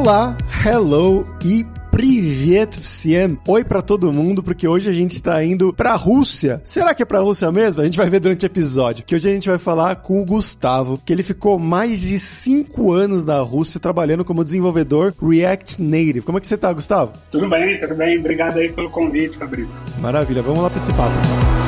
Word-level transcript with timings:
Olá, 0.00 0.36
hello 0.64 1.24
e 1.44 1.64
Privet 1.90 2.78
всем. 2.80 3.38
Oi 3.48 3.64
pra 3.64 3.80
todo 3.80 4.12
mundo, 4.12 4.42
porque 4.42 4.68
hoje 4.68 4.90
a 4.90 4.92
gente 4.92 5.12
está 5.12 5.42
indo 5.42 5.72
pra 5.72 5.94
Rússia. 5.94 6.60
Será 6.62 6.94
que 6.94 7.02
é 7.02 7.06
pra 7.06 7.20
Rússia 7.20 7.50
mesmo? 7.50 7.80
A 7.80 7.84
gente 7.84 7.96
vai 7.96 8.10
ver 8.10 8.20
durante 8.20 8.44
o 8.44 8.46
episódio. 8.46 9.04
Que 9.04 9.14
hoje 9.14 9.30
a 9.30 9.32
gente 9.32 9.48
vai 9.48 9.56
falar 9.56 9.96
com 9.96 10.20
o 10.20 10.24
Gustavo, 10.24 11.00
que 11.02 11.12
ele 11.12 11.22
ficou 11.22 11.58
mais 11.58 12.02
de 12.02 12.18
5 12.18 12.92
anos 12.92 13.24
na 13.24 13.40
Rússia 13.40 13.80
trabalhando 13.80 14.24
como 14.24 14.44
desenvolvedor 14.44 15.14
React 15.22 15.80
Native. 15.80 16.20
Como 16.20 16.36
é 16.36 16.40
que 16.40 16.46
você 16.46 16.58
tá, 16.58 16.72
Gustavo? 16.72 17.12
Tudo 17.30 17.48
bem, 17.48 17.78
tudo 17.78 17.94
bem. 17.94 18.18
Obrigado 18.18 18.58
aí 18.58 18.70
pelo 18.70 18.90
convite, 18.90 19.38
Fabrício. 19.38 19.80
Maravilha, 19.98 20.42
vamos 20.42 20.62
lá 20.62 20.68
pra 20.68 20.78
esse 20.78 20.92
papo. 20.92 21.59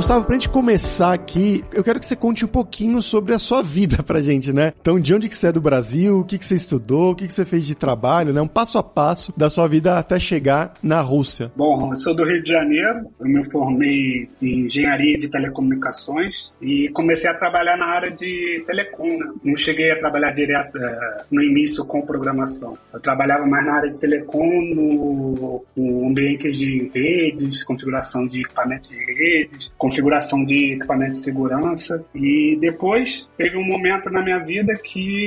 Gustavo, 0.00 0.24
pra 0.24 0.34
gente 0.34 0.48
começar 0.48 1.12
aqui, 1.12 1.62
eu 1.74 1.84
quero 1.84 2.00
que 2.00 2.06
você 2.06 2.16
conte 2.16 2.42
um 2.42 2.48
pouquinho 2.48 3.02
sobre 3.02 3.34
a 3.34 3.38
sua 3.38 3.62
vida 3.62 4.02
pra 4.02 4.22
gente, 4.22 4.50
né? 4.50 4.72
Então, 4.80 4.98
de 4.98 5.14
onde 5.14 5.28
que 5.28 5.36
você 5.36 5.48
é 5.48 5.52
do 5.52 5.60
Brasil, 5.60 6.20
o 6.20 6.24
que 6.24 6.38
que 6.38 6.44
você 6.46 6.54
estudou, 6.54 7.10
o 7.10 7.14
que 7.14 7.26
que 7.26 7.34
você 7.34 7.44
fez 7.44 7.66
de 7.66 7.74
trabalho, 7.74 8.32
né? 8.32 8.40
Um 8.40 8.48
passo 8.48 8.78
a 8.78 8.82
passo 8.82 9.30
da 9.36 9.50
sua 9.50 9.68
vida 9.68 9.98
até 9.98 10.18
chegar 10.18 10.72
na 10.82 11.02
Rússia. 11.02 11.52
Bom, 11.54 11.90
eu 11.90 11.96
sou 11.96 12.14
do 12.14 12.24
Rio 12.24 12.40
de 12.40 12.48
Janeiro, 12.48 13.08
eu 13.20 13.26
me 13.26 13.44
formei 13.50 14.26
em 14.40 14.60
engenharia 14.64 15.18
de 15.18 15.28
telecomunicações 15.28 16.50
e 16.62 16.88
comecei 16.94 17.28
a 17.28 17.34
trabalhar 17.34 17.76
na 17.76 17.84
área 17.84 18.10
de 18.10 18.64
telecom, 18.66 19.06
né? 19.06 19.30
Não 19.44 19.54
cheguei 19.54 19.92
a 19.92 19.98
trabalhar 19.98 20.30
direto 20.30 20.78
é, 20.78 21.24
no 21.30 21.42
início 21.42 21.84
com 21.84 22.00
programação. 22.00 22.78
Eu 22.90 23.00
trabalhava 23.00 23.44
mais 23.44 23.66
na 23.66 23.74
área 23.74 23.88
de 23.88 24.00
telecom, 24.00 24.48
no, 24.74 25.62
no 25.76 26.08
ambiente 26.08 26.50
de 26.50 26.90
redes, 26.94 27.62
configuração 27.64 28.26
de 28.26 28.40
equipamentos 28.40 28.88
de 28.88 28.96
redes, 29.12 29.70
configuração 29.90 30.44
de 30.44 30.74
equipamento 30.74 31.12
de 31.12 31.18
segurança. 31.18 32.04
E 32.14 32.56
depois 32.60 33.28
teve 33.36 33.56
um 33.56 33.64
momento 33.64 34.08
na 34.08 34.22
minha 34.22 34.38
vida 34.38 34.72
que 34.74 35.26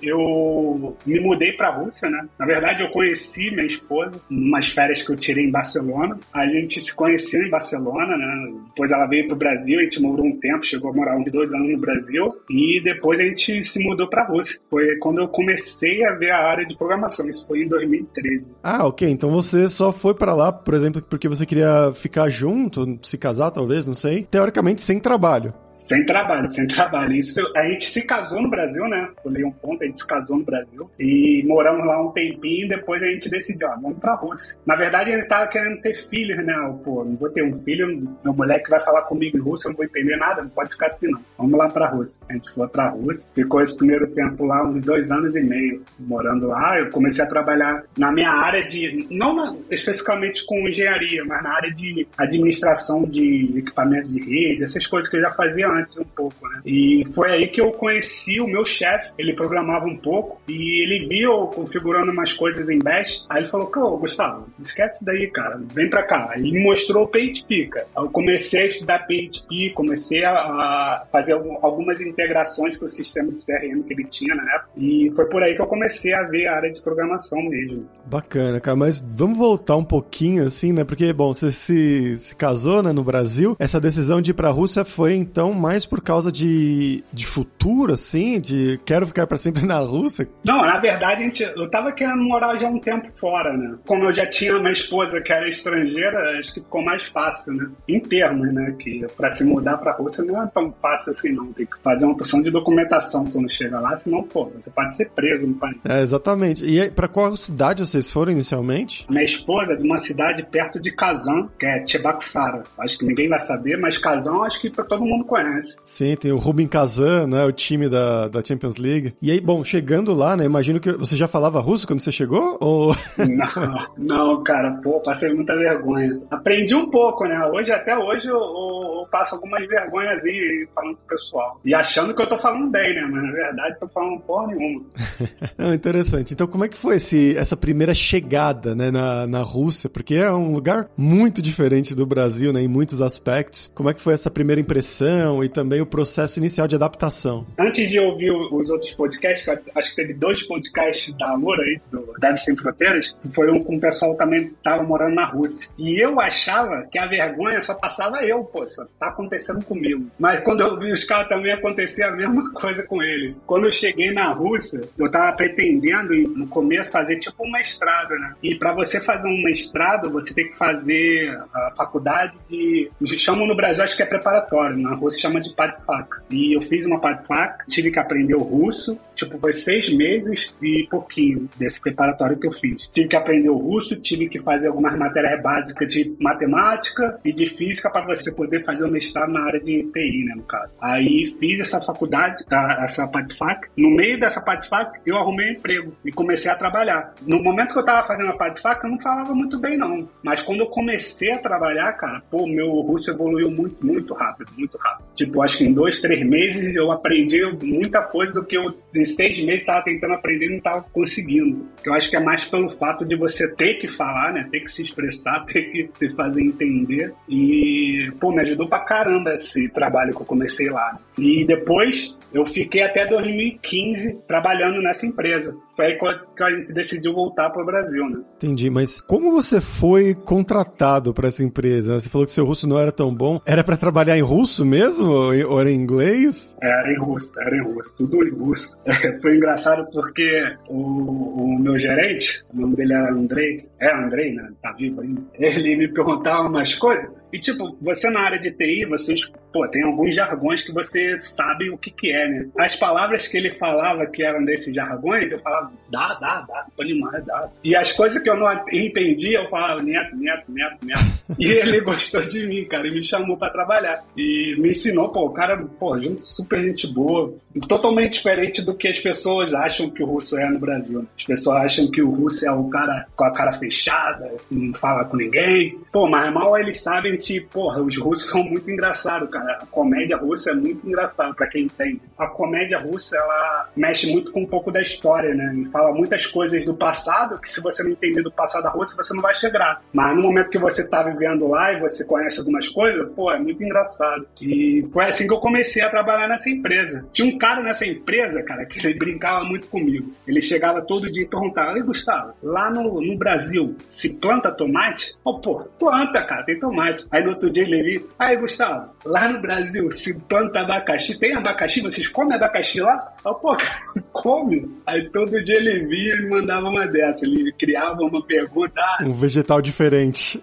eu 0.00 0.96
me 1.04 1.20
mudei 1.20 1.52
para 1.52 1.68
a 1.68 1.76
Rússia, 1.76 2.08
né? 2.08 2.26
Na 2.38 2.46
verdade, 2.46 2.84
eu 2.84 2.90
conheci 2.90 3.50
minha 3.50 3.66
esposa 3.66 4.20
umas 4.30 4.68
férias 4.68 5.02
que 5.02 5.10
eu 5.10 5.16
tirei 5.16 5.44
em 5.44 5.50
Barcelona. 5.50 6.18
A 6.32 6.46
gente 6.48 6.78
se 6.78 6.94
conheceu 6.94 7.42
em 7.42 7.50
Barcelona, 7.50 8.16
né? 8.16 8.52
Depois 8.68 8.90
ela 8.92 9.06
veio 9.06 9.26
para 9.26 9.34
o 9.34 9.38
Brasil, 9.38 9.80
a 9.80 9.82
gente 9.82 10.00
morou 10.00 10.24
um 10.24 10.38
tempo, 10.38 10.64
chegou 10.64 10.90
a 10.90 10.94
morar 10.94 11.16
uns 11.18 11.30
dois 11.32 11.52
anos 11.52 11.72
no 11.72 11.78
Brasil. 11.78 12.32
E 12.48 12.80
depois 12.80 13.18
a 13.18 13.24
gente 13.24 13.62
se 13.62 13.82
mudou 13.82 14.08
para 14.08 14.22
a 14.22 14.26
Rússia. 14.26 14.60
Foi 14.70 14.96
quando 14.98 15.20
eu 15.20 15.28
comecei 15.28 16.04
a 16.04 16.12
ver 16.14 16.30
a 16.30 16.38
área 16.38 16.64
de 16.64 16.76
programação. 16.76 17.28
Isso 17.28 17.46
foi 17.46 17.62
em 17.62 17.68
2013. 17.68 18.52
Ah, 18.62 18.86
ok. 18.86 19.08
Então 19.08 19.30
você 19.30 19.66
só 19.68 19.92
foi 19.92 20.14
para 20.14 20.34
lá, 20.34 20.52
por 20.52 20.74
exemplo, 20.74 21.02
porque 21.02 21.28
você 21.28 21.44
queria 21.44 21.92
ficar 21.92 22.28
junto, 22.28 22.98
se 23.02 23.18
casar, 23.18 23.50
talvez, 23.50 23.86
não 23.86 23.94
sei, 23.96 24.22
teoricamente 24.22 24.82
sem 24.82 25.00
trabalho. 25.00 25.52
Sem 25.76 26.06
trabalho, 26.06 26.48
sem 26.48 26.66
trabalho. 26.66 27.14
Isso, 27.14 27.40
a 27.54 27.66
gente 27.66 27.86
se 27.86 28.00
casou 28.02 28.40
no 28.40 28.48
Brasil, 28.48 28.88
né? 28.88 29.10
Pulei 29.22 29.44
um 29.44 29.52
ponto, 29.52 29.84
a 29.84 29.86
gente 29.86 29.98
se 29.98 30.06
casou 30.06 30.38
no 30.38 30.44
Brasil. 30.44 30.90
E 30.98 31.44
moramos 31.46 31.86
lá 31.86 32.02
um 32.02 32.10
tempinho, 32.10 32.66
depois 32.66 33.02
a 33.02 33.06
gente 33.06 33.28
decidiu, 33.28 33.68
ó, 33.68 33.76
vamos 33.76 33.98
pra 33.98 34.14
Rússia. 34.14 34.58
Na 34.64 34.74
verdade, 34.74 35.12
ele 35.12 35.26
tava 35.26 35.46
querendo 35.48 35.78
ter 35.82 35.94
filhos, 35.94 36.44
né? 36.44 36.54
Pô, 36.82 37.04
não 37.04 37.14
vou 37.16 37.28
ter 37.28 37.44
um 37.44 37.54
filho, 37.54 38.16
meu 38.24 38.32
moleque 38.32 38.70
vai 38.70 38.80
falar 38.80 39.02
comigo 39.02 39.36
em 39.36 39.40
russo, 39.40 39.68
eu 39.68 39.70
não 39.70 39.76
vou 39.76 39.84
entender 39.84 40.16
nada, 40.16 40.42
não 40.42 40.48
pode 40.48 40.70
ficar 40.70 40.86
assim, 40.86 41.08
não. 41.08 41.20
Vamos 41.36 41.58
lá 41.58 41.68
pra 41.68 41.90
Rússia. 41.90 42.22
A 42.30 42.32
gente 42.32 42.50
foi 42.50 42.66
pra 42.68 42.88
Rússia, 42.88 43.30
ficou 43.34 43.60
esse 43.60 43.76
primeiro 43.76 44.06
tempo 44.08 44.46
lá, 44.46 44.66
uns 44.66 44.82
dois 44.82 45.10
anos 45.10 45.36
e 45.36 45.42
meio 45.42 45.82
morando 45.98 46.46
lá. 46.46 46.78
Eu 46.78 46.88
comecei 46.88 47.22
a 47.22 47.28
trabalhar 47.28 47.84
na 47.98 48.10
minha 48.10 48.30
área 48.30 48.64
de, 48.64 49.06
não 49.10 49.36
na, 49.36 49.54
especificamente 49.70 50.46
com 50.46 50.66
engenharia, 50.66 51.22
mas 51.26 51.42
na 51.42 51.54
área 51.54 51.70
de 51.70 52.08
administração 52.16 53.04
de 53.04 53.58
equipamento 53.58 54.08
de 54.08 54.20
rede, 54.20 54.62
essas 54.62 54.86
coisas 54.86 55.10
que 55.10 55.18
eu 55.18 55.20
já 55.20 55.30
fazia 55.32 55.65
antes 55.66 55.98
um 55.98 56.04
pouco, 56.04 56.48
né? 56.48 56.60
E 56.64 57.04
foi 57.14 57.30
aí 57.30 57.48
que 57.48 57.60
eu 57.60 57.72
conheci 57.72 58.40
o 58.40 58.46
meu 58.46 58.64
chefe. 58.64 59.12
Ele 59.18 59.32
programava 59.32 59.86
um 59.86 59.96
pouco 59.96 60.40
e 60.48 60.82
ele 60.82 61.06
viu 61.06 61.46
configurando 61.48 62.12
umas 62.12 62.32
coisas 62.32 62.68
em 62.68 62.78
Bash. 62.78 63.24
Aí 63.28 63.42
ele 63.42 63.46
falou: 63.46 63.70
Ô, 63.74 63.98
Gustavo, 63.98 64.46
esquece 64.60 65.04
daí, 65.04 65.28
cara, 65.30 65.60
vem 65.72 65.88
pra 65.88 66.02
cá. 66.02 66.32
Ele 66.36 66.52
me 66.52 66.62
mostrou 66.62 67.04
o 67.04 67.08
PHP, 67.08 67.66
cara. 67.66 67.86
Eu 67.96 68.10
comecei 68.10 68.62
a 68.62 68.66
estudar 68.66 69.06
PHP, 69.06 69.70
comecei 69.74 70.24
a 70.24 71.04
fazer 71.10 71.32
algumas 71.32 72.00
integrações 72.00 72.76
com 72.76 72.84
o 72.84 72.88
sistema 72.88 73.30
de 73.30 73.44
CRM 73.44 73.82
que 73.82 73.92
ele 73.92 74.04
tinha 74.04 74.34
na 74.34 74.42
época. 74.54 74.70
E 74.76 75.10
foi 75.14 75.26
por 75.26 75.42
aí 75.42 75.54
que 75.54 75.62
eu 75.62 75.66
comecei 75.66 76.12
a 76.12 76.22
ver 76.24 76.46
a 76.46 76.56
área 76.56 76.72
de 76.72 76.80
programação 76.80 77.42
mesmo. 77.42 77.86
Bacana, 78.04 78.60
cara, 78.60 78.76
mas 78.76 79.04
vamos 79.06 79.38
voltar 79.38 79.76
um 79.76 79.84
pouquinho 79.84 80.44
assim, 80.44 80.72
né? 80.72 80.84
Porque, 80.84 81.12
bom, 81.12 81.32
você 81.32 81.52
se, 81.52 82.16
se 82.18 82.34
casou 82.34 82.82
né, 82.82 82.92
no 82.92 83.04
Brasil. 83.04 83.56
Essa 83.58 83.80
decisão 83.80 84.20
de 84.20 84.30
ir 84.30 84.34
pra 84.34 84.50
Rússia 84.50 84.84
foi 84.84 85.14
então 85.14 85.52
mais 85.56 85.86
por 85.86 86.00
causa 86.00 86.30
de, 86.30 87.02
de 87.12 87.26
futuro, 87.26 87.92
assim? 87.92 88.40
De 88.40 88.80
quero 88.84 89.06
ficar 89.06 89.26
para 89.26 89.36
sempre 89.36 89.64
na 89.64 89.78
Rússia? 89.78 90.28
Não, 90.44 90.62
na 90.62 90.78
verdade, 90.78 91.22
a 91.22 91.24
gente, 91.24 91.42
eu 91.42 91.68
tava 91.70 91.92
querendo 91.92 92.22
morar 92.22 92.56
já 92.58 92.68
um 92.68 92.78
tempo 92.78 93.08
fora, 93.16 93.56
né? 93.56 93.76
Como 93.86 94.04
eu 94.04 94.12
já 94.12 94.26
tinha 94.26 94.56
uma 94.56 94.70
esposa 94.70 95.20
que 95.20 95.32
era 95.32 95.48
estrangeira, 95.48 96.38
acho 96.38 96.54
que 96.54 96.60
ficou 96.60 96.84
mais 96.84 97.04
fácil, 97.04 97.54
né? 97.54 97.70
Em 97.88 98.00
termos, 98.00 98.52
né? 98.52 98.74
Que 98.78 99.06
para 99.16 99.28
se 99.30 99.44
mudar 99.44 99.78
pra 99.78 99.92
Rússia 99.92 100.24
não 100.24 100.42
é 100.42 100.46
tão 100.46 100.72
fácil 100.72 101.10
assim, 101.10 101.32
não. 101.32 101.52
Tem 101.52 101.66
que 101.66 101.78
fazer 101.82 102.04
uma 102.04 102.14
opção 102.14 102.40
de 102.40 102.50
documentação 102.50 103.24
quando 103.24 103.48
chega 103.50 103.80
lá, 103.80 103.96
senão, 103.96 104.22
pô, 104.22 104.50
você 104.54 104.70
pode 104.70 104.94
ser 104.94 105.10
preso 105.10 105.46
no 105.46 105.54
país. 105.54 105.76
É, 105.84 106.02
exatamente. 106.02 106.64
E 106.64 106.90
para 106.90 107.08
qual 107.08 107.36
cidade 107.36 107.86
vocês 107.86 108.10
foram 108.10 108.32
inicialmente? 108.32 109.06
Minha 109.08 109.24
esposa 109.24 109.72
é 109.72 109.76
de 109.76 109.84
uma 109.84 109.96
cidade 109.96 110.44
perto 110.46 110.80
de 110.80 110.90
Kazan, 110.90 111.48
que 111.58 111.66
é 111.66 111.86
Chebaksara. 111.86 112.64
Acho 112.78 112.98
que 112.98 113.06
ninguém 113.06 113.28
vai 113.28 113.38
saber, 113.38 113.76
mas 113.76 113.98
Kazan 113.98 114.42
acho 114.42 114.60
que 114.60 114.70
todo 114.70 115.04
mundo 115.04 115.24
conhece. 115.24 115.45
Sim, 115.82 116.16
tem 116.16 116.32
o 116.32 116.36
Rubin 116.36 116.66
Kazan, 116.66 117.26
né? 117.26 117.44
O 117.44 117.52
time 117.52 117.88
da, 117.88 118.28
da 118.28 118.42
Champions 118.42 118.76
League. 118.76 119.14
E 119.20 119.30
aí, 119.30 119.40
bom, 119.40 119.62
chegando 119.64 120.14
lá, 120.14 120.36
né? 120.36 120.44
Imagino 120.44 120.80
que 120.80 120.92
você 120.92 121.16
já 121.16 121.28
falava 121.28 121.60
russo 121.60 121.86
quando 121.86 122.00
você 122.00 122.12
chegou? 122.12 122.58
Ou... 122.60 122.94
Não, 123.18 123.86
não, 123.96 124.42
cara, 124.42 124.72
pô, 124.82 125.00
passei 125.00 125.32
muita 125.32 125.54
vergonha. 125.56 126.18
Aprendi 126.30 126.74
um 126.74 126.90
pouco, 126.90 127.24
né? 127.26 127.38
Hoje, 127.52 127.72
até 127.72 127.96
hoje, 127.96 128.28
eu, 128.28 128.36
eu 128.36 129.06
faço 129.10 129.34
algumas 129.34 129.66
vergonhas 129.66 130.24
aí 130.24 130.66
falando 130.74 130.96
com 130.96 131.04
o 131.04 131.08
pessoal. 131.08 131.60
E 131.64 131.74
achando 131.74 132.14
que 132.14 132.22
eu 132.22 132.28
tô 132.28 132.38
falando 132.38 132.70
bem, 132.70 132.94
né? 132.94 133.02
Mas 133.10 133.22
na 133.22 133.32
verdade, 133.32 133.74
eu 133.74 133.80
tô 133.80 133.88
falando 133.88 134.20
porra 134.20 134.46
nenhuma. 134.48 134.84
não, 135.58 135.74
interessante. 135.74 136.34
Então, 136.34 136.46
como 136.46 136.64
é 136.64 136.68
que 136.68 136.76
foi 136.76 136.96
esse, 136.96 137.36
essa 137.36 137.56
primeira 137.56 137.94
chegada, 137.94 138.74
né, 138.74 138.90
na, 138.90 139.26
na 139.26 139.42
Rússia? 139.42 139.88
Porque 139.88 140.14
é 140.14 140.30
um 140.30 140.52
lugar 140.52 140.88
muito 140.96 141.40
diferente 141.40 141.94
do 141.94 142.06
Brasil, 142.06 142.52
né? 142.52 142.62
Em 142.62 142.68
muitos 142.68 143.00
aspectos. 143.02 143.70
Como 143.74 143.90
é 143.90 143.94
que 143.94 144.00
foi 144.00 144.14
essa 144.14 144.30
primeira 144.30 144.60
impressão 144.60 145.35
e 145.44 145.48
também 145.48 145.80
o 145.80 145.86
processo 145.86 146.38
inicial 146.38 146.66
de 146.66 146.76
adaptação. 146.76 147.46
Antes 147.58 147.88
de 147.88 147.98
ouvir 147.98 148.30
os 148.30 148.70
outros 148.70 148.92
podcasts, 148.92 149.46
acho 149.74 149.90
que 149.90 149.96
teve 149.96 150.14
dois 150.14 150.42
podcasts 150.42 151.12
da 151.14 151.32
Amor 151.32 151.58
aí, 151.60 151.80
do 151.90 152.14
Dados 152.18 152.42
Sem 152.42 152.56
Fronteiras, 152.56 153.16
que 153.22 153.28
foi 153.28 153.50
um 153.50 153.62
com 153.62 153.76
o 153.76 153.80
pessoal 153.80 154.14
também 154.16 154.48
que 154.48 154.82
morando 154.82 155.14
na 155.14 155.24
Rússia. 155.24 155.70
E 155.78 156.02
eu 156.02 156.20
achava 156.20 156.86
que 156.90 156.98
a 156.98 157.06
vergonha 157.06 157.60
só 157.60 157.74
passava 157.74 158.24
eu, 158.24 158.44
pô, 158.44 158.66
só 158.66 158.84
tá 158.98 159.08
acontecendo 159.08 159.64
comigo. 159.64 160.06
Mas 160.18 160.40
quando 160.40 160.60
eu 160.60 160.78
vi 160.78 160.92
os 160.92 161.04
caras 161.04 161.28
também 161.28 161.52
acontecer 161.52 162.02
a 162.02 162.10
mesma 162.10 162.50
coisa 162.54 162.82
com 162.82 163.02
eles. 163.02 163.36
Quando 163.46 163.64
eu 163.64 163.72
cheguei 163.72 164.12
na 164.12 164.32
Rússia, 164.32 164.80
eu 164.98 165.10
tava 165.10 165.36
pretendendo 165.36 166.14
no 166.14 166.46
começo 166.46 166.90
fazer 166.90 167.18
tipo 167.18 167.46
um 167.46 167.50
mestrado, 167.50 168.10
né? 168.18 168.34
E 168.42 168.54
para 168.54 168.72
você 168.72 169.00
fazer 169.00 169.28
um 169.28 169.42
mestrado, 169.42 170.10
você 170.10 170.32
tem 170.32 170.48
que 170.48 170.56
fazer 170.56 171.36
a 171.52 171.70
faculdade 171.76 172.38
de. 172.48 172.90
Chamam 173.16 173.46
no 173.46 173.56
Brasil, 173.56 173.82
acho 173.82 173.96
que 173.96 174.02
é 174.02 174.06
preparatório, 174.06 174.76
na 174.76 174.94
Rússia 174.94 175.20
chama 175.26 175.40
de 175.40 175.52
PADFAC. 175.52 176.20
E 176.30 176.56
eu 176.56 176.60
fiz 176.60 176.86
uma 176.86 177.00
PADFAC, 177.00 177.66
tive 177.66 177.90
que 177.90 177.98
aprender 177.98 178.34
o 178.34 178.42
russo, 178.42 178.96
tipo, 179.14 179.38
foi 179.38 179.52
seis 179.52 179.88
meses 179.92 180.54
e 180.62 180.86
pouquinho 180.88 181.48
desse 181.56 181.80
preparatório 181.80 182.38
que 182.38 182.46
eu 182.46 182.52
fiz. 182.52 182.88
Tive 182.92 183.08
que 183.08 183.16
aprender 183.16 183.50
o 183.50 183.56
russo, 183.56 183.96
tive 183.96 184.28
que 184.28 184.38
fazer 184.38 184.68
algumas 184.68 184.96
matérias 184.96 185.42
básicas 185.42 185.92
de 185.92 186.14
matemática 186.20 187.18
e 187.24 187.32
de 187.32 187.46
física 187.46 187.90
para 187.90 188.06
você 188.06 188.30
poder 188.30 188.64
fazer 188.64 188.84
o 188.84 188.90
mestrado 188.90 189.32
na 189.32 189.44
área 189.44 189.60
de 189.60 189.82
TI, 189.92 190.24
né, 190.24 190.34
no 190.36 190.44
caso. 190.44 190.72
Aí 190.80 191.34
fiz 191.38 191.60
essa 191.60 191.80
faculdade, 191.80 192.44
essa 192.80 193.06
PADFAC. 193.08 193.68
No 193.76 193.90
meio 193.90 194.18
dessa 194.18 194.40
PADFAC, 194.40 195.00
eu 195.06 195.16
arrumei 195.16 195.50
um 195.50 195.52
emprego 195.52 195.92
e 196.04 196.12
comecei 196.12 196.50
a 196.50 196.54
trabalhar. 196.54 197.14
No 197.26 197.42
momento 197.42 197.72
que 197.72 197.78
eu 197.78 197.84
tava 197.84 198.06
fazendo 198.06 198.30
a 198.30 198.36
PADFAC, 198.36 198.84
eu 198.84 198.90
não 198.90 198.98
falava 199.00 199.34
muito 199.34 199.58
bem, 199.58 199.76
não. 199.76 200.08
Mas 200.22 200.42
quando 200.42 200.60
eu 200.60 200.66
comecei 200.66 201.32
a 201.32 201.38
trabalhar, 201.38 201.92
cara, 201.94 202.22
pô, 202.30 202.46
meu 202.46 202.70
russo 202.80 203.10
evoluiu 203.10 203.50
muito, 203.50 203.84
muito 203.84 204.14
rápido, 204.14 204.52
muito 204.56 204.78
rápido. 204.78 205.06
Tipo, 205.16 205.42
acho 205.42 205.56
que 205.58 205.64
em 205.64 205.72
dois, 205.72 205.98
três 205.98 206.22
meses 206.22 206.76
eu 206.76 206.92
aprendi 206.92 207.42
muita 207.62 208.02
coisa 208.02 208.34
do 208.34 208.44
que 208.44 208.56
eu 208.56 208.76
em 208.94 209.04
seis 209.04 209.38
meses 209.38 209.62
estava 209.62 209.82
tentando 209.82 210.12
aprender 210.12 210.46
e 210.46 210.50
não 210.50 210.58
estava 210.58 210.82
conseguindo. 210.92 211.66
Eu 211.84 211.94
acho 211.94 212.10
que 212.10 212.16
é 212.16 212.20
mais 212.20 212.44
pelo 212.44 212.68
fato 212.68 213.04
de 213.04 213.16
você 213.16 213.48
ter 213.48 213.74
que 213.74 213.88
falar, 213.88 214.34
né? 214.34 214.46
Ter 214.50 214.60
que 214.60 214.70
se 214.70 214.82
expressar, 214.82 215.44
ter 215.46 215.62
que 215.70 215.88
se 215.92 216.10
fazer 216.10 216.42
entender. 216.42 217.14
E, 217.28 218.12
pô, 218.20 218.30
me 218.30 218.42
ajudou 218.42 218.68
pra 218.68 218.80
caramba 218.80 219.34
esse 219.34 219.68
trabalho 219.70 220.14
que 220.14 220.20
eu 220.20 220.26
comecei 220.26 220.68
lá. 220.68 220.98
E 221.18 221.44
depois 221.44 222.14
eu 222.32 222.44
fiquei 222.44 222.82
até 222.82 223.06
2015 223.06 224.18
trabalhando 224.26 224.82
nessa 224.82 225.06
empresa. 225.06 225.56
Foi 225.74 225.86
aí 225.86 225.98
que 225.98 226.42
a 226.42 226.50
gente 226.50 226.72
decidiu 226.72 227.14
voltar 227.14 227.50
para 227.50 227.62
o 227.62 227.66
Brasil, 227.66 228.08
né? 228.08 228.20
Entendi, 228.36 228.68
mas 228.68 229.00
como 229.00 229.32
você 229.32 229.60
foi 229.60 230.14
contratado 230.14 231.14
para 231.14 231.28
essa 231.28 231.42
empresa? 231.42 231.98
Você 231.98 232.10
falou 232.10 232.26
que 232.26 232.32
seu 232.32 232.44
russo 232.44 232.68
não 232.68 232.78
era 232.78 232.92
tão 232.92 233.14
bom. 233.14 233.40
Era 233.46 233.64
para 233.64 233.76
trabalhar 233.76 234.18
em 234.18 234.22
russo 234.22 234.64
mesmo? 234.64 235.06
Ou 235.08 235.60
era 235.60 235.70
em 235.70 235.76
inglês? 235.76 236.54
Era 236.62 236.92
em 236.92 236.98
russo, 236.98 237.40
era 237.40 237.56
em 237.56 237.62
russo, 237.62 237.96
tudo 237.96 238.22
em 238.22 238.30
russo. 238.30 238.76
foi 239.22 239.36
engraçado 239.36 239.86
porque 239.92 240.42
o, 240.68 240.76
o 240.76 241.58
meu 241.58 241.78
gerente, 241.78 242.44
o 242.52 242.60
nome 242.60 242.76
dele 242.76 242.92
era 242.92 243.12
Andrei, 243.12 243.66
é 243.80 243.94
Andrei, 243.94 244.34
né? 244.34 244.50
Tá 244.62 244.72
vivo 244.72 245.00
ainda. 245.00 245.22
Ele 245.34 245.76
me 245.76 245.88
perguntava 245.88 246.48
umas 246.48 246.74
coisas. 246.74 247.10
E, 247.32 247.38
tipo, 247.38 247.76
você 247.80 248.08
na 248.08 248.20
área 248.20 248.38
de 248.38 248.50
TI, 248.50 248.86
vocês, 248.86 249.20
pô, 249.52 249.66
tem 249.68 249.82
alguns 249.82 250.14
jargões 250.14 250.62
que 250.62 250.72
você 250.72 251.18
sabe 251.18 251.70
o 251.70 251.78
que 251.78 251.90
que 251.90 252.12
é, 252.12 252.28
né? 252.28 252.48
As 252.58 252.76
palavras 252.76 253.26
que 253.26 253.36
ele 253.36 253.50
falava 253.50 254.06
que 254.06 254.22
eram 254.22 254.44
desses 254.44 254.74
jargões, 254.74 255.32
eu 255.32 255.38
falava, 255.38 255.72
dá, 255.90 256.14
dá, 256.14 256.46
dá, 256.48 256.66
tô 256.76 256.82
animado, 256.82 257.24
dá. 257.24 257.48
E 257.64 257.74
as 257.74 257.92
coisas 257.92 258.22
que 258.22 258.30
eu 258.30 258.36
não 258.36 258.46
entendia, 258.72 259.40
eu 259.40 259.48
falava, 259.48 259.82
neto, 259.82 260.16
neto, 260.16 260.50
neto, 260.50 260.76
neto. 260.84 261.04
e 261.38 261.46
ele 261.46 261.80
gostou 261.80 262.22
de 262.22 262.46
mim, 262.46 262.64
cara, 262.64 262.86
e 262.86 262.90
me 262.92 263.02
chamou 263.02 263.36
para 263.36 263.52
trabalhar. 263.52 264.04
E 264.16 264.56
me 264.58 264.70
ensinou, 264.70 265.10
pô, 265.10 265.26
o 265.26 265.32
cara, 265.32 265.56
pô, 265.78 265.98
gente, 265.98 266.24
super 266.24 266.64
gente 266.64 266.86
boa. 266.86 267.32
Totalmente 267.68 268.12
diferente 268.12 268.64
do 268.64 268.74
que 268.74 268.86
as 268.86 268.98
pessoas 268.98 269.54
acham 269.54 269.90
que 269.90 270.02
o 270.02 270.06
russo 270.06 270.38
é 270.38 270.48
no 270.48 270.58
Brasil. 270.58 271.06
As 271.16 271.24
pessoas 271.24 271.62
acham 271.62 271.90
que 271.90 272.02
o 272.02 272.10
russo 272.10 272.46
é 272.46 272.52
o 272.52 272.68
cara 272.68 273.06
com 273.16 273.24
a 273.24 273.32
cara 273.32 273.52
fechada, 273.52 274.30
não 274.50 274.74
fala 274.74 275.04
com 275.04 275.16
ninguém. 275.16 275.78
Pô, 275.90 276.06
mas 276.06 276.32
mal 276.32 276.56
eles 276.58 276.80
sabem 276.80 277.15
que, 277.16 277.40
porra, 277.40 277.82
os 277.82 277.96
russos 277.96 278.28
são 278.30 278.42
muito 278.42 278.70
engraçados, 278.70 279.28
cara. 279.30 279.58
A 279.62 279.66
comédia 279.66 280.16
russa 280.16 280.50
é 280.50 280.54
muito 280.54 280.86
engraçada, 280.86 281.34
para 281.34 281.48
quem 281.48 281.64
entende. 281.64 282.00
A 282.18 282.28
comédia 282.28 282.78
russa, 282.78 283.16
ela 283.16 283.68
mexe 283.76 284.10
muito 284.10 284.32
com 284.32 284.40
um 284.40 284.46
pouco 284.46 284.70
da 284.70 284.80
história, 284.80 285.34
né? 285.34 285.54
E 285.56 285.64
fala 285.66 285.92
muitas 285.92 286.26
coisas 286.26 286.64
do 286.64 286.74
passado 286.74 287.40
que 287.40 287.48
se 287.48 287.60
você 287.60 287.82
não 287.82 287.90
entender 287.90 288.22
do 288.22 288.32
passado 288.32 288.64
da 288.64 288.70
Rússia, 288.70 288.96
você 288.96 289.14
não 289.14 289.22
vai 289.22 289.32
achar 289.32 289.50
graça. 289.50 289.86
Mas 289.92 290.16
no 290.16 290.22
momento 290.22 290.50
que 290.50 290.58
você 290.58 290.88
tá 290.88 291.02
vivendo 291.02 291.48
lá 291.48 291.72
e 291.72 291.80
você 291.80 292.04
conhece 292.04 292.38
algumas 292.38 292.68
coisas, 292.68 293.10
pô, 293.14 293.30
é 293.30 293.38
muito 293.38 293.62
engraçado. 293.62 294.26
E 294.40 294.84
foi 294.92 295.04
assim 295.04 295.26
que 295.26 295.32
eu 295.32 295.38
comecei 295.38 295.82
a 295.82 295.90
trabalhar 295.90 296.28
nessa 296.28 296.50
empresa. 296.50 297.06
Tinha 297.12 297.32
um 297.32 297.38
cara 297.38 297.62
nessa 297.62 297.84
empresa, 297.84 298.42
cara, 298.42 298.64
que 298.66 298.84
ele 298.84 298.98
brincava 298.98 299.44
muito 299.44 299.68
comigo. 299.68 300.12
Ele 300.26 300.42
chegava 300.42 300.82
todo 300.82 301.10
dia 301.10 301.22
e 301.22 301.28
perguntava, 301.28 301.76
ei, 301.76 301.82
Gustavo, 301.82 302.34
lá 302.42 302.70
no, 302.70 303.00
no 303.00 303.16
Brasil, 303.16 303.76
se 303.88 304.14
planta 304.14 304.50
tomate? 304.50 305.14
Oh, 305.24 305.38
pô, 305.38 305.64
planta, 305.78 306.22
cara, 306.24 306.44
tem 306.44 306.58
tomate. 306.58 307.05
Aí 307.10 307.22
no 307.22 307.30
outro 307.30 307.50
dia 307.50 307.62
ele 307.62 307.82
veio, 307.82 308.08
aí, 308.18 308.36
Gustavo, 308.36 308.90
lá 309.04 309.28
no 309.28 309.40
Brasil, 309.40 309.90
se 309.92 310.18
planta 310.20 310.60
abacaxi, 310.60 311.18
tem 311.18 311.34
abacaxi? 311.34 311.80
Vocês 311.80 312.08
comem 312.08 312.34
abacaxi 312.34 312.80
lá? 312.80 313.15
Oh, 313.28 313.34
pô, 313.34 313.56
cara, 313.56 314.04
come. 314.12 314.70
Aí 314.86 315.10
todo 315.10 315.42
dia 315.42 315.56
ele 315.56 315.84
via 315.86 316.14
e 316.14 316.28
mandava 316.28 316.68
uma 316.68 316.86
dessa. 316.86 317.24
Ele 317.24 317.50
criava 317.52 318.00
uma 318.02 318.24
pergunta. 318.24 318.80
Ah, 318.80 319.04
um 319.04 319.12
vegetal 319.12 319.60
diferente. 319.60 320.40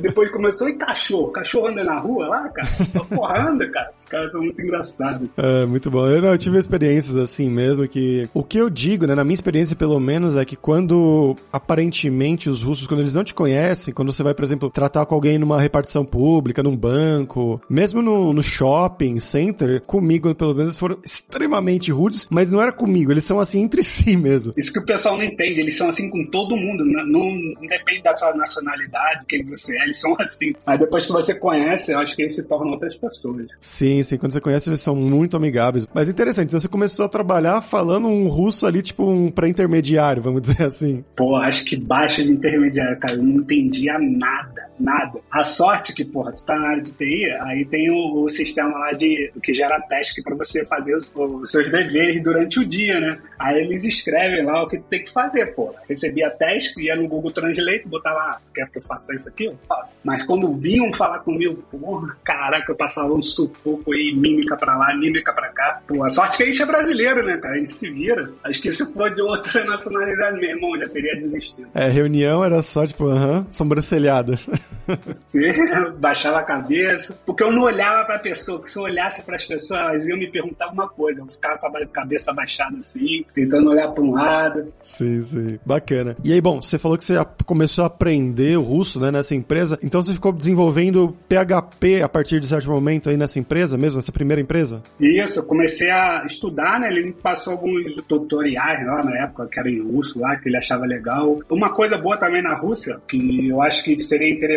depois 0.00 0.30
começou, 0.30 0.66
e 0.70 0.74
cachorro? 0.74 1.30
Cachorro 1.32 1.66
anda 1.66 1.84
na 1.84 1.98
rua 2.00 2.26
lá, 2.26 2.48
cara? 2.48 2.68
Porra, 3.14 3.50
anda, 3.50 3.68
cara. 3.70 3.90
Os 3.98 4.04
caras 4.06 4.32
são 4.32 4.40
muito 4.40 4.60
engraçados. 4.60 5.28
É, 5.36 5.66
muito 5.66 5.90
bom. 5.90 6.06
Eu, 6.06 6.22
não, 6.22 6.30
eu 6.30 6.38
tive 6.38 6.58
experiências 6.58 7.14
assim 7.16 7.50
mesmo 7.50 7.86
que... 7.86 8.26
O 8.32 8.42
que 8.42 8.56
eu 8.56 8.70
digo, 8.70 9.06
né, 9.06 9.14
na 9.14 9.22
minha 9.22 9.34
experiência 9.34 9.76
pelo 9.76 10.00
menos, 10.00 10.34
é 10.36 10.46
que 10.46 10.56
quando 10.56 11.36
aparentemente 11.52 12.48
os 12.48 12.62
russos, 12.62 12.86
quando 12.86 13.00
eles 13.00 13.14
não 13.14 13.22
te 13.22 13.34
conhecem, 13.34 13.92
quando 13.92 14.10
você 14.10 14.22
vai, 14.22 14.32
por 14.32 14.44
exemplo, 14.44 14.70
tratar 14.70 15.04
com 15.04 15.14
alguém 15.14 15.36
numa 15.36 15.60
repartição 15.60 16.06
pública, 16.06 16.62
num 16.62 16.74
banco, 16.76 17.60
mesmo 17.68 18.00
no, 18.00 18.32
no 18.32 18.42
shopping 18.42 19.20
center, 19.20 19.82
comigo, 19.82 20.34
pelo 20.34 20.54
menos, 20.54 20.78
foram 20.78 20.96
extremamente 21.04 21.92
rudes, 21.92 22.13
mas 22.30 22.50
não 22.50 22.60
era 22.60 22.72
comigo, 22.72 23.12
eles 23.12 23.24
são 23.24 23.40
assim 23.40 23.60
entre 23.60 23.82
si 23.84 24.16
mesmo. 24.16 24.52
Isso 24.56 24.72
que 24.72 24.78
o 24.78 24.84
pessoal 24.84 25.16
não 25.16 25.24
entende, 25.24 25.60
eles 25.60 25.76
são 25.76 25.88
assim 25.88 26.08
com 26.08 26.24
todo 26.24 26.56
mundo, 26.56 26.84
não, 26.84 27.04
não 27.06 27.66
depende 27.68 28.02
da 28.02 28.16
sua 28.16 28.34
nacionalidade, 28.34 29.24
quem 29.28 29.44
você 29.44 29.76
é, 29.78 29.84
eles 29.84 30.00
são 30.00 30.14
assim. 30.20 30.52
Mas 30.66 30.78
depois 30.78 31.06
que 31.06 31.12
você 31.12 31.34
conhece, 31.34 31.92
eu 31.92 31.98
acho 31.98 32.14
que 32.14 32.22
eles 32.22 32.34
se 32.34 32.46
tornam 32.46 32.72
outras 32.72 32.96
pessoas. 32.96 33.46
Sim, 33.60 34.02
sim, 34.02 34.16
quando 34.16 34.32
você 34.32 34.40
conhece, 34.40 34.68
eles 34.68 34.80
são 34.80 34.94
muito 34.94 35.36
amigáveis. 35.36 35.86
Mas 35.92 36.08
interessante, 36.08 36.48
então 36.48 36.60
você 36.60 36.68
começou 36.68 37.04
a 37.04 37.08
trabalhar 37.08 37.60
falando 37.60 38.08
um 38.08 38.28
russo 38.28 38.66
ali, 38.66 38.82
tipo 38.82 39.04
um 39.08 39.30
pré-intermediário, 39.30 40.22
vamos 40.22 40.42
dizer 40.42 40.62
assim. 40.64 41.04
Pô, 41.16 41.36
acho 41.36 41.64
que 41.64 41.76
baixo 41.76 42.22
de 42.22 42.32
intermediário, 42.32 42.98
cara, 42.98 43.14
eu 43.14 43.22
não 43.22 43.40
entendia 43.40 43.92
nada 43.98 44.73
nada. 44.78 45.20
A 45.30 45.42
sorte 45.44 45.92
que, 45.94 46.04
porra, 46.04 46.32
tu 46.32 46.44
tá 46.44 46.56
na 46.56 46.68
área 46.68 46.82
de 46.82 46.92
TI, 46.92 47.30
aí 47.40 47.64
tem 47.64 47.90
o, 47.90 48.24
o 48.24 48.28
sistema 48.28 48.78
lá 48.78 48.92
de 48.92 49.32
que 49.42 49.52
gera 49.52 49.80
teste 49.82 50.22
para 50.22 50.34
você 50.34 50.64
fazer 50.64 50.94
os, 50.94 51.10
os, 51.14 51.50
seus 51.50 51.70
deveres 51.70 52.22
durante 52.22 52.60
o 52.60 52.66
dia, 52.66 53.00
né? 53.00 53.18
Aí 53.38 53.60
eles 53.60 53.84
escrevem 53.84 54.44
lá 54.44 54.62
o 54.62 54.68
que 54.68 54.78
tu 54.78 54.84
tem 54.84 55.04
que 55.04 55.12
fazer, 55.12 55.54
porra. 55.54 55.74
Recebia 55.88 56.30
teste, 56.30 56.80
ia 56.80 56.96
no 56.96 57.08
Google 57.08 57.30
Translate, 57.30 57.86
botava 57.86 58.16
lá, 58.16 58.40
quer 58.54 58.68
que 58.70 58.78
eu 58.78 58.82
faça 58.82 59.14
isso 59.14 59.28
aqui? 59.28 59.44
Eu 59.46 59.58
faço. 59.68 59.94
Mas 60.02 60.22
quando 60.22 60.52
vinham 60.54 60.92
falar 60.92 61.20
comigo, 61.20 61.62
porra, 61.70 62.16
caraca, 62.24 62.72
eu 62.72 62.76
passava 62.76 63.12
um 63.12 63.22
sufoco 63.22 63.92
aí, 63.92 64.14
mímica 64.14 64.56
pra 64.56 64.76
lá, 64.76 64.96
mímica 64.96 65.32
pra 65.32 65.48
cá. 65.48 65.80
Pô, 65.86 66.02
a 66.02 66.08
sorte 66.08 66.36
que 66.36 66.42
a 66.42 66.46
gente 66.46 66.62
é 66.62 66.66
brasileiro, 66.66 67.24
né, 67.24 67.36
cara? 67.36 67.54
A 67.54 67.58
gente 67.58 67.72
se 67.72 67.90
vira. 67.90 68.30
Acho 68.42 68.60
que 68.60 68.70
se 68.70 68.92
for 68.92 69.12
de 69.12 69.22
outra 69.22 69.64
nacionalidade 69.64 70.38
mesmo, 70.38 70.54
irmão, 70.54 70.78
já 70.78 70.88
teria 70.88 71.16
desistido. 71.16 71.68
É, 71.74 71.88
reunião 71.88 72.44
era 72.44 72.60
só, 72.62 72.86
tipo, 72.86 73.06
aham, 73.06 73.40
uh 73.40 73.42
-huh, 73.42 73.46
sobrancelhada. 73.50 74.38
Sim, 75.12 75.50
baixava 75.98 76.38
a 76.38 76.42
cabeça. 76.42 77.18
Porque 77.24 77.42
eu 77.42 77.50
não 77.50 77.62
olhava 77.62 78.04
pra 78.04 78.18
pessoa, 78.18 78.60
que 78.60 78.68
se 78.68 78.78
eu 78.78 78.82
olhasse 78.82 79.22
pras 79.22 79.44
pessoas, 79.44 79.80
elas 79.80 80.08
iam 80.08 80.18
me 80.18 80.30
perguntar 80.30 80.66
alguma 80.66 80.88
coisa. 80.88 81.20
Eu 81.20 81.26
ficava 81.26 81.58
com 81.58 81.66
a 81.66 81.86
cabeça 81.86 82.32
baixada 82.32 82.76
assim, 82.78 83.24
tentando 83.34 83.70
olhar 83.70 83.88
pra 83.88 84.02
um 84.02 84.12
lado. 84.12 84.72
Sim, 84.82 85.22
sim. 85.22 85.58
Bacana. 85.64 86.16
E 86.24 86.32
aí, 86.32 86.40
bom, 86.40 86.60
você 86.60 86.78
falou 86.78 86.98
que 86.98 87.04
você 87.04 87.14
começou 87.44 87.84
a 87.84 87.86
aprender 87.86 88.56
o 88.56 88.62
russo, 88.62 89.00
né, 89.00 89.10
nessa 89.10 89.34
empresa. 89.34 89.78
Então 89.82 90.02
você 90.02 90.12
ficou 90.12 90.32
desenvolvendo 90.32 91.16
PHP 91.28 92.02
a 92.02 92.08
partir 92.08 92.40
de 92.40 92.46
certo 92.46 92.70
momento 92.70 93.08
aí 93.08 93.16
nessa 93.16 93.38
empresa 93.38 93.76
mesmo, 93.76 93.96
nessa 93.96 94.12
primeira 94.12 94.40
empresa? 94.40 94.82
Isso, 95.00 95.40
eu 95.40 95.44
comecei 95.44 95.90
a 95.90 96.24
estudar, 96.26 96.80
né? 96.80 96.88
Ele 96.88 97.04
me 97.04 97.12
passou 97.12 97.52
alguns 97.54 97.94
tutoriais 98.08 98.86
lá 98.86 99.02
na 99.02 99.24
época, 99.24 99.46
que 99.50 99.58
era 99.58 99.70
em 99.70 99.82
russo 99.82 100.18
lá, 100.18 100.36
que 100.36 100.48
ele 100.48 100.56
achava 100.56 100.84
legal. 100.84 101.38
Uma 101.50 101.72
coisa 101.72 101.96
boa 101.96 102.16
também 102.16 102.42
na 102.42 102.54
Rússia, 102.54 103.00
que 103.08 103.48
eu 103.48 103.62
acho 103.62 103.84
que 103.84 103.96
seria 103.98 104.30
interessante 104.30 104.53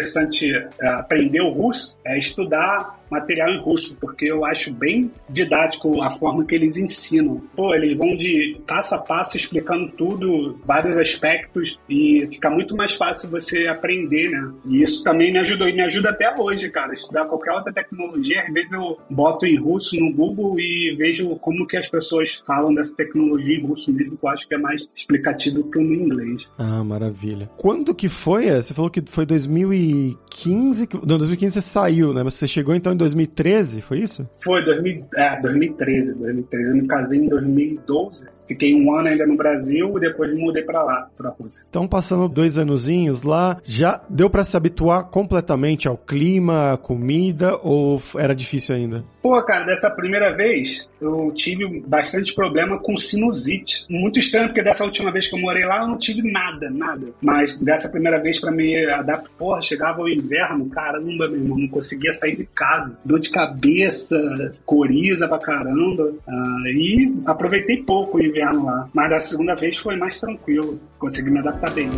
é, 0.81 0.87
aprender 0.87 1.41
o 1.41 1.49
russo, 1.49 1.97
é 2.05 2.17
estudar 2.17 2.96
material 3.09 3.49
em 3.49 3.59
russo, 3.59 3.95
porque 3.99 4.25
eu 4.25 4.45
acho 4.45 4.73
bem 4.73 5.11
didático 5.29 6.01
a 6.01 6.09
forma 6.09 6.45
que 6.45 6.55
eles 6.55 6.77
ensinam. 6.77 7.41
Pô, 7.55 7.73
eles 7.73 7.93
vão 7.93 8.15
de 8.15 8.59
passo 8.65 8.95
a 8.95 8.97
passo 8.97 9.37
explicando 9.37 9.91
tudo, 9.91 10.59
vários 10.65 10.97
aspectos, 10.97 11.79
e 11.89 12.27
fica 12.29 12.49
muito 12.49 12.75
mais 12.75 12.93
fácil 12.93 13.29
você 13.29 13.67
aprender, 13.67 14.29
né? 14.29 14.51
E 14.65 14.81
isso 14.81 15.03
também 15.03 15.31
me 15.31 15.39
ajudou, 15.39 15.67
e 15.67 15.73
me 15.73 15.81
ajuda 15.81 16.09
até 16.09 16.33
hoje, 16.37 16.69
cara. 16.69 16.93
Estudar 16.93 17.25
qualquer 17.25 17.53
outra 17.53 17.73
tecnologia, 17.73 18.41
às 18.41 18.53
vezes 18.53 18.71
eu 18.71 18.97
boto 19.09 19.45
em 19.45 19.57
russo 19.57 19.95
no 19.95 20.13
Google 20.13 20.59
e 20.59 20.95
vejo 20.97 21.35
como 21.37 21.65
que 21.67 21.77
as 21.77 21.87
pessoas 21.87 22.43
falam 22.45 22.73
dessa 22.73 22.95
tecnologia 22.95 23.57
em 23.57 23.65
russo 23.65 23.91
mesmo, 23.91 24.17
que 24.17 24.25
eu 24.25 24.29
acho 24.29 24.47
que 24.47 24.55
é 24.55 24.57
mais 24.57 24.87
explicativo 24.95 25.63
que 25.69 25.79
no 25.79 25.93
inglês. 25.93 26.49
Ah, 26.57 26.83
maravilha. 26.83 27.49
Quando 27.57 27.93
que 27.93 28.09
foi? 28.09 28.47
Você 28.49 28.73
falou 28.73 28.89
que 28.89 29.01
foi 29.05 29.25
2015? 29.25 30.89
Não, 31.05 31.17
2015 31.17 31.53
você 31.53 31.61
saiu, 31.61 32.13
né? 32.13 32.23
Mas 32.23 32.35
você 32.35 32.47
chegou 32.47 32.75
então 32.75 32.95
em 32.97 32.99
2013, 32.99 33.81
foi 33.81 33.99
isso? 33.99 34.27
Foi, 34.43 34.65
2000, 34.65 35.05
é, 35.15 35.39
2013, 35.41 36.13
2013. 36.15 36.69
Eu 36.71 36.75
me 36.75 36.87
casei 36.87 37.19
em 37.19 37.27
2012. 37.29 38.27
Fiquei 38.47 38.73
um 38.73 38.97
ano 38.97 39.09
ainda 39.09 39.27
no 39.27 39.35
Brasil 39.35 39.93
e 39.97 39.99
depois 39.99 40.33
mudei 40.33 40.63
para 40.63 40.81
lá, 40.81 41.09
pra 41.17 41.29
Rússia. 41.29 41.65
Então, 41.69 41.85
passando 41.85 42.29
dois 42.29 42.57
anozinhos 42.57 43.23
lá, 43.23 43.57
já 43.63 44.01
deu 44.09 44.29
para 44.29 44.43
se 44.43 44.55
habituar 44.55 45.03
completamente 45.05 45.87
ao 45.87 45.97
clima, 45.97 46.73
à 46.73 46.77
comida, 46.77 47.57
ou 47.61 48.01
era 48.15 48.33
difícil 48.33 48.73
ainda? 48.73 49.03
Pô, 49.27 49.43
cara, 49.43 49.65
dessa 49.65 49.89
primeira 49.89 50.33
vez 50.33 50.87
eu 51.01 51.33
tive 51.35 51.81
bastante 51.85 52.33
problema 52.33 52.79
com 52.79 52.95
sinusite. 52.95 53.85
Muito 53.89 54.19
estranho, 54.19 54.47
porque 54.47 54.63
dessa 54.63 54.85
última 54.85 55.11
vez 55.11 55.27
que 55.27 55.35
eu 55.35 55.41
morei 55.41 55.65
lá 55.65 55.81
eu 55.81 55.87
não 55.89 55.97
tive 55.97 56.31
nada, 56.31 56.69
nada. 56.69 57.07
Mas 57.21 57.59
dessa 57.59 57.89
primeira 57.89 58.21
vez 58.21 58.39
para 58.39 58.53
me 58.53 58.85
adaptar, 58.85 59.29
porra, 59.37 59.61
chegava 59.61 60.01
o 60.01 60.07
inverno, 60.07 60.69
caramba, 60.69 61.27
meu 61.27 61.41
irmão, 61.41 61.57
não 61.57 61.67
conseguia 61.67 62.13
sair 62.13 62.37
de 62.37 62.45
casa. 62.45 62.97
Dor 63.03 63.19
de 63.19 63.29
cabeça, 63.29 64.17
coriza 64.65 65.27
pra 65.27 65.39
caramba. 65.39 66.13
Ah, 66.25 66.61
e 66.67 67.11
aproveitei 67.25 67.83
pouco 67.83 68.19
o 68.19 68.23
inverno 68.23 68.63
lá. 68.63 68.87
Mas 68.93 69.09
da 69.09 69.19
segunda 69.19 69.55
vez 69.55 69.75
foi 69.75 69.97
mais 69.97 70.21
tranquilo, 70.21 70.79
consegui 70.97 71.29
me 71.29 71.39
adaptar 71.39 71.73
bem. 71.73 71.89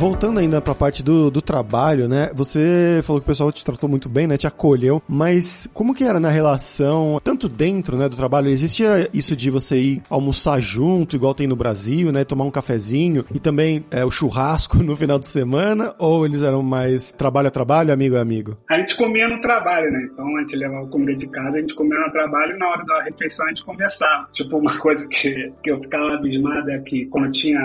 Voltando 0.00 0.40
ainda 0.40 0.62
pra 0.62 0.74
parte 0.74 1.04
do, 1.04 1.30
do 1.30 1.42
trabalho, 1.42 2.08
né? 2.08 2.30
Você 2.34 3.02
falou 3.04 3.20
que 3.20 3.26
o 3.26 3.26
pessoal 3.26 3.52
te 3.52 3.62
tratou 3.62 3.86
muito 3.86 4.08
bem, 4.08 4.26
né? 4.26 4.38
Te 4.38 4.46
acolheu, 4.46 5.02
mas 5.06 5.68
como 5.74 5.94
que 5.94 6.04
era 6.04 6.18
na 6.18 6.30
relação, 6.30 7.20
tanto 7.22 7.50
dentro, 7.50 7.98
né, 7.98 8.08
do 8.08 8.16
trabalho, 8.16 8.48
existia 8.48 9.10
isso 9.12 9.36
de 9.36 9.50
você 9.50 9.76
ir 9.76 10.02
almoçar 10.08 10.58
junto, 10.58 11.14
igual 11.14 11.34
tem 11.34 11.46
no 11.46 11.54
Brasil, 11.54 12.10
né? 12.10 12.24
Tomar 12.24 12.44
um 12.44 12.50
cafezinho 12.50 13.26
e 13.34 13.38
também 13.38 13.84
é, 13.90 14.02
o 14.02 14.10
churrasco 14.10 14.78
no 14.82 14.96
final 14.96 15.18
de 15.18 15.26
semana, 15.26 15.94
ou 15.98 16.24
eles 16.24 16.42
eram 16.42 16.62
mais 16.62 17.12
trabalho 17.12 17.48
a 17.48 17.50
trabalho, 17.50 17.92
amigo 17.92 18.16
a 18.16 18.22
amigo? 18.22 18.56
A 18.70 18.78
gente 18.78 18.96
comia 18.96 19.28
no 19.28 19.38
trabalho, 19.42 19.92
né? 19.92 20.08
Então 20.10 20.34
a 20.34 20.40
gente 20.40 20.56
levava 20.56 20.86
comida 20.86 21.14
de 21.14 21.28
casa, 21.28 21.58
a 21.58 21.60
gente 21.60 21.74
comia 21.74 21.98
no 21.98 22.10
trabalho 22.10 22.56
e 22.56 22.58
na 22.58 22.68
hora 22.70 22.84
da 22.86 23.02
refeição 23.02 23.44
a 23.44 23.50
gente 23.50 23.66
conversava. 23.66 24.28
Tipo, 24.32 24.56
uma 24.56 24.78
coisa 24.78 25.06
que, 25.06 25.52
que 25.62 25.70
eu 25.70 25.76
ficava 25.76 26.14
abismado 26.14 26.70
é 26.70 26.78
que 26.78 27.04
quando 27.04 27.30
tinha 27.30 27.60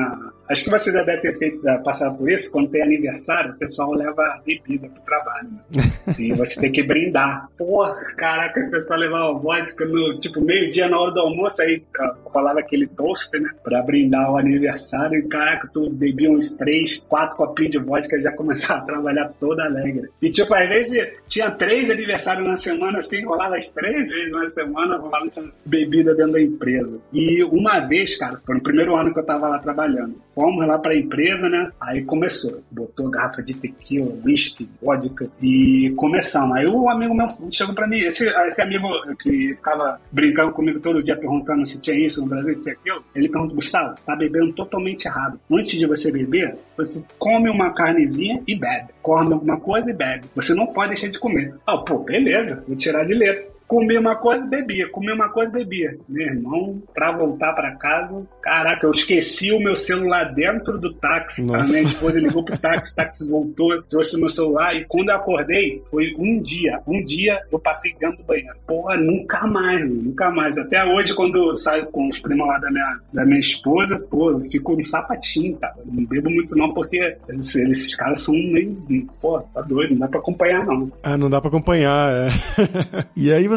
Acho 0.47 0.65
que 0.65 0.69
você 0.69 0.91
já 0.91 1.03
deve 1.03 1.21
ter 1.21 1.37
feito, 1.37 1.61
passado 1.83 2.17
por 2.17 2.29
isso. 2.29 2.51
Quando 2.51 2.69
tem 2.69 2.83
aniversário, 2.83 3.51
o 3.51 3.57
pessoal 3.57 3.91
leva 3.93 4.41
bebida 4.45 4.87
pro 4.87 5.03
trabalho. 5.03 5.49
Né? 5.51 5.83
E 6.19 6.33
você 6.33 6.59
tem 6.61 6.71
que 6.71 6.83
brindar. 6.83 7.49
Porra, 7.57 7.93
caraca, 8.15 8.61
o 8.61 8.71
pessoal 8.71 8.99
levava 8.99 9.33
vodka 9.33 9.85
no, 9.85 10.17
tipo, 10.19 10.39
meio-dia 10.39 10.87
na 10.87 10.99
hora 10.99 11.11
do 11.11 11.19
almoço, 11.19 11.61
aí 11.61 11.83
rolava 12.25 12.59
aquele 12.59 12.87
toast, 12.87 13.37
né? 13.39 13.49
Pra 13.63 13.81
brindar 13.81 14.31
o 14.31 14.37
aniversário. 14.37 15.19
E 15.19 15.27
caraca, 15.27 15.67
tu 15.73 15.89
bebia 15.89 16.31
uns 16.31 16.53
três, 16.53 17.03
quatro 17.09 17.37
copinhos 17.37 17.71
de 17.71 17.79
vodka 17.79 18.15
e 18.15 18.21
já 18.21 18.31
começava 18.31 18.79
a 18.79 18.85
trabalhar 18.85 19.29
toda 19.39 19.65
alegre. 19.65 20.09
E 20.21 20.29
tipo, 20.29 20.53
às 20.53 20.67
vezes 20.69 21.11
tinha 21.27 21.51
três 21.51 21.89
aniversários 21.89 22.47
na 22.47 22.55
semana, 22.55 22.99
assim, 22.99 23.23
rolava 23.25 23.57
as 23.57 23.69
três 23.69 24.07
vezes 24.07 24.31
na 24.31 24.45
semana, 24.47 24.97
rolava 24.97 25.25
essa 25.25 25.43
bebida 25.65 26.13
dentro 26.15 26.33
da 26.33 26.41
empresa. 26.41 26.97
E 27.11 27.43
uma 27.43 27.79
vez, 27.79 28.15
cara, 28.15 28.39
foi 28.45 28.55
no 28.55 28.63
primeiro 28.63 28.95
ano 28.95 29.13
que 29.13 29.19
eu 29.19 29.25
tava 29.25 29.49
lá 29.49 29.57
trabalhando 29.59 30.15
Fomos 30.35 30.67
lá 30.67 30.77
para 30.77 30.91
a 30.91 30.97
empresa, 30.97 31.47
né? 31.47 31.69
Aí 31.79 32.03
começou. 32.03 32.61
Botou 32.69 33.09
garrafa 33.09 33.41
de 33.41 33.55
tequila, 33.55 34.13
whisky, 34.25 34.69
vodka 34.81 35.29
e 35.41 35.93
começamos. 35.95 36.57
Aí 36.57 36.67
o 36.67 36.89
amigo 36.89 37.15
meu 37.15 37.25
chegou 37.49 37.73
para 37.73 37.87
mim, 37.87 37.99
esse, 37.99 38.27
esse 38.27 38.61
amigo 38.61 38.87
que 39.17 39.55
ficava 39.55 39.99
brincando 40.11 40.51
comigo 40.51 40.79
todo 40.81 41.01
dia 41.01 41.15
perguntando 41.15 41.65
se 41.65 41.79
tinha 41.79 41.97
isso 41.97 42.21
no 42.21 42.27
Brasil, 42.27 42.53
se 42.55 42.59
tinha 42.59 42.75
aquilo, 42.75 43.03
ele 43.15 43.29
perguntou, 43.29 43.55
Gustavo, 43.55 43.95
tá 44.05 44.13
bebendo 44.13 44.51
totalmente 44.51 45.05
errado. 45.05 45.39
Antes 45.49 45.79
de 45.79 45.87
você 45.87 46.11
beber, 46.11 46.57
você 46.75 47.01
come 47.17 47.49
uma 47.49 47.71
carnezinha 47.71 48.41
e 48.45 48.55
bebe. 48.55 48.89
Come 49.01 49.33
alguma 49.33 49.57
coisa 49.57 49.89
e 49.89 49.93
bebe. 49.93 50.25
Você 50.35 50.53
não 50.53 50.67
pode 50.67 50.89
deixar 50.89 51.07
de 51.07 51.17
comer. 51.17 51.55
Ah, 51.65 51.77
pô, 51.77 51.99
beleza, 51.99 52.61
vou 52.67 52.75
tirar 52.75 53.03
de 53.03 53.13
letra 53.13 53.54
comia 53.67 53.99
uma 53.99 54.15
coisa 54.15 54.45
bebia, 54.45 54.89
comia 54.89 55.13
uma 55.13 55.29
coisa 55.29 55.51
bebia. 55.51 55.97
Meu 56.07 56.27
irmão, 56.27 56.81
pra 56.93 57.11
voltar 57.11 57.53
pra 57.53 57.75
casa, 57.75 58.25
caraca, 58.41 58.85
eu 58.85 58.91
esqueci 58.91 59.51
o 59.51 59.59
meu 59.59 59.75
celular 59.75 60.33
dentro 60.33 60.79
do 60.79 60.93
táxi. 60.93 61.45
Nossa. 61.45 61.69
A 61.69 61.73
minha 61.73 61.83
esposa 61.83 62.19
ligou 62.19 62.43
pro 62.43 62.57
táxi, 62.57 62.93
o 62.93 62.95
táxi 62.97 63.29
voltou, 63.29 63.81
trouxe 63.83 64.15
o 64.15 64.19
meu 64.19 64.29
celular 64.29 64.75
e 64.75 64.85
quando 64.85 65.09
eu 65.09 65.15
acordei, 65.15 65.81
foi 65.89 66.13
um 66.17 66.41
dia. 66.41 66.79
Um 66.87 67.03
dia 67.03 67.39
eu 67.51 67.59
passei 67.59 67.95
dentro 67.99 68.17
do 68.17 68.23
banheiro. 68.23 68.55
Porra, 68.67 68.97
nunca 68.97 69.47
mais, 69.47 69.89
nunca 69.89 70.29
mais. 70.31 70.57
Até 70.57 70.85
hoje, 70.85 71.13
quando 71.13 71.37
eu 71.37 71.53
saio 71.53 71.87
com 71.87 72.07
os 72.07 72.19
primos 72.19 72.47
lá 72.47 72.57
da 72.59 72.71
minha, 72.71 72.99
da 73.13 73.25
minha 73.25 73.39
esposa, 73.39 73.99
pô, 73.99 74.31
eu 74.31 74.41
fico 74.43 74.75
no 74.75 74.83
sapatinho, 74.83 75.57
cara. 75.57 75.75
Não 75.85 76.05
bebo 76.05 76.29
muito 76.29 76.55
não, 76.55 76.73
porque 76.73 77.17
eles, 77.27 77.55
esses 77.55 77.95
caras 77.95 78.21
são 78.21 78.33
meio. 78.33 78.75
Pô, 79.21 79.39
tá 79.39 79.61
doido, 79.61 79.91
não 79.91 79.99
dá 79.99 80.07
pra 80.07 80.19
acompanhar 80.19 80.65
não. 80.65 80.91
Ah, 81.03 81.17
não 81.17 81.29
dá 81.29 81.41
pra 81.41 81.49
acompanhar, 81.49 82.11
é. 82.11 82.29
e 83.15 83.31
aí 83.31 83.47
você, 83.47 83.54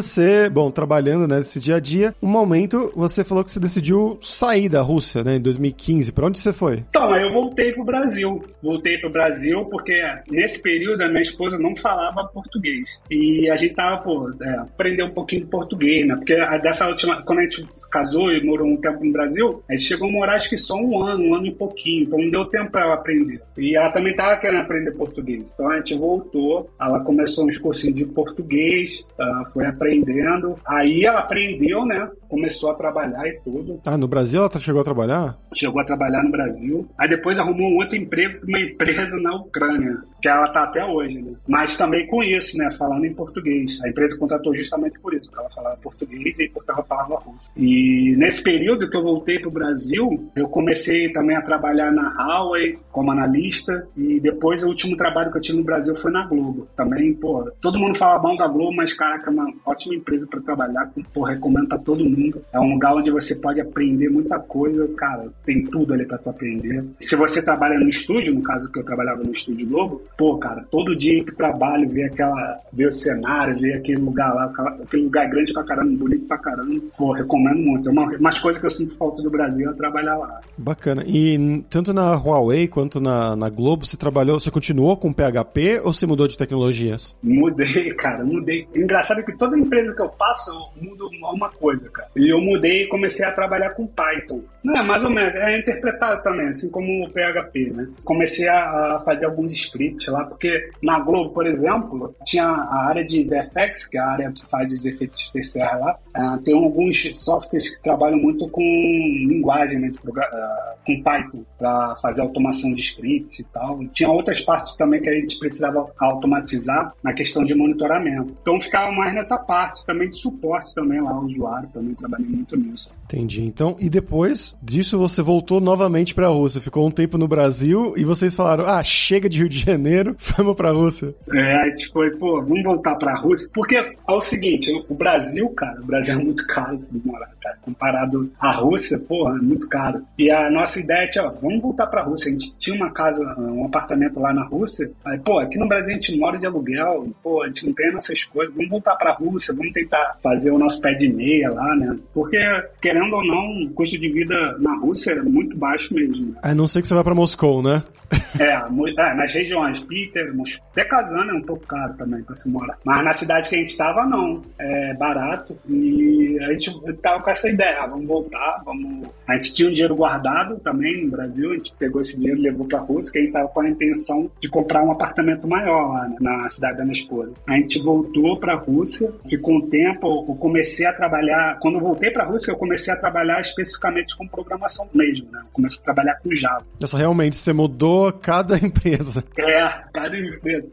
bom, 0.49 0.71
trabalhando 0.71 1.27
né, 1.27 1.37
nesse 1.37 1.59
dia 1.59 1.75
a 1.75 1.79
dia, 1.79 2.15
um 2.21 2.27
momento 2.27 2.91
você 2.95 3.23
falou 3.23 3.43
que 3.43 3.51
você 3.51 3.59
decidiu 3.59 4.17
sair 4.21 4.69
da 4.69 4.81
Rússia, 4.81 5.23
né, 5.23 5.35
em 5.35 5.41
2015. 5.41 6.11
Para 6.11 6.27
onde 6.27 6.39
você 6.39 6.53
foi? 6.53 6.83
Então, 6.89 7.15
eu 7.15 7.31
voltei 7.31 7.71
pro 7.71 7.83
Brasil. 7.83 8.43
Voltei 8.61 8.97
pro 8.97 9.09
Brasil 9.09 9.65
porque 9.65 10.01
nesse 10.29 10.61
período 10.61 11.01
a 11.01 11.07
minha 11.07 11.21
esposa 11.21 11.57
não 11.57 11.75
falava 11.75 12.27
português. 12.27 12.99
E 13.09 13.49
a 13.49 13.55
gente 13.55 13.75
tava, 13.75 13.97
pô, 13.97 14.31
é, 14.41 14.49
aprender 14.59 15.03
um 15.03 15.11
pouquinho 15.11 15.41
de 15.41 15.47
português, 15.47 16.07
né? 16.07 16.15
Porque 16.15 16.35
dessa 16.61 16.87
última, 16.87 17.21
quando 17.23 17.39
a 17.39 17.43
gente 17.43 17.67
se 17.77 17.89
casou 17.89 18.31
e 18.31 18.43
morou 18.43 18.67
um 18.67 18.77
tempo 18.77 19.03
no 19.03 19.11
Brasil, 19.11 19.63
a 19.69 19.75
gente 19.75 19.87
chegou 19.87 20.07
a 20.07 20.11
morar 20.11 20.35
acho 20.35 20.49
que 20.49 20.57
só 20.57 20.75
um 20.75 21.03
ano, 21.03 21.23
um 21.23 21.35
ano 21.35 21.47
e 21.47 21.51
pouquinho. 21.51 22.03
Então 22.03 22.19
não 22.19 22.29
deu 22.29 22.45
tempo 22.45 22.71
para 22.71 22.83
ela 22.83 22.93
aprender. 22.95 23.41
E 23.57 23.75
ela 23.75 23.89
também 23.91 24.15
tava 24.15 24.37
querendo 24.37 24.59
aprender 24.59 24.91
português. 24.91 25.51
Então 25.53 25.69
a 25.69 25.75
gente 25.77 25.95
voltou, 25.95 26.69
ela 26.79 27.01
começou 27.01 27.45
uns 27.45 27.57
cursinhos 27.57 27.95
de 27.95 28.05
português, 28.05 29.05
uh, 29.19 29.51
foi 29.51 29.65
aprender 29.65 29.88
aprendendo. 29.89 30.59
Aí 30.65 31.05
ela 31.05 31.19
aprendeu, 31.19 31.85
né? 31.85 32.09
Começou 32.29 32.69
a 32.69 32.75
trabalhar 32.75 33.27
e 33.27 33.39
tudo. 33.43 33.81
Ah, 33.85 33.97
no 33.97 34.07
Brasil 34.07 34.39
ela 34.39 34.59
chegou 34.59 34.81
a 34.81 34.83
trabalhar? 34.83 35.37
Chegou 35.55 35.81
a 35.81 35.83
trabalhar 35.83 36.23
no 36.23 36.31
Brasil. 36.31 36.87
Aí 36.97 37.09
depois 37.09 37.39
arrumou 37.39 37.71
um 37.71 37.77
outro 37.77 37.97
emprego 37.97 38.39
uma 38.47 38.59
empresa 38.59 39.17
na 39.19 39.35
Ucrânia, 39.35 39.97
que 40.21 40.27
ela 40.27 40.47
tá 40.49 40.63
até 40.63 40.85
hoje, 40.85 41.21
né? 41.21 41.33
Mas 41.47 41.75
também 41.75 42.05
com 42.07 42.23
isso, 42.23 42.57
né? 42.57 42.69
Falando 42.71 43.05
em 43.05 43.13
português. 43.13 43.79
A 43.83 43.89
empresa 43.89 44.17
contratou 44.17 44.53
justamente 44.53 44.99
por 44.99 45.13
isso, 45.13 45.29
porque 45.29 45.41
ela 45.41 45.49
falava 45.49 45.77
português 45.77 46.39
e 46.39 46.47
porque 46.49 46.71
ela 46.71 46.83
falava 46.83 47.15
russo. 47.15 47.49
E 47.57 48.15
nesse 48.15 48.43
período 48.43 48.89
que 48.89 48.95
eu 48.95 49.01
voltei 49.01 49.39
pro 49.39 49.49
Brasil, 49.49 50.31
eu 50.35 50.47
comecei 50.47 51.11
também 51.11 51.35
a 51.35 51.41
trabalhar 51.41 51.91
na 51.91 52.09
Huawei 52.09 52.77
como 52.91 53.11
analista 53.11 53.87
e 53.97 54.19
depois 54.19 54.63
o 54.63 54.67
último 54.67 54.95
trabalho 54.95 55.31
que 55.31 55.37
eu 55.37 55.41
tive 55.41 55.57
no 55.57 55.63
Brasil 55.63 55.95
foi 55.95 56.11
na 56.11 56.27
Globo. 56.27 56.67
Também, 56.75 57.13
pô, 57.13 57.49
todo 57.59 57.79
mundo 57.79 57.97
fala 57.97 58.19
bom 58.19 58.35
da 58.35 58.47
Globo, 58.47 58.75
mas 58.75 58.93
caraca, 58.93 59.29
é 59.29 59.33
uma 59.33 59.51
ótima 59.65 59.95
empresa 59.95 60.27
para 60.29 60.41
trabalhar, 60.41 60.91
pô, 61.13 61.23
recomendo 61.23 61.67
pra 61.67 61.77
todo 61.79 62.03
mundo. 62.03 62.18
É 62.53 62.59
um 62.59 62.73
lugar 62.73 62.95
onde 62.95 63.11
você 63.11 63.35
pode 63.35 63.61
aprender 63.61 64.09
muita 64.09 64.39
coisa, 64.39 64.87
cara, 64.97 65.27
tem 65.45 65.63
tudo 65.65 65.93
ali 65.93 66.05
para 66.05 66.17
tu 66.17 66.29
aprender. 66.29 66.85
Se 66.99 67.15
você 67.15 67.41
trabalha 67.41 67.79
no 67.79 67.87
estúdio, 67.87 68.33
no 68.33 68.41
caso 68.41 68.71
que 68.71 68.79
eu 68.79 68.83
trabalhava 68.83 69.23
no 69.23 69.31
estúdio 69.31 69.67
Globo, 69.67 70.01
pô, 70.17 70.37
cara, 70.37 70.65
todo 70.71 70.95
dia 70.95 71.23
pro 71.23 71.35
trabalho, 71.35 71.89
ver 71.89 72.05
aquela, 72.05 72.59
ver 72.71 72.87
o 72.87 72.91
cenário, 72.91 73.59
ver 73.59 73.75
aquele 73.75 74.01
lugar 74.01 74.33
lá, 74.33 74.51
aquele 74.81 75.03
lugar 75.03 75.29
grande 75.29 75.53
pra 75.53 75.63
caramba, 75.63 75.97
bonito 75.97 76.27
pra 76.27 76.37
caramba, 76.37 76.81
pô, 76.97 77.11
recomendo 77.13 77.59
muito. 77.59 77.89
É 77.89 77.91
uma, 77.91 78.05
umas 78.17 78.39
coisas 78.39 78.59
que 78.59 78.65
eu 78.65 78.71
sinto 78.71 78.95
falta 78.97 79.21
do 79.21 79.29
Brasil 79.29 79.69
é 79.69 79.73
trabalhar 79.73 80.17
lá. 80.17 80.41
Bacana. 80.57 81.03
E 81.05 81.63
tanto 81.69 81.93
na 81.93 82.15
Huawei 82.15 82.67
quanto 82.67 82.99
na, 82.99 83.35
na 83.35 83.49
Globo, 83.49 83.85
você 83.85 83.97
trabalhou, 83.97 84.39
você 84.39 84.51
continuou 84.51 84.97
com 84.97 85.13
PHP 85.13 85.81
ou 85.83 85.93
você 85.93 86.05
mudou 86.05 86.27
de 86.27 86.37
tecnologias? 86.37 87.15
Mudei, 87.21 87.93
cara, 87.95 88.23
mudei. 88.23 88.67
Engraçado 88.75 89.23
que 89.23 89.37
toda 89.37 89.57
empresa 89.57 89.95
que 89.95 90.01
eu 90.01 90.09
passo, 90.09 90.51
eu 90.51 90.83
mudo 90.83 91.09
uma 91.33 91.49
coisa, 91.49 91.89
cara. 91.89 92.08
E 92.15 92.31
eu 92.31 92.41
mudei 92.41 92.83
e 92.83 92.87
comecei 92.87 93.25
a 93.25 93.31
trabalhar 93.31 93.71
com 93.71 93.87
Python. 93.87 94.41
Não, 94.63 94.75
é 94.75 94.83
mais 94.83 95.03
ou 95.03 95.09
menos, 95.09 95.33
é 95.35 95.57
interpretado 95.57 96.21
também, 96.21 96.47
assim 96.47 96.69
como 96.69 97.05
o 97.05 97.09
PHP, 97.09 97.71
né? 97.73 97.87
Comecei 98.03 98.47
a, 98.47 98.99
fazer 99.05 99.25
alguns 99.25 99.53
scripts 99.53 100.07
lá, 100.07 100.25
porque 100.25 100.69
na 100.81 100.99
Globo, 100.99 101.29
por 101.29 101.47
exemplo, 101.47 102.13
tinha 102.25 102.45
a 102.45 102.87
área 102.87 103.03
de 103.05 103.23
VFX, 103.23 103.87
que 103.87 103.97
é 103.97 104.01
a 104.01 104.07
área 104.07 104.31
que 104.31 104.45
faz 104.47 104.71
os 104.73 104.85
efeitos 104.85 105.19
especiais 105.19 105.79
lá. 105.79 105.97
Uh, 106.17 106.37
tem 106.43 106.53
alguns 106.53 107.15
softwares 107.17 107.69
que 107.69 107.81
trabalham 107.81 108.17
muito 108.17 108.49
com 108.49 108.61
linguagem, 108.61 109.79
né? 109.79 109.89
Uh, 110.05 110.69
com 110.85 111.01
Python, 111.03 111.45
para 111.57 111.95
fazer 112.01 112.21
automação 112.21 112.73
de 112.73 112.81
scripts 112.81 113.39
e 113.39 113.49
tal. 113.51 113.81
E 113.81 113.87
tinha 113.87 114.09
outras 114.09 114.41
partes 114.41 114.75
também 114.75 115.01
que 115.01 115.09
a 115.09 115.13
gente 115.13 115.39
precisava 115.39 115.89
automatizar 115.99 116.93
na 117.03 117.13
questão 117.13 117.43
de 117.45 117.55
monitoramento. 117.55 118.37
Então 118.41 118.59
ficava 118.59 118.91
mais 118.91 119.13
nessa 119.13 119.37
parte 119.37 119.85
também 119.85 120.09
de 120.09 120.17
suporte 120.17 120.73
também 120.75 121.01
lá 121.01 121.11
ao 121.11 121.23
usuário, 121.23 121.69
também 121.69 121.95
trabalhei 121.99 122.27
muito 122.27 122.55
nisso. 122.55 122.89
Entendi. 123.09 123.41
Então, 123.41 123.75
e 123.79 123.89
depois 123.89 124.55
disso 124.61 124.97
você 124.99 125.23
voltou 125.23 125.59
novamente 125.59 126.13
para 126.13 126.27
a 126.27 126.29
Rússia, 126.29 126.61
ficou 126.61 126.87
um 126.87 126.91
tempo 126.91 127.17
no 127.17 127.27
Brasil 127.27 127.93
e 127.97 128.03
vocês 128.03 128.35
falaram: 128.35 128.67
"Ah, 128.67 128.83
chega 128.83 129.27
de 129.27 129.39
Rio 129.39 129.49
de 129.49 129.57
Janeiro, 129.57 130.15
vamos 130.37 130.55
para 130.55 130.69
a 130.69 130.73
Rússia". 130.73 131.15
É, 131.33 131.55
a 131.55 131.69
gente 131.69 131.89
foi, 131.89 132.11
pô, 132.11 132.39
vamos 132.41 132.63
voltar 132.63 132.95
para 132.95 133.13
a 133.13 133.19
Rússia, 133.19 133.49
porque 133.51 133.77
é 133.77 133.95
o 134.07 134.21
seguinte, 134.21 134.71
o 134.87 134.93
Brasil, 134.93 135.49
cara, 135.49 135.81
o 135.81 135.85
Brasil 135.85 136.13
é 136.13 136.23
muito 136.23 136.45
caro 136.45 136.77
se 136.77 137.01
morar, 137.03 137.31
cara, 137.41 137.57
comparado 137.63 138.31
à 138.39 138.51
Rússia, 138.51 138.99
porra, 138.99 139.37
é 139.37 139.41
muito 139.41 139.67
caro. 139.67 140.03
E 140.15 140.29
a 140.29 140.51
nossa 140.51 140.79
ideia 140.79 141.09
é, 141.15 141.21
ó, 141.21 141.31
vamos 141.41 141.61
voltar 141.61 141.87
para 141.87 142.01
a 142.01 142.03
Rússia. 142.03 142.29
A 142.29 142.31
gente 142.31 142.53
tinha 142.57 142.75
uma 142.75 142.91
casa, 142.91 143.23
um 143.39 143.65
apartamento 143.65 144.19
lá 144.19 144.31
na 144.31 144.43
Rússia. 144.43 144.91
Aí, 145.03 145.17
pô, 145.17 145.39
aqui 145.39 145.57
no 145.57 145.67
Brasil 145.67 145.89
a 145.89 145.93
gente 145.93 146.15
mora 146.19 146.37
de 146.37 146.45
aluguel, 146.45 147.07
pô, 147.23 147.41
a 147.41 147.47
gente 147.47 147.65
não 147.65 147.73
tem 147.73 147.95
essas 147.95 148.23
coisas. 148.25 148.53
Vamos 148.53 148.69
voltar 148.69 148.95
para 148.97 149.11
a 149.11 149.13
Rússia, 149.13 149.53
vamos 149.53 149.73
tentar 149.73 150.17
fazer 150.21 150.51
o 150.51 150.59
nosso 150.59 150.79
pé 150.79 150.93
de 150.93 151.11
meia 151.11 151.49
lá, 151.49 151.75
né? 151.75 151.97
Porque 152.13 152.37
querendo 152.79 152.98
ou 153.01 153.25
não, 153.25 153.63
o 153.63 153.69
custo 153.71 153.97
de 153.97 154.09
vida 154.09 154.57
na 154.59 154.75
Rússia 154.77 155.11
é 155.11 155.21
muito 155.21 155.57
baixo 155.57 155.93
mesmo. 155.93 156.35
A 156.41 156.53
não 156.53 156.67
ser 156.67 156.81
que 156.81 156.87
você 156.87 156.95
vá 156.95 157.03
para 157.03 157.15
Moscou, 157.15 157.61
né? 157.61 157.83
é, 158.39 158.45
é, 158.45 159.15
nas 159.15 159.33
regiões, 159.33 159.79
Peter, 159.79 160.33
Moscou. 160.35 160.65
Até 160.71 160.83
Kazan 160.85 161.29
é 161.29 161.33
um 161.33 161.41
pouco 161.41 161.65
caro 161.67 161.93
também 161.95 162.23
para 162.23 162.35
se 162.35 162.49
morar. 162.49 162.77
Mas 162.83 163.03
na 163.03 163.13
cidade 163.13 163.49
que 163.49 163.55
a 163.55 163.57
gente 163.57 163.71
estava, 163.71 164.05
não. 164.05 164.41
É 164.57 164.93
barato. 164.95 165.57
E 165.67 166.37
a 166.41 166.51
gente 166.53 166.71
tava 167.01 167.21
com 167.21 167.29
essa 167.29 167.49
ideia, 167.49 167.83
ah, 167.83 167.87
vamos 167.87 168.07
voltar, 168.07 168.61
vamos 168.65 169.07
A 169.27 169.35
gente 169.35 169.53
tinha 169.53 169.69
um 169.69 169.71
dinheiro 169.71 169.95
guardado 169.95 170.57
também 170.59 171.05
no 171.05 171.11
Brasil, 171.11 171.51
a 171.51 171.53
gente 171.55 171.73
pegou 171.77 172.01
esse 172.01 172.17
dinheiro 172.17 172.39
e 172.39 172.43
levou 172.43 172.67
para 172.67 172.79
a 172.79 172.81
Rússia, 172.81 173.11
que 173.11 173.17
a 173.17 173.21
gente 173.21 173.29
estava 173.29 173.47
com 173.49 173.61
a 173.61 173.69
intenção 173.69 174.31
de 174.39 174.49
comprar 174.49 174.83
um 174.83 174.91
apartamento 174.91 175.47
maior 175.47 175.93
lá 175.93 176.07
né, 176.07 176.15
na 176.19 176.47
cidade 176.47 176.77
da 176.77 176.83
minha 176.83 176.93
esposa. 176.93 177.33
A 177.47 177.53
gente 177.53 177.81
voltou 177.81 178.39
para 178.39 178.53
a 178.53 178.57
Rússia, 178.57 179.11
ficou 179.27 179.55
um 179.55 179.61
tempo, 179.61 180.25
eu 180.27 180.35
comecei 180.35 180.85
a 180.85 180.93
trabalhar. 180.93 181.59
Quando 181.59 181.75
eu 181.75 181.81
voltei 181.81 182.11
para 182.11 182.23
a 182.23 182.27
Rússia, 182.27 182.51
eu 182.51 182.57
comecei 182.57 182.88
a 182.93 182.97
trabalhar 182.97 183.39
especificamente 183.41 184.15
com 184.17 184.27
programação 184.27 184.87
mesmo, 184.93 185.29
né? 185.31 185.39
Eu 185.43 185.49
comecei 185.51 185.79
a 185.79 185.83
trabalhar 185.83 186.19
com 186.21 186.33
Java. 186.33 186.65
Isso 186.79 186.97
realmente, 186.97 187.35
você 187.35 187.53
mudou 187.53 188.11
cada 188.13 188.57
empresa. 188.63 189.23
É, 189.37 189.69
cada 189.93 190.17
empresa. 190.17 190.71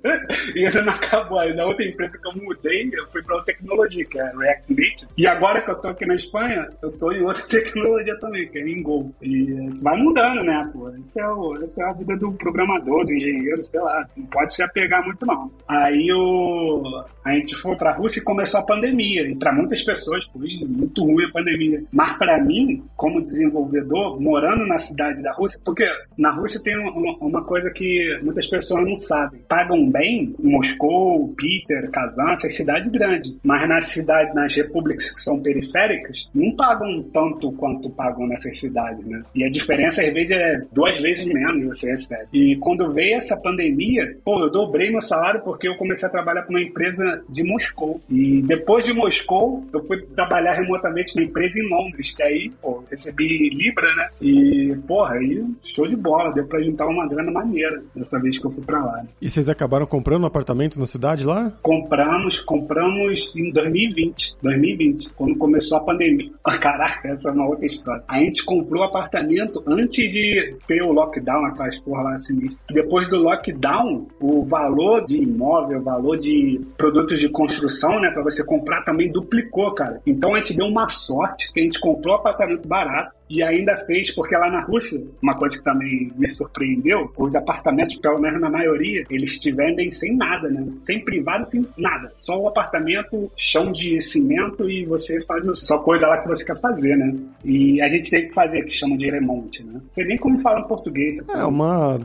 E 0.54 0.66
ainda 0.66 0.82
não 0.82 0.92
acabou. 0.92 1.38
Aí 1.38 1.54
na 1.54 1.66
outra 1.66 1.84
empresa 1.84 2.18
que 2.20 2.28
eu 2.28 2.42
mudei, 2.42 2.90
eu 2.92 3.06
fui 3.08 3.22
para 3.22 3.36
outra 3.36 3.54
tecnologia, 3.54 4.04
que 4.04 4.18
é 4.18 4.32
React 4.36 4.70
Native. 4.70 5.08
E 5.16 5.26
agora 5.26 5.60
que 5.60 5.70
eu 5.70 5.80
tô 5.80 5.88
aqui 5.88 6.06
na 6.06 6.14
Espanha, 6.14 6.68
eu 6.82 6.90
tô 6.92 7.12
em 7.12 7.22
outra 7.22 7.42
tecnologia 7.46 8.18
também, 8.18 8.48
que 8.48 8.58
é 8.58 8.68
em 8.68 8.82
Go. 8.82 9.14
E 9.22 9.68
isso 9.72 9.82
vai 9.82 9.96
mudando, 9.96 10.42
né, 10.42 10.68
pô? 10.72 10.90
Isso 10.90 11.18
é, 11.18 11.28
o, 11.28 11.54
isso 11.62 11.80
é 11.80 11.84
a 11.84 11.92
vida 11.92 12.16
do 12.16 12.32
programador, 12.32 13.04
do 13.04 13.12
engenheiro, 13.12 13.62
sei 13.62 13.80
lá. 13.80 14.06
Não 14.16 14.26
pode 14.26 14.54
se 14.54 14.62
apegar 14.62 15.04
muito, 15.04 15.24
não. 15.26 15.50
Aí 15.68 16.10
o, 16.12 17.04
a 17.24 17.32
gente 17.32 17.54
foi 17.54 17.76
pra 17.76 17.92
Rússia 17.92 18.20
e 18.20 18.24
começou 18.24 18.60
a 18.60 18.64
pandemia. 18.64 19.28
E 19.28 19.34
para 19.34 19.52
muitas 19.52 19.82
pessoas 19.82 20.24
foi 20.26 20.48
muito 20.66 21.04
ruim 21.04 21.24
a 21.24 21.32
pandemia. 21.32 21.84
Mas 21.92 22.05
para 22.14 22.42
mim, 22.42 22.82
como 22.96 23.20
desenvolvedor, 23.20 24.20
morando 24.20 24.66
na 24.66 24.78
cidade 24.78 25.22
da 25.22 25.32
Rússia, 25.32 25.60
porque 25.64 25.86
na 26.16 26.30
Rússia 26.30 26.60
tem 26.62 26.76
uma, 26.78 27.16
uma 27.18 27.44
coisa 27.44 27.70
que 27.70 28.18
muitas 28.22 28.46
pessoas 28.46 28.84
não 28.84 28.96
sabem. 28.96 29.40
Pagam 29.48 29.90
bem 29.90 30.34
Moscou, 30.38 31.34
Peter, 31.36 31.90
Kazan, 31.90 32.32
essas 32.32 32.54
cidades 32.54 32.88
grandes. 32.88 33.36
Mas 33.42 33.68
nas 33.68 33.84
cidades, 33.84 34.34
nas 34.34 34.54
repúblicas 34.54 35.12
que 35.12 35.20
são 35.20 35.40
periféricas, 35.40 36.30
não 36.34 36.54
pagam 36.56 37.02
tanto 37.12 37.52
quanto 37.52 37.90
pagam 37.90 38.26
nessas 38.26 38.58
cidades, 38.58 39.04
né? 39.06 39.22
E 39.34 39.44
a 39.44 39.50
diferença, 39.50 40.02
às 40.02 40.12
vezes, 40.12 40.30
é 40.30 40.60
duas 40.72 40.98
vezes 40.98 41.24
menos 41.26 41.76
você 41.76 41.90
recebe. 41.90 42.26
E 42.32 42.56
quando 42.56 42.92
veio 42.92 43.16
essa 43.16 43.36
pandemia, 43.36 44.16
pô, 44.24 44.40
eu 44.40 44.50
dobrei 44.50 44.90
meu 44.90 45.00
salário 45.00 45.42
porque 45.42 45.68
eu 45.68 45.76
comecei 45.76 46.08
a 46.08 46.12
trabalhar 46.12 46.42
com 46.42 46.52
uma 46.52 46.62
empresa 46.62 47.22
de 47.28 47.42
Moscou. 47.42 48.00
E 48.10 48.42
depois 48.42 48.84
de 48.84 48.92
Moscou, 48.92 49.64
eu 49.72 49.84
fui 49.86 50.02
trabalhar 50.14 50.52
remotamente 50.52 51.14
numa 51.16 51.26
empresa 51.26 51.58
em 51.60 51.68
Londres, 51.68 51.95
que 51.96 52.22
aí, 52.22 52.50
pô, 52.60 52.84
recebi 52.90 53.50
Libra, 53.50 53.94
né? 53.94 54.08
E, 54.20 54.76
porra, 54.86 55.14
aí 55.14 55.44
show 55.62 55.86
de 55.86 55.96
bola, 55.96 56.32
deu 56.32 56.46
pra 56.46 56.62
juntar 56.62 56.86
uma 56.86 57.06
grana 57.06 57.30
maneira 57.30 57.82
dessa 57.94 58.18
vez 58.20 58.38
que 58.38 58.46
eu 58.46 58.50
fui 58.50 58.64
pra 58.64 58.84
lá. 58.84 59.02
Né? 59.02 59.08
E 59.20 59.30
vocês 59.30 59.48
acabaram 59.48 59.86
comprando 59.86 60.22
um 60.22 60.26
apartamento 60.26 60.78
na 60.78 60.86
cidade 60.86 61.24
lá? 61.24 61.52
Compramos, 61.62 62.40
compramos 62.40 63.34
em 63.36 63.50
2020. 63.50 64.36
2020, 64.42 65.10
quando 65.14 65.36
começou 65.36 65.78
a 65.78 65.80
pandemia. 65.80 66.30
Caraca, 66.60 67.08
essa 67.08 67.28
é 67.28 67.32
uma 67.32 67.48
outra 67.48 67.66
história. 67.66 68.02
A 68.08 68.18
gente 68.18 68.44
comprou 68.44 68.82
o 68.82 68.86
apartamento 68.86 69.62
antes 69.66 70.10
de 70.10 70.56
ter 70.66 70.82
o 70.82 70.92
lockdown, 70.92 71.46
aquelas 71.46 71.78
porra 71.78 72.02
lá 72.02 72.18
sinistras. 72.18 72.64
Depois 72.70 73.08
do 73.08 73.18
lockdown, 73.18 74.06
o 74.20 74.44
valor 74.44 75.04
de 75.04 75.18
imóvel, 75.22 75.80
o 75.80 75.82
valor 75.82 76.18
de 76.18 76.60
produtos 76.76 77.20
de 77.20 77.28
construção, 77.28 78.00
né, 78.00 78.10
para 78.10 78.22
você 78.22 78.44
comprar 78.44 78.82
também 78.82 79.10
duplicou, 79.10 79.72
cara. 79.74 80.00
Então 80.06 80.34
a 80.34 80.40
gente 80.40 80.56
deu 80.56 80.66
uma 80.66 80.88
sorte 80.88 81.52
que 81.52 81.60
a 81.60 81.62
gente 81.62 81.75
comprou 81.78 82.14
o 82.14 82.18
apartamento 82.18 82.68
barato 82.68 83.15
e 83.28 83.42
ainda 83.42 83.76
fez, 83.76 84.10
porque 84.14 84.36
lá 84.36 84.50
na 84.50 84.60
Rússia, 84.60 85.02
uma 85.22 85.36
coisa 85.36 85.56
que 85.58 85.64
também 85.64 86.12
me 86.16 86.28
surpreendeu, 86.28 87.10
os 87.16 87.34
apartamentos, 87.34 87.96
pelo 87.96 88.20
menos 88.20 88.40
na 88.40 88.50
maioria, 88.50 89.04
eles 89.10 89.38
te 89.40 89.50
vendem 89.52 89.90
sem 89.90 90.16
nada, 90.16 90.48
né? 90.48 90.66
Sem 90.82 91.04
privado, 91.04 91.46
sem 91.46 91.66
nada. 91.76 92.10
Só 92.14 92.38
o 92.38 92.48
apartamento, 92.48 93.30
chão 93.36 93.72
de 93.72 93.98
cimento 94.00 94.68
e 94.70 94.84
você 94.84 95.20
faz 95.22 95.44
só 95.58 95.78
coisa 95.78 96.06
lá 96.06 96.18
que 96.18 96.28
você 96.28 96.44
quer 96.44 96.58
fazer, 96.60 96.96
né? 96.96 97.14
E 97.44 97.80
a 97.80 97.88
gente 97.88 98.10
tem 98.10 98.28
que 98.28 98.34
fazer, 98.34 98.62
que 98.62 98.70
chamam 98.70 98.96
de 98.96 99.10
remonte, 99.10 99.62
né? 99.64 99.74
Não 99.74 99.92
sei 99.92 100.04
nem 100.04 100.16
como 100.16 100.38
fala 100.40 100.60
em 100.60 100.68
português. 100.68 101.16
É 101.28 101.44
uma, 101.44 102.00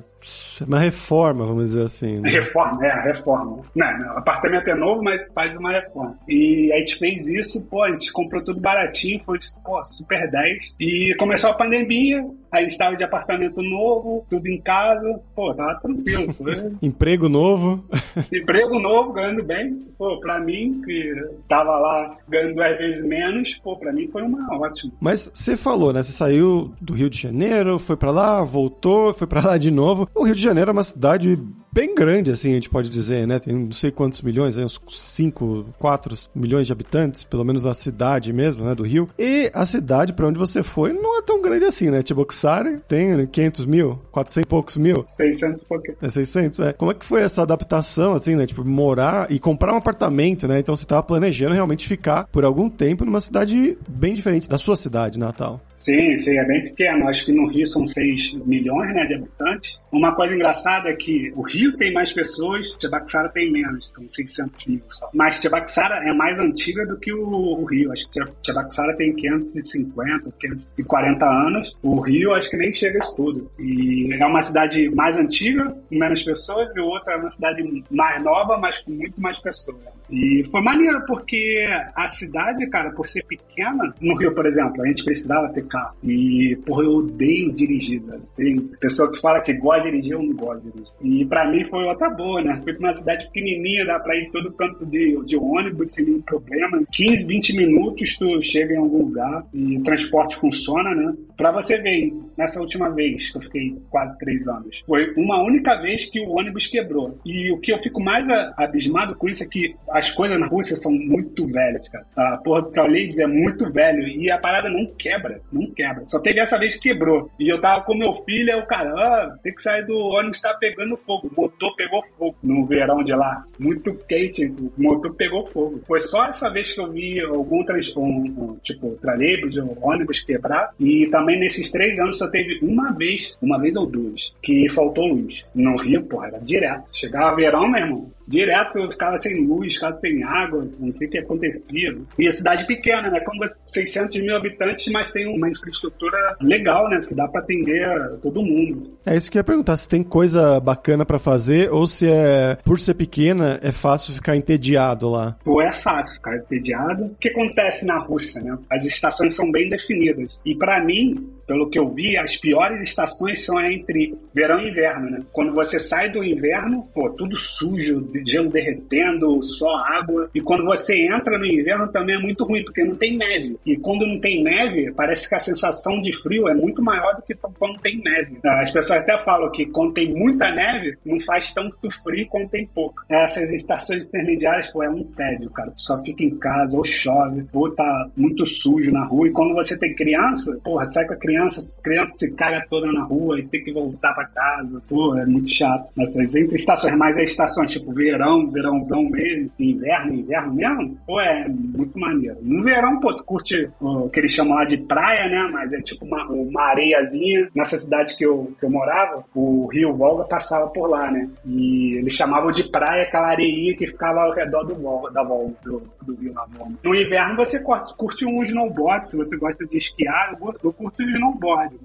uma 0.67 0.79
reforma, 0.79 1.45
vamos 1.45 1.65
dizer 1.65 1.83
assim. 1.83 2.19
Né? 2.19 2.29
Reforma, 2.29 2.85
é, 2.85 3.01
reforma. 3.01 3.63
Não, 3.75 3.97
não, 3.97 4.17
apartamento 4.17 4.69
é 4.69 4.75
novo, 4.75 5.03
mas 5.03 5.21
faz 5.33 5.55
uma 5.55 5.71
reforma. 5.71 6.17
E 6.27 6.71
a 6.73 6.79
gente 6.79 6.97
fez 6.97 7.27
isso, 7.27 7.65
pô, 7.65 7.83
a 7.83 7.91
gente 7.91 8.11
comprou 8.11 8.43
tudo 8.43 8.59
baratinho, 8.59 9.19
foi, 9.19 9.37
pô, 9.63 9.83
super 9.83 10.29
10. 10.29 10.73
E 10.79 11.10
começou 11.15 11.49
a 11.49 11.55
pandemia, 11.55 12.23
aí 12.51 12.65
estava 12.65 12.95
de 12.95 13.03
apartamento 13.03 13.61
novo, 13.61 14.25
tudo 14.29 14.47
em 14.47 14.59
casa, 14.61 15.19
pô, 15.35 15.53
tava 15.53 15.79
tranquilo. 15.79 16.33
Foi... 16.33 16.73
Emprego 16.81 17.29
novo. 17.29 17.83
Emprego 18.31 18.79
novo, 18.79 19.13
ganhando 19.13 19.43
bem. 19.43 19.87
Pô, 19.97 20.19
pra 20.19 20.39
mim, 20.39 20.81
que 20.83 21.13
tava 21.47 21.77
lá 21.77 22.17
ganhando 22.27 22.55
duas 22.55 22.77
vezes 22.77 23.03
menos, 23.05 23.55
pô, 23.63 23.77
pra 23.77 23.93
mim 23.93 24.07
foi 24.11 24.23
uma 24.23 24.53
ótima. 24.59 24.91
Mas 24.99 25.31
você 25.33 25.55
falou, 25.55 25.93
né? 25.93 26.03
Você 26.03 26.11
saiu 26.11 26.73
do 26.81 26.93
Rio 26.93 27.09
de 27.09 27.17
Janeiro, 27.17 27.79
foi 27.79 27.95
para 27.95 28.11
lá, 28.11 28.43
voltou, 28.43 29.13
foi 29.13 29.27
para 29.27 29.41
lá 29.41 29.57
de 29.57 29.71
novo. 29.71 30.09
O 30.13 30.23
Rio 30.23 30.35
de 30.35 30.41
Janeiro 30.41 30.71
é 30.71 30.73
uma 30.73 30.83
cidade 30.83 31.39
bem 31.71 31.95
grande, 31.95 32.31
assim, 32.31 32.51
a 32.51 32.55
gente 32.55 32.69
pode 32.69 32.89
dizer, 32.89 33.25
né? 33.25 33.39
Tem 33.39 33.55
não 33.55 33.71
sei 33.71 33.91
quantos 33.91 34.21
milhões, 34.21 34.57
uns 34.57 34.79
5, 34.89 35.67
4 35.79 36.15
milhões 36.35 36.67
de 36.67 36.73
habitantes, 36.73 37.23
pelo 37.23 37.45
menos 37.45 37.65
a 37.65 37.73
cidade 37.73 38.33
mesmo, 38.33 38.65
né, 38.65 38.75
do 38.75 38.83
Rio. 38.83 39.09
E 39.17 39.49
a 39.53 39.65
cidade 39.65 40.13
para 40.13 40.27
onde 40.27 40.37
você 40.37 40.61
foi 40.61 40.91
não 40.91 41.17
é 41.17 41.21
tão 41.21 41.41
grande 41.41 41.65
assim, 41.65 41.89
né? 41.89 42.03
Tiboxari 42.41 42.81
tem 42.87 43.27
500 43.27 43.65
mil, 43.65 43.99
400 44.11 44.43
e 44.43 44.47
poucos 44.47 44.77
mil. 44.77 45.03
600 45.15 45.61
e 45.61 45.65
pouquinho. 45.67 45.97
É 46.01 46.09
600, 46.09 46.59
é. 46.59 46.73
Como 46.73 46.91
é 46.91 46.93
que 46.93 47.05
foi 47.05 47.21
essa 47.21 47.43
adaptação, 47.43 48.13
assim, 48.13 48.35
né? 48.35 48.45
Tipo, 48.45 48.65
morar 48.65 49.31
e 49.31 49.39
comprar 49.39 49.73
um 49.73 49.77
apartamento, 49.77 50.47
né? 50.47 50.59
Então 50.59 50.75
você 50.75 50.85
tava 50.85 51.03
planejando 51.03 51.53
realmente 51.53 51.87
ficar 51.87 52.27
por 52.31 52.43
algum 52.43 52.69
tempo 52.69 53.05
numa 53.05 53.21
cidade 53.21 53.77
bem 53.87 54.13
diferente 54.13 54.49
da 54.49 54.57
sua 54.57 54.75
cidade 54.75 55.19
natal. 55.19 55.61
Sim, 55.81 56.15
sim, 56.15 56.37
é 56.37 56.45
bem 56.45 56.63
pequeno. 56.63 57.07
Acho 57.07 57.25
que 57.25 57.31
no 57.31 57.47
Rio 57.47 57.65
são 57.65 57.87
6 57.87 58.33
milhões 58.45 58.93
né, 58.93 59.03
de 59.07 59.15
habitantes. 59.15 59.81
Uma 59.91 60.13
coisa 60.13 60.35
engraçada 60.35 60.89
é 60.89 60.93
que 60.93 61.33
o 61.35 61.41
Rio 61.41 61.75
tem 61.75 61.91
mais 61.91 62.13
pessoas, 62.13 62.71
Tibaquara 62.73 63.29
tem 63.29 63.51
menos, 63.51 63.87
são 63.87 64.07
600 64.07 64.67
mil 64.67 64.81
só. 64.87 65.09
Mas 65.11 65.39
Tibaquara 65.39 66.07
é 66.07 66.13
mais 66.13 66.37
antiga 66.37 66.85
do 66.85 66.99
que 66.99 67.11
o, 67.11 67.27
o 67.27 67.65
Rio. 67.65 67.91
Acho 67.91 68.07
que 68.11 68.19
Tibaquara 68.43 68.95
tem 68.95 69.11
550, 69.15 70.31
540 70.39 71.25
anos. 71.25 71.75
O 71.81 71.99
Rio 71.99 72.31
acho 72.35 72.51
que 72.51 72.57
nem 72.57 72.71
chega 72.71 72.97
a 72.97 72.99
isso 72.99 73.15
tudo. 73.15 73.51
E 73.57 74.13
é 74.13 74.25
uma 74.25 74.43
cidade 74.43 74.87
mais 74.91 75.17
antiga, 75.17 75.75
com 75.89 75.95
menos 75.97 76.21
pessoas, 76.21 76.75
e 76.75 76.79
outra 76.79 77.15
é 77.15 77.17
uma 77.17 77.29
cidade 77.31 77.83
mais 77.89 78.23
nova, 78.23 78.55
mas 78.59 78.77
com 78.81 78.91
muito 78.91 79.19
mais 79.19 79.39
pessoas. 79.39 79.79
E 80.11 80.43
foi 80.51 80.61
maneiro, 80.61 81.05
porque 81.05 81.65
a 81.95 82.07
cidade, 82.09 82.67
cara, 82.69 82.91
por 82.91 83.07
ser 83.07 83.23
pequena, 83.23 83.93
no 84.01 84.13
Rio, 84.17 84.35
por 84.35 84.45
exemplo, 84.45 84.83
a 84.83 84.87
gente 84.87 85.05
precisava 85.05 85.47
ter 85.53 85.65
carro. 85.71 85.95
E, 86.03 86.57
porra, 86.65 86.83
eu 86.83 86.91
odeio 86.91 87.53
dirigir. 87.53 88.01
Tem 88.35 88.59
pessoa 88.79 89.11
que 89.11 89.19
fala 89.19 89.41
que 89.41 89.53
gosta 89.53 89.83
de 89.83 89.91
dirigir, 89.91 90.13
eu 90.13 90.23
não 90.23 90.35
gosto 90.35 90.63
de 90.63 90.71
dirigir. 90.71 90.93
E 91.01 91.25
pra 91.25 91.49
mim 91.49 91.63
foi 91.63 91.83
outra 91.85 92.09
boa, 92.09 92.41
né? 92.41 92.59
Fui 92.63 92.73
pra 92.73 92.87
uma 92.89 92.93
cidade 92.93 93.25
pequenininha, 93.27 93.85
dá 93.85 93.99
pra 93.99 94.15
ir 94.15 94.29
todo 94.31 94.51
canto 94.53 94.85
de, 94.85 95.17
de 95.25 95.37
ônibus 95.37 95.91
sem 95.91 96.05
nenhum 96.05 96.21
problema. 96.21 96.83
15, 96.91 97.25
20 97.25 97.55
minutos 97.55 98.17
tu 98.17 98.41
chega 98.41 98.73
em 98.73 98.77
algum 98.77 99.05
lugar 99.05 99.45
e 99.53 99.75
transporte 99.81 100.35
funciona, 100.35 100.93
né? 100.93 101.13
Pra 101.37 101.51
você 101.51 101.77
ver, 101.79 102.13
nessa 102.37 102.59
última 102.59 102.89
vez 102.89 103.31
que 103.31 103.37
eu 103.37 103.41
fiquei 103.41 103.75
quase 103.89 104.17
três 104.17 104.47
anos, 104.47 104.83
foi 104.85 105.13
uma 105.17 105.41
única 105.41 105.75
vez 105.81 106.05
que 106.05 106.19
o 106.19 106.29
ônibus 106.29 106.67
quebrou. 106.67 107.17
E 107.25 107.51
o 107.51 107.59
que 107.59 107.73
eu 107.73 107.79
fico 107.79 108.01
mais 108.01 108.25
abismado 108.57 109.15
com 109.15 109.27
isso 109.27 109.43
é 109.43 109.47
que 109.47 109.75
as 109.89 110.09
coisas 110.09 110.37
na 110.39 110.47
Rússia 110.47 110.75
são 110.75 110.91
muito 110.91 111.47
velhas, 111.47 111.87
cara. 111.89 112.05
A 112.17 112.37
porra 112.37 112.63
do 112.63 112.71
trolleybus 112.71 113.19
é 113.19 113.27
muito 113.27 113.71
velho 113.71 114.07
e 114.07 114.29
a 114.29 114.37
parada 114.37 114.69
não 114.69 114.85
quebra, 114.97 115.41
não 115.51 115.60
quebra. 115.67 116.05
Só 116.05 116.19
teve 116.19 116.39
essa 116.39 116.57
vez 116.57 116.75
que 116.75 116.89
quebrou. 116.89 117.29
E 117.39 117.49
eu 117.49 117.59
tava 117.59 117.83
com 117.83 117.95
meu 117.95 118.13
filho, 118.25 118.53
aí 118.53 118.59
o 118.59 118.65
cara, 118.65 118.89
ah, 118.89 119.37
tem 119.43 119.53
que 119.53 119.61
sair 119.61 119.85
do 119.85 119.95
ônibus, 119.97 120.41
tá 120.41 120.53
pegando 120.53 120.97
fogo. 120.97 121.29
O 121.35 121.41
motor 121.41 121.75
pegou 121.75 122.01
fogo 122.17 122.35
no 122.41 122.65
verão 122.65 123.03
de 123.03 123.13
lá. 123.13 123.43
Muito 123.59 123.93
quente, 124.07 124.45
o 124.45 124.71
motor 124.77 125.13
pegou 125.15 125.45
fogo. 125.47 125.81
Foi 125.87 125.99
só 125.99 126.25
essa 126.25 126.49
vez 126.49 126.73
que 126.73 126.79
eu 126.79 126.91
vi 126.91 127.19
algum, 127.19 127.63
trans, 127.63 127.95
um, 127.95 128.05
um, 128.05 128.57
tipo, 128.61 128.97
trolleybus, 129.01 129.57
um 129.57 129.75
ônibus 129.81 130.19
quebrar 130.19 130.73
e 130.79 131.07
também 131.07 131.39
nesses 131.39 131.71
três 131.71 131.99
anos 131.99 132.17
só 132.17 132.27
teve 132.27 132.59
uma 132.61 132.91
vez, 132.91 133.37
uma 133.41 133.59
vez 133.59 133.75
ou 133.75 133.85
duas, 133.85 134.33
que 134.41 134.67
faltou 134.69 135.07
luz. 135.07 135.45
No 135.53 135.75
Rio, 135.77 136.03
porra, 136.03 136.27
era 136.27 136.39
direto. 136.39 136.85
Chegava 136.91 137.35
verão, 137.35 137.69
meu 137.69 137.81
irmão, 137.81 138.11
direto 138.31 138.79
eu 138.79 138.89
ficava 138.89 139.17
sem 139.17 139.45
luz, 139.45 139.75
ficava 139.75 139.93
sem 139.93 140.23
água, 140.23 140.67
não 140.79 140.91
sei 140.91 141.07
o 141.07 141.11
que 141.11 141.17
acontecia. 141.19 141.97
E 142.17 142.27
a 142.27 142.31
cidade 142.31 142.65
pequena, 142.65 143.09
né? 143.09 143.19
Como 143.19 143.41
600 143.65 144.21
mil 144.21 144.35
habitantes, 144.35 144.91
mas 144.91 145.11
tem 145.11 145.27
uma 145.27 145.49
infraestrutura 145.49 146.17
legal, 146.41 146.89
né? 146.89 147.01
Que 147.07 147.13
dá 147.13 147.27
para 147.27 147.41
atender 147.41 147.85
todo 148.21 148.41
mundo. 148.41 148.97
É 149.05 149.15
isso 149.15 149.29
que 149.29 149.37
eu 149.37 149.41
ia 149.41 149.43
perguntar, 149.43 149.77
se 149.77 149.87
tem 149.87 150.03
coisa 150.03 150.59
bacana 150.59 151.05
para 151.05 151.19
fazer 151.19 151.71
ou 151.71 151.85
se 151.85 152.07
é, 152.07 152.57
por 152.63 152.79
ser 152.79 152.93
pequena, 152.93 153.59
é 153.61 153.71
fácil 153.71 154.13
ficar 154.13 154.35
entediado 154.35 155.09
lá. 155.09 155.35
Pô, 155.43 155.61
é 155.61 155.71
fácil 155.71 156.13
ficar 156.13 156.37
entediado. 156.37 157.05
O 157.05 157.15
que 157.15 157.29
acontece 157.29 157.85
na 157.85 157.97
Rússia, 157.97 158.41
né? 158.41 158.57
As 158.69 158.85
estações 158.85 159.35
são 159.35 159.51
bem 159.51 159.69
definidas. 159.69 160.39
E 160.45 160.55
para 160.55 160.83
mim, 160.83 161.29
pelo 161.51 161.69
que 161.69 161.77
eu 161.77 161.89
vi, 161.89 162.17
as 162.17 162.37
piores 162.37 162.81
estações 162.81 163.43
são 163.43 163.59
entre 163.59 164.15
verão 164.33 164.61
e 164.61 164.69
inverno, 164.69 165.09
né? 165.09 165.19
Quando 165.33 165.53
você 165.53 165.77
sai 165.77 166.09
do 166.09 166.23
inverno, 166.23 166.87
pô, 166.93 167.09
tudo 167.09 167.35
sujo, 167.35 168.09
gelo 168.25 168.49
derretendo, 168.49 169.43
só 169.43 169.67
água. 169.79 170.29
E 170.33 170.39
quando 170.39 170.63
você 170.63 171.07
entra 171.07 171.37
no 171.37 171.45
inverno 171.45 171.91
também 171.91 172.15
é 172.15 172.19
muito 172.19 172.45
ruim, 172.45 172.63
porque 172.63 172.85
não 172.85 172.95
tem 172.95 173.17
neve. 173.17 173.57
E 173.65 173.75
quando 173.75 174.07
não 174.07 174.17
tem 174.17 174.41
neve, 174.41 174.93
parece 174.93 175.27
que 175.27 175.35
a 175.35 175.39
sensação 175.39 175.99
de 175.99 176.13
frio 176.13 176.47
é 176.47 176.53
muito 176.53 176.81
maior 176.81 177.15
do 177.15 177.21
que 177.21 177.35
quando 177.35 177.81
tem 177.81 178.01
neve. 178.01 178.37
As 178.45 178.71
pessoas 178.71 179.03
até 179.03 179.17
falam 179.17 179.51
que 179.51 179.65
quando 179.65 179.91
tem 179.91 180.09
muita 180.09 180.49
neve, 180.51 180.97
não 181.05 181.19
faz 181.19 181.51
tanto 181.51 181.91
frio 182.01 182.27
quando 182.29 182.47
tem 182.47 182.65
pouco. 182.67 183.03
Essas 183.09 183.51
estações 183.51 184.07
intermediárias, 184.07 184.67
pô, 184.67 184.83
é 184.83 184.89
um 184.89 185.03
tédio, 185.03 185.49
cara. 185.49 185.73
Só 185.75 186.01
fica 186.01 186.23
em 186.23 186.37
casa, 186.37 186.77
ou 186.77 186.83
chove, 186.85 187.45
ou 187.51 187.69
tá 187.75 188.09
muito 188.15 188.45
sujo 188.45 188.89
na 188.89 189.03
rua. 189.03 189.27
E 189.27 189.31
quando 189.31 189.53
você 189.53 189.77
tem 189.77 189.93
criança, 189.93 190.57
porra, 190.63 190.85
sai 190.85 191.05
com 191.05 191.13
a 191.13 191.17
criança, 191.17 191.40
a 191.47 191.81
criança 191.81 192.11
se 192.11 192.31
caga 192.31 192.65
toda 192.69 192.91
na 192.91 193.03
rua 193.03 193.39
e 193.39 193.47
tem 193.47 193.63
que 193.63 193.71
voltar 193.71 194.13
pra 194.13 194.25
casa. 194.25 194.81
Porra, 194.87 195.21
é 195.21 195.25
muito 195.25 195.49
chato. 195.49 195.91
Essas 195.99 196.35
entre 196.35 196.55
estações, 196.55 196.95
mas 196.95 197.17
é 197.17 197.23
estações 197.23 197.71
tipo 197.71 197.93
verão, 197.93 198.49
verãozão 198.49 199.03
mesmo, 199.03 199.51
inverno, 199.59 200.13
inverno 200.13 200.53
mesmo, 200.53 200.97
pô, 201.05 201.19
é 201.19 201.47
muito 201.47 201.97
maneiro. 201.97 202.37
No 202.41 202.63
verão, 202.63 202.99
pô, 202.99 203.15
tu 203.15 203.23
curte 203.23 203.69
o 203.79 204.09
que 204.09 204.19
eles 204.19 204.31
chamam 204.31 204.55
lá 204.55 204.65
de 204.65 204.77
praia, 204.77 205.29
né? 205.29 205.49
Mas 205.51 205.73
é 205.73 205.81
tipo 205.81 206.05
uma, 206.05 206.25
uma 206.27 206.63
areiazinha. 206.69 207.49
Nessa 207.55 207.77
cidade 207.77 208.15
que 208.15 208.25
eu, 208.25 208.53
que 208.59 208.65
eu 208.65 208.69
morava, 208.69 209.23
o 209.35 209.67
rio 209.67 209.93
Volga 209.93 210.23
passava 210.23 210.67
por 210.67 210.87
lá, 210.87 211.11
né? 211.11 211.29
E 211.45 211.97
eles 211.97 212.13
chamavam 212.13 212.51
de 212.51 212.69
praia 212.69 213.03
aquela 213.03 213.27
areinha 213.27 213.75
que 213.75 213.87
ficava 213.87 214.21
ao 214.21 214.33
redor 214.33 214.63
do 214.63 214.75
Volga, 214.75 215.11
da 215.11 215.23
volta 215.23 215.55
do, 215.63 215.83
do 216.01 216.15
rio 216.15 216.33
na 216.33 216.45
Volga. 216.45 216.75
No 216.83 216.95
inverno 216.95 217.35
você 217.35 217.59
curte, 217.59 217.95
curte 217.95 218.25
um 218.25 218.41
snowboard, 218.43 219.07
se 219.07 219.17
você 219.17 219.37
gosta 219.37 219.65
de 219.65 219.77
esquiar, 219.77 220.37
eu, 220.39 220.55
eu 220.63 220.73
curto 220.73 221.03
snowboard. 221.03 221.30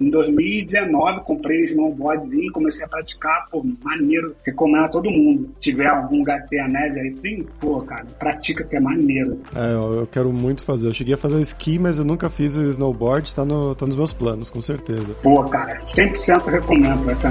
Em 0.01 0.11
2019 0.11 1.21
comprei 1.21 1.63
um 1.63 1.65
snowboardzinho, 1.65 2.53
comecei 2.53 2.85
a 2.85 2.89
praticar, 2.89 3.49
pô, 3.51 3.65
maneiro, 3.83 4.35
recomendo 4.45 4.85
a 4.85 4.89
todo 4.89 5.11
mundo. 5.11 5.51
Se 5.61 5.71
tiver 5.71 5.87
algum 5.87 6.19
lugar 6.19 6.43
que 6.43 6.51
tenha 6.51 6.69
neve 6.69 7.01
aí 7.01 7.11
sim, 7.11 7.47
pô, 7.61 7.81
cara, 7.83 8.07
pratica 8.19 8.65
que 8.65 8.77
é 8.77 8.81
maneiro. 8.81 9.41
É, 9.55 9.75
eu 9.75 10.09
quero 10.11 10.33
muito 10.33 10.63
fazer. 10.63 10.89
Eu 10.89 10.93
cheguei 10.93 11.15
a 11.15 11.19
fazer 11.19 11.37
o 11.37 11.41
esqui, 11.41 11.79
mas 11.79 11.99
eu 11.99 12.05
nunca 12.05 12.29
fiz 12.29 12.57
o 12.57 12.65
snowboard, 12.65 13.35
tá, 13.35 13.45
no, 13.45 13.75
tá 13.75 13.87
nos 13.87 13.97
meus 13.97 14.13
planos, 14.13 14.51
com 14.51 14.61
certeza. 14.61 15.15
Pô, 15.23 15.45
cara, 15.45 15.79
100% 15.79 16.47
recomendo, 16.47 17.05
vai 17.05 17.15
ser 17.15 17.31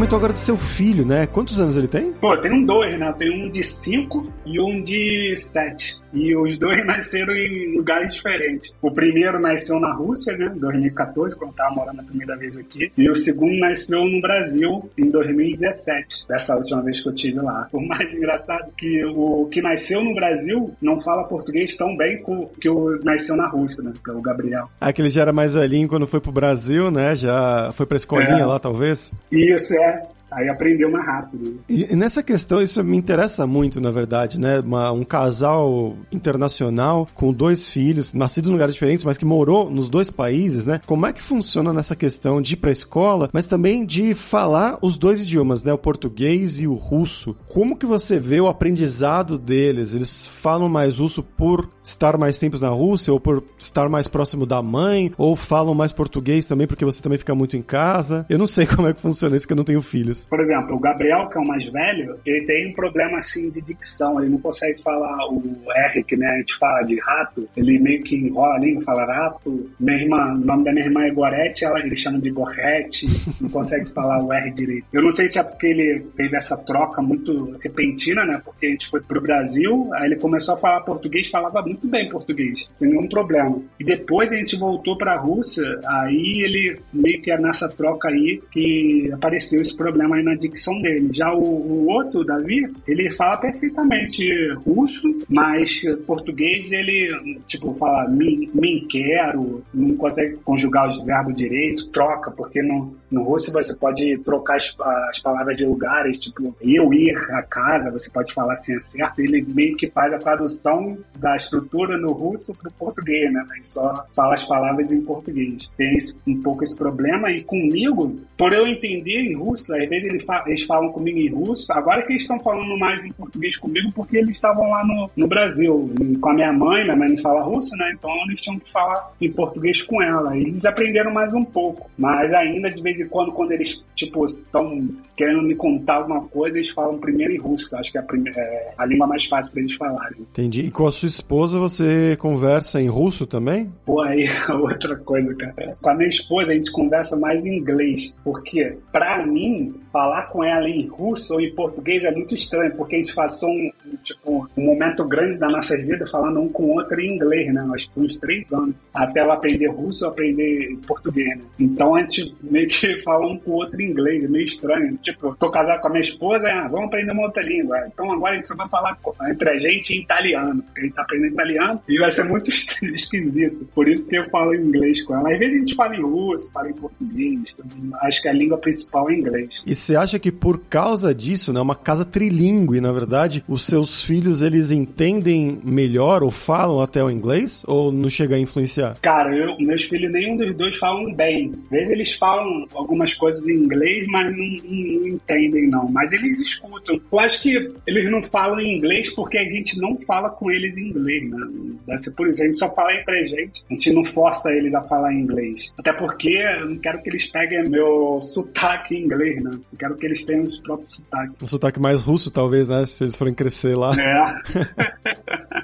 comentou 0.00 0.16
agora 0.16 0.32
do 0.32 0.38
seu 0.38 0.56
filho, 0.56 1.04
né? 1.04 1.26
Quantos 1.26 1.60
anos 1.60 1.76
ele 1.76 1.86
tem? 1.86 2.12
Pô, 2.12 2.34
tem 2.38 2.50
um 2.50 2.64
dois, 2.64 2.98
né? 2.98 3.12
Tem 3.18 3.30
um 3.30 3.50
de 3.50 3.62
cinco 3.62 4.32
e 4.46 4.58
um 4.58 4.82
de 4.82 5.36
sete. 5.36 5.99
E 6.12 6.34
os 6.36 6.58
dois 6.58 6.84
nasceram 6.86 7.34
em 7.34 7.76
lugares 7.76 8.14
diferentes. 8.14 8.72
O 8.82 8.90
primeiro 8.90 9.40
nasceu 9.40 9.78
na 9.78 9.92
Rússia, 9.92 10.36
né? 10.36 10.52
Em 10.54 10.58
2014, 10.58 11.36
quando 11.36 11.50
eu 11.50 11.56
tava 11.56 11.74
morando 11.74 12.00
a 12.00 12.04
primeira 12.04 12.36
vez 12.36 12.56
aqui. 12.56 12.92
E 12.96 13.10
o 13.10 13.14
segundo 13.14 13.58
nasceu 13.58 14.04
no 14.04 14.20
Brasil 14.20 14.90
em 14.96 15.10
2017, 15.10 16.26
dessa 16.28 16.56
última 16.56 16.82
vez 16.82 17.00
que 17.00 17.08
eu 17.08 17.14
tive 17.14 17.40
lá. 17.40 17.68
O 17.72 17.80
mais 17.80 18.12
engraçado 18.14 18.70
que 18.76 19.04
o 19.04 19.46
que 19.46 19.62
nasceu 19.62 20.02
no 20.02 20.14
Brasil 20.14 20.74
não 20.80 21.00
fala 21.00 21.24
português 21.24 21.76
tão 21.76 21.96
bem 21.96 22.22
que 22.60 22.68
o 22.68 22.98
nasceu 23.02 23.36
na 23.36 23.48
Rússia, 23.48 23.82
né? 23.82 23.92
Que 24.04 24.10
é 24.10 24.14
o 24.14 24.20
Gabriel. 24.20 24.68
Ah, 24.80 24.92
que 24.92 25.02
ele 25.02 25.08
já 25.08 25.22
era 25.22 25.32
mais 25.32 25.54
velhinho 25.54 25.88
quando 25.88 26.06
foi 26.06 26.20
pro 26.20 26.32
Brasil, 26.32 26.90
né? 26.90 27.14
Já 27.14 27.70
foi 27.74 27.86
pra 27.86 27.96
escolinha 27.96 28.42
é. 28.42 28.46
lá, 28.46 28.58
talvez? 28.58 29.12
Isso, 29.30 29.74
é. 29.74 30.02
Aí 30.30 30.48
aprendeu 30.48 30.90
mais 30.90 31.04
rápido. 31.04 31.60
E, 31.68 31.94
nessa 31.96 32.22
questão, 32.22 32.62
isso 32.62 32.82
me 32.84 32.96
interessa 32.96 33.46
muito, 33.46 33.80
na 33.80 33.90
verdade, 33.90 34.40
né? 34.40 34.60
Uma, 34.60 34.92
um 34.92 35.04
casal 35.04 35.96
internacional 36.12 37.08
com 37.14 37.32
dois 37.32 37.68
filhos, 37.68 38.14
nascidos 38.14 38.48
em 38.48 38.52
lugares 38.52 38.74
diferentes, 38.74 39.04
mas 39.04 39.18
que 39.18 39.24
morou 39.24 39.70
nos 39.70 39.90
dois 39.90 40.10
países, 40.10 40.66
né? 40.66 40.80
Como 40.86 41.06
é 41.06 41.12
que 41.12 41.20
funciona 41.20 41.72
nessa 41.72 41.96
questão 41.96 42.40
de 42.40 42.54
ir 42.54 42.56
pra 42.56 42.70
escola, 42.70 43.28
mas 43.32 43.46
também 43.46 43.84
de 43.84 44.14
falar 44.14 44.78
os 44.80 44.96
dois 44.96 45.20
idiomas, 45.20 45.64
né? 45.64 45.72
O 45.72 45.78
português 45.78 46.60
e 46.60 46.66
o 46.66 46.74
russo. 46.74 47.36
Como 47.48 47.76
que 47.76 47.86
você 47.86 48.20
vê 48.20 48.40
o 48.40 48.46
aprendizado 48.46 49.38
deles? 49.38 49.94
Eles 49.94 50.26
falam 50.26 50.68
mais 50.68 50.98
russo 50.98 51.22
por 51.22 51.68
estar 51.82 52.16
mais 52.16 52.38
tempos 52.38 52.60
na 52.60 52.68
Rússia, 52.68 53.12
ou 53.12 53.18
por 53.18 53.42
estar 53.58 53.88
mais 53.88 54.06
próximo 54.06 54.46
da 54.46 54.62
mãe, 54.62 55.12
ou 55.18 55.34
falam 55.34 55.74
mais 55.74 55.92
português 55.92 56.46
também 56.46 56.66
porque 56.66 56.84
você 56.84 57.02
também 57.02 57.18
fica 57.18 57.34
muito 57.34 57.56
em 57.56 57.62
casa? 57.62 58.24
Eu 58.28 58.38
não 58.38 58.46
sei 58.46 58.66
como 58.66 58.86
é 58.86 58.94
que 58.94 59.00
funciona 59.00 59.36
isso, 59.36 59.46
que 59.46 59.52
eu 59.52 59.56
não 59.56 59.64
tenho 59.64 59.82
filhos. 59.82 60.19
Por 60.26 60.40
exemplo, 60.40 60.76
o 60.76 60.78
Gabriel, 60.78 61.28
que 61.28 61.38
é 61.38 61.40
o 61.40 61.46
mais 61.46 61.64
velho, 61.66 62.18
ele 62.24 62.46
tem 62.46 62.70
um 62.70 62.74
problema 62.74 63.18
assim 63.18 63.50
de 63.50 63.60
dicção, 63.60 64.20
ele 64.20 64.30
não 64.30 64.38
consegue 64.38 64.82
falar 64.82 65.26
o 65.28 65.42
R, 65.74 66.02
que 66.04 66.16
né, 66.16 66.26
a 66.26 66.38
gente 66.38 66.54
fala 66.56 66.82
de 66.82 66.98
rato, 67.00 67.48
ele 67.56 67.78
meio 67.78 68.02
que 68.02 68.16
enrola 68.16 68.54
a 68.54 68.58
língua, 68.58 68.82
fala 68.82 69.04
rato. 69.04 69.70
Minha 69.78 69.98
irmã, 69.98 70.34
o 70.34 70.44
nome 70.44 70.64
da 70.64 70.72
minha 70.72 70.86
irmã 70.86 71.02
é 71.04 71.10
Gorete, 71.10 71.64
ela, 71.64 71.80
ele 71.80 71.96
chama 71.96 72.18
de 72.18 72.30
Gorrete, 72.30 73.06
não 73.40 73.48
consegue 73.48 73.90
falar 73.90 74.22
o 74.22 74.32
R 74.32 74.50
direito. 74.50 74.86
Eu 74.92 75.02
não 75.02 75.10
sei 75.10 75.28
se 75.28 75.38
é 75.38 75.42
porque 75.42 75.66
ele 75.66 76.00
teve 76.16 76.36
essa 76.36 76.56
troca 76.56 77.02
muito 77.02 77.56
repentina, 77.62 78.24
né? 78.24 78.40
Porque 78.44 78.66
a 78.66 78.70
gente 78.70 78.88
foi 78.88 79.00
pro 79.00 79.20
Brasil, 79.20 79.88
aí 79.94 80.06
ele 80.06 80.16
começou 80.16 80.54
a 80.54 80.56
falar 80.56 80.80
português, 80.80 81.28
falava 81.28 81.62
muito 81.62 81.86
bem 81.86 82.08
português, 82.08 82.64
sem 82.68 82.90
nenhum 82.90 83.08
problema. 83.08 83.60
E 83.78 83.84
depois 83.84 84.32
a 84.32 84.36
gente 84.36 84.56
voltou 84.56 84.96
pra 84.96 85.16
Rússia, 85.16 85.64
aí 85.86 86.42
ele 86.44 86.78
meio 86.92 87.20
que 87.20 87.30
é 87.30 87.38
nessa 87.38 87.68
troca 87.68 88.08
aí 88.08 88.40
que 88.50 89.10
apareceu 89.12 89.60
esse 89.60 89.76
problema 89.76 90.09
problema 90.10 90.16
aí 90.16 90.22
na 90.22 90.34
dicção 90.34 90.80
dele. 90.82 91.08
Já 91.12 91.32
o, 91.32 91.40
o 91.40 91.86
outro, 91.88 92.20
o 92.20 92.24
Davi, 92.24 92.66
ele 92.86 93.10
fala 93.12 93.36
perfeitamente 93.36 94.26
russo, 94.66 95.08
mas 95.28 95.82
português 96.06 96.70
ele, 96.72 97.40
tipo, 97.46 97.72
fala 97.74 98.08
me, 98.08 98.50
me 98.52 98.86
quero, 98.86 99.62
não 99.72 99.96
consegue 99.96 100.36
conjugar 100.44 100.88
os 100.88 101.00
verbos 101.02 101.36
direito, 101.36 101.88
troca, 101.88 102.30
porque 102.30 102.60
no, 102.62 102.94
no 103.10 103.22
russo 103.22 103.52
você 103.52 103.74
pode 103.74 104.18
trocar 104.18 104.56
as, 104.56 104.74
as 105.08 105.18
palavras 105.18 105.56
de 105.56 105.64
lugares, 105.64 106.18
tipo, 106.18 106.54
eu 106.60 106.92
ir 106.92 107.16
a 107.30 107.42
casa, 107.42 107.90
você 107.90 108.10
pode 108.10 108.32
falar 108.32 108.52
assim, 108.52 108.74
é 108.74 108.78
certo, 108.78 109.20
ele 109.20 109.42
meio 109.42 109.76
que 109.76 109.90
faz 109.90 110.12
a 110.12 110.18
tradução 110.18 110.96
da 111.18 111.34
estrutura 111.36 111.98
no 111.98 112.12
russo 112.12 112.54
para 112.54 112.68
o 112.68 112.72
português, 112.72 113.32
né? 113.32 113.44
E 113.58 113.66
só 113.66 114.06
fala 114.14 114.34
as 114.34 114.44
palavras 114.44 114.92
em 114.92 115.02
português. 115.02 115.70
Tem 115.76 115.98
um 116.26 116.40
pouco 116.40 116.62
esse 116.62 116.76
problema, 116.76 117.30
e 117.30 117.42
comigo, 117.42 118.18
por 118.36 118.52
eu 118.52 118.66
entender 118.66 119.20
em 119.20 119.36
russo, 119.36 119.74
às 119.74 119.88
vezes 119.88 120.08
eles, 120.08 120.26
eles 120.46 120.62
falam 120.62 120.90
comigo 120.92 121.18
em 121.18 121.28
russo. 121.28 121.72
Agora 121.72 122.02
que 122.02 122.12
eles 122.12 122.22
estão 122.22 122.38
falando 122.40 122.78
mais 122.78 123.04
em 123.04 123.12
português 123.12 123.56
comigo, 123.56 123.90
porque 123.92 124.18
eles 124.18 124.36
estavam 124.36 124.68
lá 124.68 124.84
no, 124.86 125.10
no 125.16 125.26
Brasil. 125.26 125.90
Com 126.20 126.30
a 126.30 126.34
minha 126.34 126.52
mãe, 126.52 126.84
minha 126.84 126.96
mãe 126.96 127.08
não 127.10 127.18
fala 127.18 127.42
russo, 127.42 127.76
né? 127.76 127.92
Então 127.96 128.10
eles 128.26 128.40
tinham 128.40 128.58
que 128.58 128.70
falar 128.70 129.12
em 129.20 129.32
português 129.32 129.82
com 129.82 130.00
ela. 130.02 130.36
Eles 130.36 130.64
aprenderam 130.64 131.12
mais 131.12 131.32
um 131.34 131.44
pouco. 131.44 131.90
Mas 131.98 132.32
ainda, 132.32 132.70
de 132.70 132.82
vez 132.82 132.99
em 133.00 133.08
quando, 133.08 133.32
quando 133.32 133.52
eles, 133.52 133.84
tipo, 133.94 134.24
estão 134.24 134.88
querendo 135.16 135.42
me 135.42 135.54
contar 135.54 135.96
alguma 135.96 136.22
coisa, 136.28 136.58
eles 136.58 136.70
falam 136.70 136.98
primeiro 136.98 137.32
em 137.32 137.38
russo. 137.38 137.74
Acho 137.76 137.92
que 137.92 137.98
é 137.98 138.00
a, 138.00 138.04
primeira, 138.04 138.40
é 138.40 138.72
a 138.76 138.86
língua 138.86 139.06
mais 139.06 139.24
fácil 139.24 139.52
para 139.52 139.60
eles 139.60 139.74
falarem. 139.74 140.20
Entendi. 140.20 140.62
E 140.62 140.70
com 140.70 140.86
a 140.86 140.90
sua 140.90 141.08
esposa 141.08 141.58
você 141.58 142.16
conversa 142.18 142.80
em 142.80 142.88
russo 142.88 143.26
também? 143.26 143.70
Pô, 143.84 144.00
aí 144.00 144.24
outra 144.48 144.96
coisa, 144.96 145.34
cara. 145.34 145.76
Com 145.80 145.90
a 145.90 145.94
minha 145.94 146.08
esposa 146.08 146.52
a 146.52 146.54
gente 146.54 146.72
conversa 146.72 147.16
mais 147.16 147.44
em 147.44 147.58
inglês. 147.58 148.14
Porque, 148.24 148.76
pra 148.92 149.26
mim, 149.26 149.74
falar 149.92 150.22
com 150.28 150.42
ela 150.42 150.68
em 150.68 150.86
russo 150.86 151.34
ou 151.34 151.40
em 151.40 151.54
português 151.54 152.04
é 152.04 152.10
muito 152.10 152.34
estranho, 152.34 152.74
porque 152.76 152.96
a 152.96 152.98
gente 152.98 153.14
passou 153.14 153.50
um, 153.50 153.70
tipo, 154.02 154.48
um 154.56 154.64
momento 154.64 155.04
grande 155.04 155.38
da 155.38 155.48
nossa 155.48 155.76
vida 155.76 156.06
falando 156.06 156.40
um 156.40 156.48
com 156.48 156.64
o 156.64 156.76
outro 156.76 157.00
em 157.00 157.14
inglês, 157.14 157.52
né? 157.52 157.66
Acho 157.74 157.90
que 157.90 158.00
uns 158.00 158.16
três 158.16 158.52
anos. 158.52 158.74
Até 158.94 159.20
ela 159.20 159.34
aprender 159.34 159.68
russo 159.68 160.04
ou 160.04 160.10
aprender 160.10 160.78
português, 160.86 161.28
né? 161.36 161.44
Então 161.58 161.94
a 161.94 162.00
gente 162.00 162.34
meio 162.42 162.68
que 162.68 162.89
fala 162.98 163.26
um 163.26 163.38
com 163.38 163.52
o 163.52 163.54
outro 163.54 163.80
em 163.80 163.90
inglês, 163.90 164.24
é 164.24 164.28
meio 164.28 164.44
estranho. 164.44 164.96
Tipo, 164.98 165.28
eu 165.28 165.34
tô 165.36 165.50
casado 165.50 165.80
com 165.80 165.88
a 165.88 165.90
minha 165.90 166.00
esposa, 166.00 166.48
ah, 166.48 166.68
vamos 166.68 166.86
aprender 166.86 167.12
uma 167.12 167.24
outra 167.24 167.42
língua. 167.42 167.86
Então 167.86 168.10
agora 168.10 168.32
a 168.32 168.34
gente 168.34 168.46
só 168.46 168.56
vai 168.56 168.68
falar 168.68 168.98
entre 169.30 169.50
a 169.50 169.58
gente 169.58 169.94
em 169.94 170.00
italiano, 170.02 170.62
porque 170.62 170.80
a 170.80 170.84
gente 170.84 170.94
tá 170.94 171.02
aprendendo 171.02 171.32
italiano 171.32 171.82
e 171.88 171.98
vai 171.98 172.10
ser 172.10 172.24
muito 172.24 172.50
esquisito. 172.82 173.68
Por 173.74 173.88
isso 173.88 174.08
que 174.08 174.16
eu 174.16 174.28
falo 174.30 174.54
inglês 174.54 175.02
com 175.02 175.14
ela. 175.14 175.32
Às 175.32 175.38
vezes 175.38 175.54
a 175.54 175.58
gente 175.58 175.74
fala 175.74 175.96
em 175.96 176.02
russo, 176.02 176.52
fala 176.52 176.70
em 176.70 176.74
português. 176.74 177.54
Acho 178.02 178.22
que 178.22 178.28
a 178.28 178.32
língua 178.32 178.58
principal 178.58 179.10
é 179.10 179.14
inglês. 179.14 179.62
E 179.66 179.74
você 179.74 179.96
acha 179.96 180.18
que 180.18 180.32
por 180.32 180.58
causa 180.58 181.14
disso, 181.14 181.52
né, 181.52 181.60
uma 181.60 181.74
casa 181.74 182.04
trilingüe, 182.04 182.80
na 182.80 182.92
verdade, 182.92 183.44
os 183.48 183.64
seus 183.64 184.02
filhos 184.02 184.42
eles 184.42 184.70
entendem 184.70 185.60
melhor 185.64 186.22
ou 186.22 186.30
falam 186.30 186.80
até 186.80 187.02
o 187.02 187.10
inglês 187.10 187.62
ou 187.66 187.92
não 187.92 188.08
chega 188.08 188.36
a 188.36 188.38
influenciar? 188.38 188.96
Cara, 189.00 189.34
eu, 189.34 189.56
meus 189.58 189.82
filhos 189.82 190.12
nenhum 190.12 190.36
dos 190.36 190.54
dois 190.54 190.76
falam 190.76 191.12
bem. 191.14 191.52
Às 191.64 191.70
vezes 191.70 191.90
eles 191.90 192.14
falam 192.14 192.66
algumas 192.80 193.14
coisas 193.14 193.46
em 193.48 193.54
inglês, 193.54 194.06
mas 194.08 194.30
não, 194.36 194.44
não, 194.44 195.00
não 195.00 195.08
entendem 195.08 195.68
não. 195.68 195.88
Mas 195.90 196.12
eles 196.12 196.40
escutam. 196.40 197.00
Eu 197.10 197.20
acho 197.20 197.42
que 197.42 197.72
eles 197.86 198.10
não 198.10 198.22
falam 198.22 198.60
em 198.60 198.76
inglês 198.78 199.10
porque 199.14 199.38
a 199.38 199.48
gente 199.48 199.78
não 199.78 199.98
fala 199.98 200.30
com 200.30 200.50
eles 200.50 200.76
em 200.76 200.88
inglês, 200.88 201.30
né? 201.30 201.38
Deve 201.86 201.98
ser 201.98 202.10
por 202.12 202.28
isso. 202.28 202.42
A 202.42 202.46
gente 202.46 202.58
só 202.58 202.72
fala 202.74 202.94
entre 202.94 203.20
a 203.20 203.24
gente. 203.24 203.64
A 203.70 203.72
gente 203.72 203.92
não 203.92 204.04
força 204.04 204.52
eles 204.52 204.74
a 204.74 204.82
falar 204.82 205.12
em 205.12 205.20
inglês. 205.20 205.72
Até 205.78 205.92
porque 205.92 206.28
eu 206.28 206.70
não 206.70 206.78
quero 206.78 207.02
que 207.02 207.10
eles 207.10 207.26
peguem 207.26 207.68
meu 207.68 208.20
sotaque 208.20 208.94
em 208.96 209.04
inglês, 209.04 209.42
né? 209.42 209.50
Eu 209.72 209.78
quero 209.78 209.96
que 209.96 210.06
eles 210.06 210.24
tenham 210.24 210.44
os 210.44 210.58
próprios 210.58 210.94
sotaques. 210.94 211.42
Um 211.42 211.46
sotaque 211.46 211.80
mais 211.80 212.00
russo, 212.00 212.30
talvez, 212.30 212.68
né? 212.68 212.84
Se 212.86 213.04
eles 213.04 213.16
forem 213.16 213.34
crescer 213.34 213.76
lá. 213.76 213.92
É. 213.98 215.10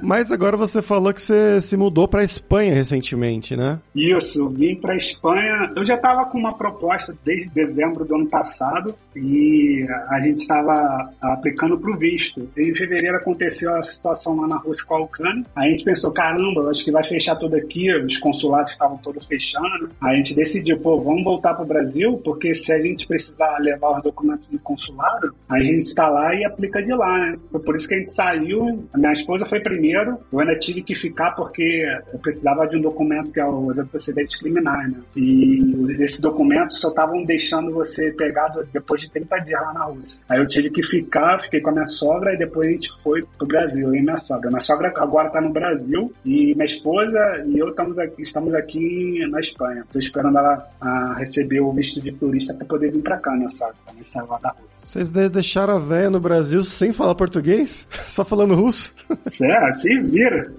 Mas 0.02 0.31
agora 0.31 0.57
você 0.57 0.83
falou 0.83 1.12
que 1.12 1.20
você 1.20 1.61
se 1.61 1.76
mudou 1.76 2.07
para 2.07 2.22
Espanha 2.22 2.74
recentemente, 2.74 3.57
né? 3.57 3.79
Isso, 3.94 4.40
eu 4.40 4.48
vim 4.48 4.76
para 4.76 4.96
Espanha. 4.96 5.72
Eu 5.74 5.85
já 5.85 5.94
estava 5.94 6.26
com 6.26 6.38
uma 6.38 6.57
proposta 6.57 7.06
desde 7.25 7.51
dezembro 7.51 8.05
do 8.05 8.14
ano 8.14 8.29
passado 8.29 8.95
e 9.14 9.87
a 10.09 10.21
gente 10.21 10.38
estava 10.38 11.11
aplicando 11.21 11.79
para 11.79 11.90
o 11.90 11.97
visto. 11.97 12.49
Em 12.57 12.75
fevereiro 12.75 13.16
aconteceu 13.16 13.75
a 13.75 13.83
situação 13.83 14.37
lá 14.37 14.47
na 14.47 14.57
Rússia 14.57 14.85
com 14.87 14.95
a 14.95 15.01
Ucrânia. 15.03 15.45
A 15.55 15.64
gente 15.69 15.85
pensou, 15.85 16.12
caramba, 16.12 16.71
acho 16.71 16.85
que 16.85 16.90
vai 16.90 17.05
fechar 17.05 17.37
tudo 17.37 17.57
aqui, 17.57 17.95
os 17.95 18.19
consulados 18.19 18.73
estavam 18.73 18.97
todos 18.99 19.27
fechando. 19.27 19.90
A 20.01 20.14
gente 20.14 20.35
decidiu, 20.35 20.79
pô, 20.79 21.01
vamos 21.01 21.25
voltar 21.25 21.55
para 21.55 21.64
o 21.64 21.66
Brasil, 21.66 22.21
porque 22.25 22.55
se 22.55 22.73
a 22.73 22.79
gente 22.79 23.07
precisar 23.07 23.59
levar 23.59 23.97
os 23.97 24.03
documentos 24.03 24.49
do 24.49 24.59
consulado, 24.59 25.35
a 25.49 25.62
gente 25.62 25.83
está 25.83 26.09
lá 26.09 26.35
e 26.35 26.45
aplica 26.45 26.83
de 26.83 26.92
lá, 26.92 27.19
né? 27.19 27.38
Foi 27.51 27.61
por 27.61 27.75
isso 27.75 27.88
que 27.88 27.95
a 27.95 27.99
gente 27.99 28.11
saiu. 28.11 28.87
A 28.92 28.99
minha 28.99 29.12
esposa 29.12 29.47
foi 29.47 29.61
primeiro, 29.61 30.19
eu 30.33 30.40
ainda 30.40 30.57
tive 30.59 30.83
que 30.83 30.95
ficar 30.95 31.33
porque 31.33 31.87
eu 32.12 32.19
precisava 32.19 32.66
de 32.66 32.77
um 32.77 32.81
documento 32.81 33.33
que 33.33 33.40
é 33.40 33.45
o 33.45 33.71
antecedentes 33.71 34.37
criminais, 34.37 34.90
né? 34.90 34.99
E 35.16 35.97
esse 36.01 36.21
documento 36.21 36.75
só 36.75 36.90
estavam 36.96 37.22
deixando 37.24 37.72
você 37.72 38.11
pegado 38.11 38.66
depois 38.72 39.02
de 39.02 39.11
30 39.11 39.38
dias 39.40 39.61
lá 39.61 39.74
na 39.74 39.85
Rússia. 39.85 40.22
Aí 40.28 40.40
eu 40.40 40.46
tive 40.46 40.70
que 40.70 40.82
ficar, 40.82 41.38
fiquei 41.40 41.61
com 41.61 41.70
a 41.70 41.72
minha 41.74 41.85
sogra 41.85 42.32
e 42.32 42.38
depois 42.38 42.66
a 42.66 42.70
gente 42.70 42.90
foi 43.02 43.22
pro 43.37 43.46
Brasil, 43.46 43.94
e 43.94 44.00
minha 44.00 44.16
sogra. 44.16 44.48
Minha 44.48 44.61
sogra 44.61 44.92
agora 44.96 45.28
tá 45.28 45.40
no 45.40 45.50
Brasil 45.50 46.12
e 46.24 46.54
minha 46.54 46.64
esposa 46.64 47.18
e 47.46 47.59
eu 47.59 47.68
estamos 47.68 47.98
aqui, 47.98 48.22
estamos 48.22 48.54
aqui 48.54 49.26
na 49.30 49.40
Espanha. 49.40 49.85
Tô 49.92 49.98
esperando 49.98 50.38
ela 50.38 50.66
a 50.80 51.14
receber 51.18 51.61
o 51.61 51.70
visto 51.72 52.00
de 52.00 52.12
turista 52.12 52.54
para 52.54 52.66
poder 52.66 52.90
vir 52.90 53.02
para 53.02 53.18
cá, 53.18 53.32
minha 53.32 53.48
sogra, 53.48 53.74
pra 53.85 53.94
me 53.94 54.02
salvar 54.02 54.40
da 54.40 54.50
Rússia. 54.50 54.76
Vocês 54.87 55.11
deixaram 55.11 55.74
a 55.74 55.78
véia 55.80 56.09
no 56.09 56.20
Brasil 56.20 56.62
sem 56.62 56.92
falar 56.92 57.14
português? 57.16 57.88
Só 58.06 58.24
falando 58.24 58.54
russo? 58.54 58.94
É, 59.42 59.72
se 59.72 60.00
vira. 60.00 60.50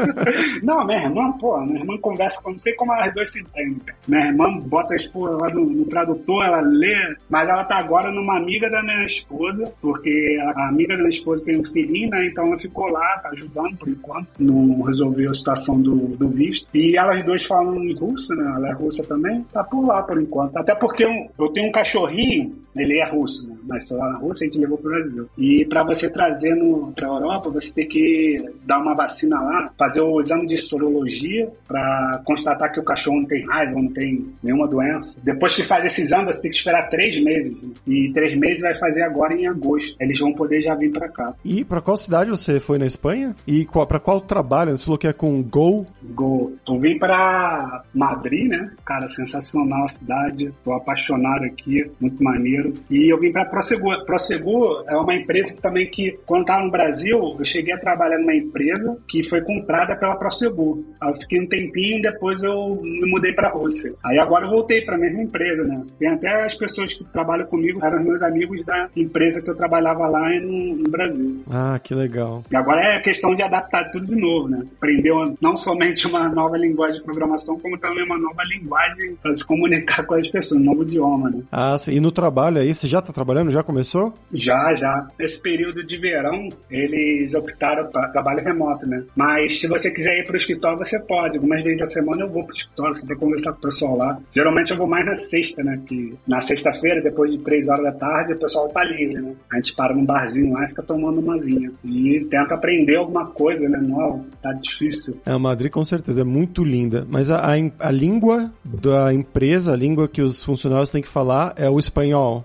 não, 0.62 0.84
minha 0.86 1.02
irmã, 1.02 1.30
pô, 1.32 1.60
minha 1.60 1.80
irmã 1.80 1.96
conversa 1.98 2.40
com, 2.42 2.52
não 2.52 2.58
sei 2.58 2.72
como 2.72 2.94
elas 2.94 3.12
duas 3.12 3.30
se 3.30 3.40
entendem. 3.42 3.94
Minha 4.08 4.28
irmã 4.28 4.58
bota 4.60 4.94
a 4.94 4.96
esposa 4.96 5.36
lá 5.40 5.50
no, 5.50 5.65
no, 5.70 5.84
tradutor, 5.86 6.44
ela 6.44 6.60
lê, 6.60 7.16
mas 7.28 7.48
ela 7.48 7.64
tá 7.64 7.76
agora 7.76 8.10
numa 8.10 8.36
amiga 8.36 8.68
da 8.70 8.82
minha 8.82 9.04
esposa, 9.04 9.72
porque 9.80 10.38
a 10.56 10.68
amiga 10.68 10.94
da 10.94 11.02
minha 11.02 11.10
esposa 11.10 11.44
tem 11.44 11.60
um 11.60 11.64
filhinho, 11.64 12.10
né? 12.10 12.26
Então 12.26 12.46
ela 12.46 12.58
ficou 12.58 12.88
lá, 12.88 13.18
tá 13.18 13.30
ajudando 13.30 13.76
por 13.76 13.88
enquanto, 13.88 14.28
não 14.38 14.82
resolveu 14.82 15.30
a 15.30 15.34
situação 15.34 15.80
do, 15.80 15.94
do 16.16 16.28
visto. 16.28 16.66
E 16.74 16.96
elas 16.96 17.22
duas 17.24 17.44
falam 17.44 17.82
em 17.82 17.94
russo, 17.94 18.34
né? 18.34 18.52
Ela 18.56 18.68
é 18.68 18.72
russa 18.72 19.02
também, 19.04 19.42
tá 19.52 19.62
por 19.64 19.86
lá 19.86 20.02
por 20.02 20.20
enquanto. 20.20 20.56
Até 20.56 20.74
porque 20.74 21.04
eu, 21.04 21.10
eu 21.38 21.48
tenho 21.48 21.68
um 21.68 21.72
cachorrinho, 21.72 22.54
ele 22.76 22.98
é 22.98 23.08
russo, 23.08 23.46
né? 23.48 23.56
Mas 23.66 23.90
lá 23.90 24.10
na 24.10 24.18
Rússia 24.18 24.44
a 24.44 24.50
gente 24.50 24.60
levou 24.60 24.78
pro 24.78 24.90
Brasil. 24.90 25.28
E 25.36 25.64
para 25.64 25.82
você 25.82 26.08
trazer 26.08 26.54
no, 26.54 26.92
pra 26.92 27.08
Europa, 27.08 27.50
você 27.50 27.72
tem 27.72 27.88
que 27.88 28.36
dar 28.64 28.78
uma 28.78 28.94
vacina 28.94 29.40
lá, 29.40 29.70
fazer 29.78 30.00
o 30.00 30.18
exame 30.20 30.46
de 30.46 30.56
sorologia 30.56 31.50
para 31.66 32.20
constatar 32.24 32.70
que 32.70 32.78
o 32.78 32.84
cachorro 32.84 33.20
não 33.20 33.26
tem 33.26 33.44
raiva, 33.44 33.72
não 33.72 33.88
tem 33.88 34.26
nenhuma 34.42 34.68
doença. 34.68 35.20
Depois 35.24 35.55
que 35.56 35.64
faz 35.64 35.84
esse 35.86 36.02
exame, 36.02 36.26
você 36.26 36.42
tem 36.42 36.50
que 36.50 36.56
esperar 36.56 36.88
três 36.88 37.22
meses. 37.22 37.52
Né? 37.52 37.70
E 37.86 38.12
três 38.12 38.36
meses 38.38 38.60
vai 38.60 38.74
fazer 38.74 39.02
agora 39.02 39.34
em 39.34 39.46
agosto. 39.46 39.96
Eles 39.98 40.18
vão 40.18 40.32
poder 40.32 40.60
já 40.60 40.74
vir 40.74 40.92
para 40.92 41.08
cá. 41.08 41.34
E 41.44 41.64
para 41.64 41.80
qual 41.80 41.96
cidade 41.96 42.30
você 42.30 42.60
foi 42.60 42.78
na 42.78 42.86
Espanha? 42.86 43.34
E 43.46 43.66
para 43.88 43.98
qual 43.98 44.20
trabalho? 44.20 44.76
Você 44.76 44.84
falou 44.84 44.98
que 44.98 45.06
é 45.06 45.12
com 45.12 45.42
Go? 45.42 45.86
Go. 46.02 46.52
Eu 46.68 46.78
vim 46.78 46.98
para 46.98 47.82
Madrid, 47.94 48.48
né? 48.48 48.70
Cara, 48.84 49.08
sensacional 49.08 49.84
a 49.84 49.88
cidade. 49.88 50.52
Tô 50.62 50.72
apaixonado 50.72 51.44
aqui, 51.44 51.90
muito 52.00 52.22
maneiro. 52.22 52.74
E 52.90 53.12
eu 53.12 53.18
vim 53.18 53.32
para 53.32 53.44
Prosegur. 53.46 54.04
Prosegur 54.04 54.84
é 54.88 54.96
uma 54.96 55.14
empresa 55.14 55.58
também 55.60 55.90
que, 55.90 56.18
quando 56.26 56.42
estava 56.42 56.62
no 56.62 56.70
Brasil, 56.70 57.36
eu 57.38 57.44
cheguei 57.44 57.72
a 57.72 57.78
trabalhar 57.78 58.18
numa 58.18 58.34
empresa 58.34 58.98
que 59.08 59.22
foi 59.22 59.40
comprada 59.40 59.96
pela 59.96 60.16
Prosegur. 60.16 60.84
Aí 61.00 61.10
eu 61.10 61.14
fiquei 61.14 61.40
um 61.40 61.46
tempinho, 61.46 62.02
depois 62.02 62.42
eu 62.42 62.80
me 62.82 63.10
mudei 63.10 63.32
para 63.32 63.48
Rússia. 63.48 63.94
Aí 64.04 64.18
agora 64.18 64.44
eu 64.44 64.50
voltei 64.50 64.82
para 64.82 64.96
a 64.96 64.98
mesma 64.98 65.22
empresa, 65.22 65.45
né? 65.64 65.82
Tem 65.98 66.08
até 66.08 66.44
as 66.44 66.54
pessoas 66.54 66.94
que 66.94 67.04
trabalham 67.04 67.46
comigo, 67.46 67.78
eram 67.84 68.02
meus 68.02 68.22
amigos 68.22 68.64
da 68.64 68.88
empresa 68.96 69.40
que 69.42 69.50
eu 69.50 69.56
trabalhava 69.56 70.06
lá 70.08 70.28
no, 70.40 70.76
no 70.76 70.90
Brasil. 70.90 71.42
Ah, 71.50 71.78
que 71.82 71.94
legal. 71.94 72.42
E 72.50 72.56
agora 72.56 72.94
é 72.94 73.00
questão 73.00 73.34
de 73.34 73.42
adaptar 73.42 73.90
tudo 73.90 74.04
de 74.04 74.16
novo, 74.16 74.48
né? 74.48 74.62
Aprender 74.76 75.12
não 75.40 75.56
somente 75.56 76.06
uma 76.06 76.28
nova 76.28 76.56
linguagem 76.56 76.98
de 76.98 77.04
programação, 77.04 77.58
como 77.58 77.78
também 77.78 78.04
uma 78.04 78.18
nova 78.18 78.42
linguagem 78.44 79.14
para 79.22 79.32
se 79.32 79.46
comunicar 79.46 80.04
com 80.04 80.14
as 80.14 80.28
pessoas, 80.28 80.60
um 80.60 80.64
novo 80.64 80.82
idioma, 80.82 81.30
né? 81.30 81.42
Ah, 81.50 81.76
sim. 81.78 81.92
E 81.92 82.00
no 82.00 82.10
trabalho 82.10 82.58
aí, 82.58 82.74
você 82.74 82.86
já 82.86 82.98
está 82.98 83.12
trabalhando? 83.12 83.50
Já 83.50 83.62
começou? 83.62 84.12
Já, 84.32 84.74
já. 84.74 85.06
Nesse 85.18 85.40
período 85.40 85.84
de 85.84 85.96
verão, 85.96 86.48
eles 86.70 87.34
optaram 87.34 87.86
para 87.90 88.08
trabalho 88.08 88.42
remoto, 88.42 88.86
né? 88.86 89.04
Mas 89.14 89.60
se 89.60 89.68
você 89.68 89.90
quiser 89.90 90.18
ir 90.18 90.26
para 90.26 90.34
o 90.34 90.36
escritório, 90.36 90.78
você 90.78 90.98
pode. 91.00 91.36
Algumas 91.36 91.62
vezes 91.62 91.78
da 91.78 91.86
semana 91.86 92.22
eu 92.22 92.30
vou 92.30 92.44
para 92.44 92.52
o 92.52 92.56
escritório 92.56 93.06
para 93.06 93.16
conversar 93.16 93.52
com 93.52 93.58
o 93.58 93.62
pessoal 93.62 93.96
lá. 93.96 94.18
Geralmente 94.32 94.70
eu 94.70 94.76
vou 94.76 94.86
mais 94.86 95.06
na 95.06 95.14
sexta, 95.36 95.62
né? 95.62 95.80
Que 95.86 96.14
na 96.26 96.40
sexta-feira, 96.40 97.02
depois 97.02 97.30
de 97.30 97.38
três 97.38 97.68
horas 97.68 97.84
da 97.84 97.92
tarde, 97.92 98.32
o 98.32 98.38
pessoal 98.38 98.68
tá 98.68 98.82
livre, 98.84 99.20
né? 99.20 99.34
A 99.52 99.56
gente 99.56 99.74
para 99.74 99.94
num 99.94 100.04
barzinho 100.04 100.52
lá 100.52 100.64
e 100.64 100.68
fica 100.68 100.82
tomando 100.82 101.20
umazinha. 101.20 101.70
E 101.84 102.26
tenta 102.30 102.54
aprender 102.54 102.96
alguma 102.96 103.26
coisa, 103.26 103.68
né? 103.68 103.78
Não, 103.80 104.24
tá 104.42 104.52
difícil. 104.52 105.20
É, 105.26 105.32
a 105.32 105.38
Madrid 105.38 105.70
com 105.70 105.84
certeza 105.84 106.22
é 106.22 106.24
muito 106.24 106.64
linda. 106.64 107.06
Mas 107.08 107.30
a, 107.30 107.38
a, 107.38 107.54
a 107.78 107.90
língua 107.90 108.52
da 108.64 109.12
empresa, 109.12 109.72
a 109.72 109.76
língua 109.76 110.08
que 110.08 110.22
os 110.22 110.42
funcionários 110.42 110.90
têm 110.90 111.02
que 111.02 111.08
falar 111.08 111.54
é 111.56 111.68
o 111.68 111.78
espanhol. 111.78 112.44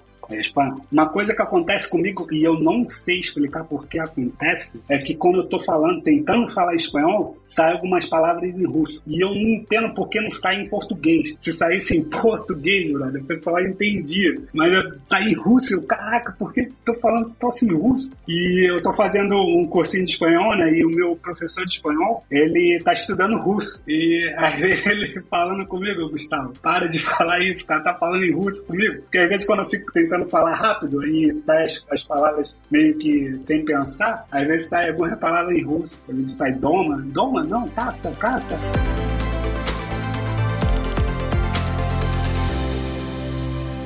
Uma 0.91 1.09
coisa 1.09 1.33
que 1.35 1.41
acontece 1.41 1.89
comigo 1.89 2.27
e 2.31 2.43
eu 2.43 2.59
não 2.59 2.89
sei 2.89 3.19
explicar 3.19 3.63
por 3.63 3.87
que 3.87 3.99
acontece 3.99 4.81
é 4.89 4.97
que 4.99 5.15
quando 5.15 5.39
eu 5.39 5.47
tô 5.47 5.59
falando, 5.59 6.01
tentando 6.01 6.47
falar 6.49 6.75
espanhol, 6.75 7.37
saem 7.45 7.75
algumas 7.75 8.05
palavras 8.05 8.57
em 8.57 8.65
russo. 8.65 9.01
E 9.05 9.23
eu 9.23 9.29
não 9.29 9.41
entendo 9.41 9.93
por 9.93 10.09
que 10.09 10.21
não 10.21 10.29
sai 10.29 10.61
em 10.61 10.69
português. 10.69 11.35
Se 11.39 11.51
saísse 11.51 11.97
em 11.97 12.03
português, 12.09 12.91
brother, 12.91 13.21
o 13.21 13.25
pessoal 13.25 13.59
entendia. 13.61 14.41
Mas 14.53 14.71
eu 14.71 14.81
saí 15.07 15.31
em 15.31 15.35
russo, 15.35 15.73
eu, 15.73 15.83
caraca, 15.83 16.35
por 16.37 16.53
que 16.53 16.69
tô 16.85 16.93
falando 16.95 17.33
tô 17.39 17.47
assim 17.47 17.67
em 17.67 17.73
russo? 17.73 18.11
E 18.27 18.71
eu 18.71 18.81
tô 18.81 18.93
fazendo 18.93 19.35
um 19.35 19.65
cursinho 19.67 20.05
de 20.05 20.11
espanhol, 20.11 20.57
né? 20.57 20.71
E 20.71 20.85
o 20.85 20.89
meu 20.89 21.15
professor 21.15 21.65
de 21.65 21.73
espanhol, 21.73 22.23
ele 22.29 22.81
tá 22.83 22.93
estudando 22.93 23.37
russo. 23.37 23.81
E 23.87 24.33
aí 24.37 24.61
ele 24.85 25.21
falando 25.29 25.65
comigo, 25.65 26.09
Gustavo, 26.09 26.53
para 26.61 26.87
de 26.87 26.99
falar 27.03 27.39
isso, 27.39 27.65
cara 27.65 27.81
tá 27.81 27.93
falando 27.95 28.23
em 28.23 28.31
russo 28.31 28.65
comigo. 28.65 29.01
Porque 29.03 29.17
às 29.17 29.29
vezes 29.29 29.45
quando 29.45 29.59
eu 29.59 29.65
fico 29.65 29.91
tentando 29.91 30.20
tentando 30.21 30.27
falar 30.27 30.55
rápido 30.55 31.05
e 31.05 31.31
sai 31.33 31.65
as, 31.65 31.85
as, 31.89 32.03
palavras 32.03 32.59
meio 32.69 32.97
que 32.97 33.37
sem 33.39 33.65
pensar, 33.65 34.25
às 34.31 34.47
vezes 34.47 34.69
sai 34.69 34.89
alguma 34.89 35.15
palavra 35.17 35.53
em 35.53 35.63
russo, 35.63 36.03
às 36.07 36.15
vezes 36.15 36.37
sai 36.37 36.53
doma, 36.53 37.01
doma 37.11 37.43
não, 37.43 37.67
caça, 37.69 38.11
caça. 38.11 38.59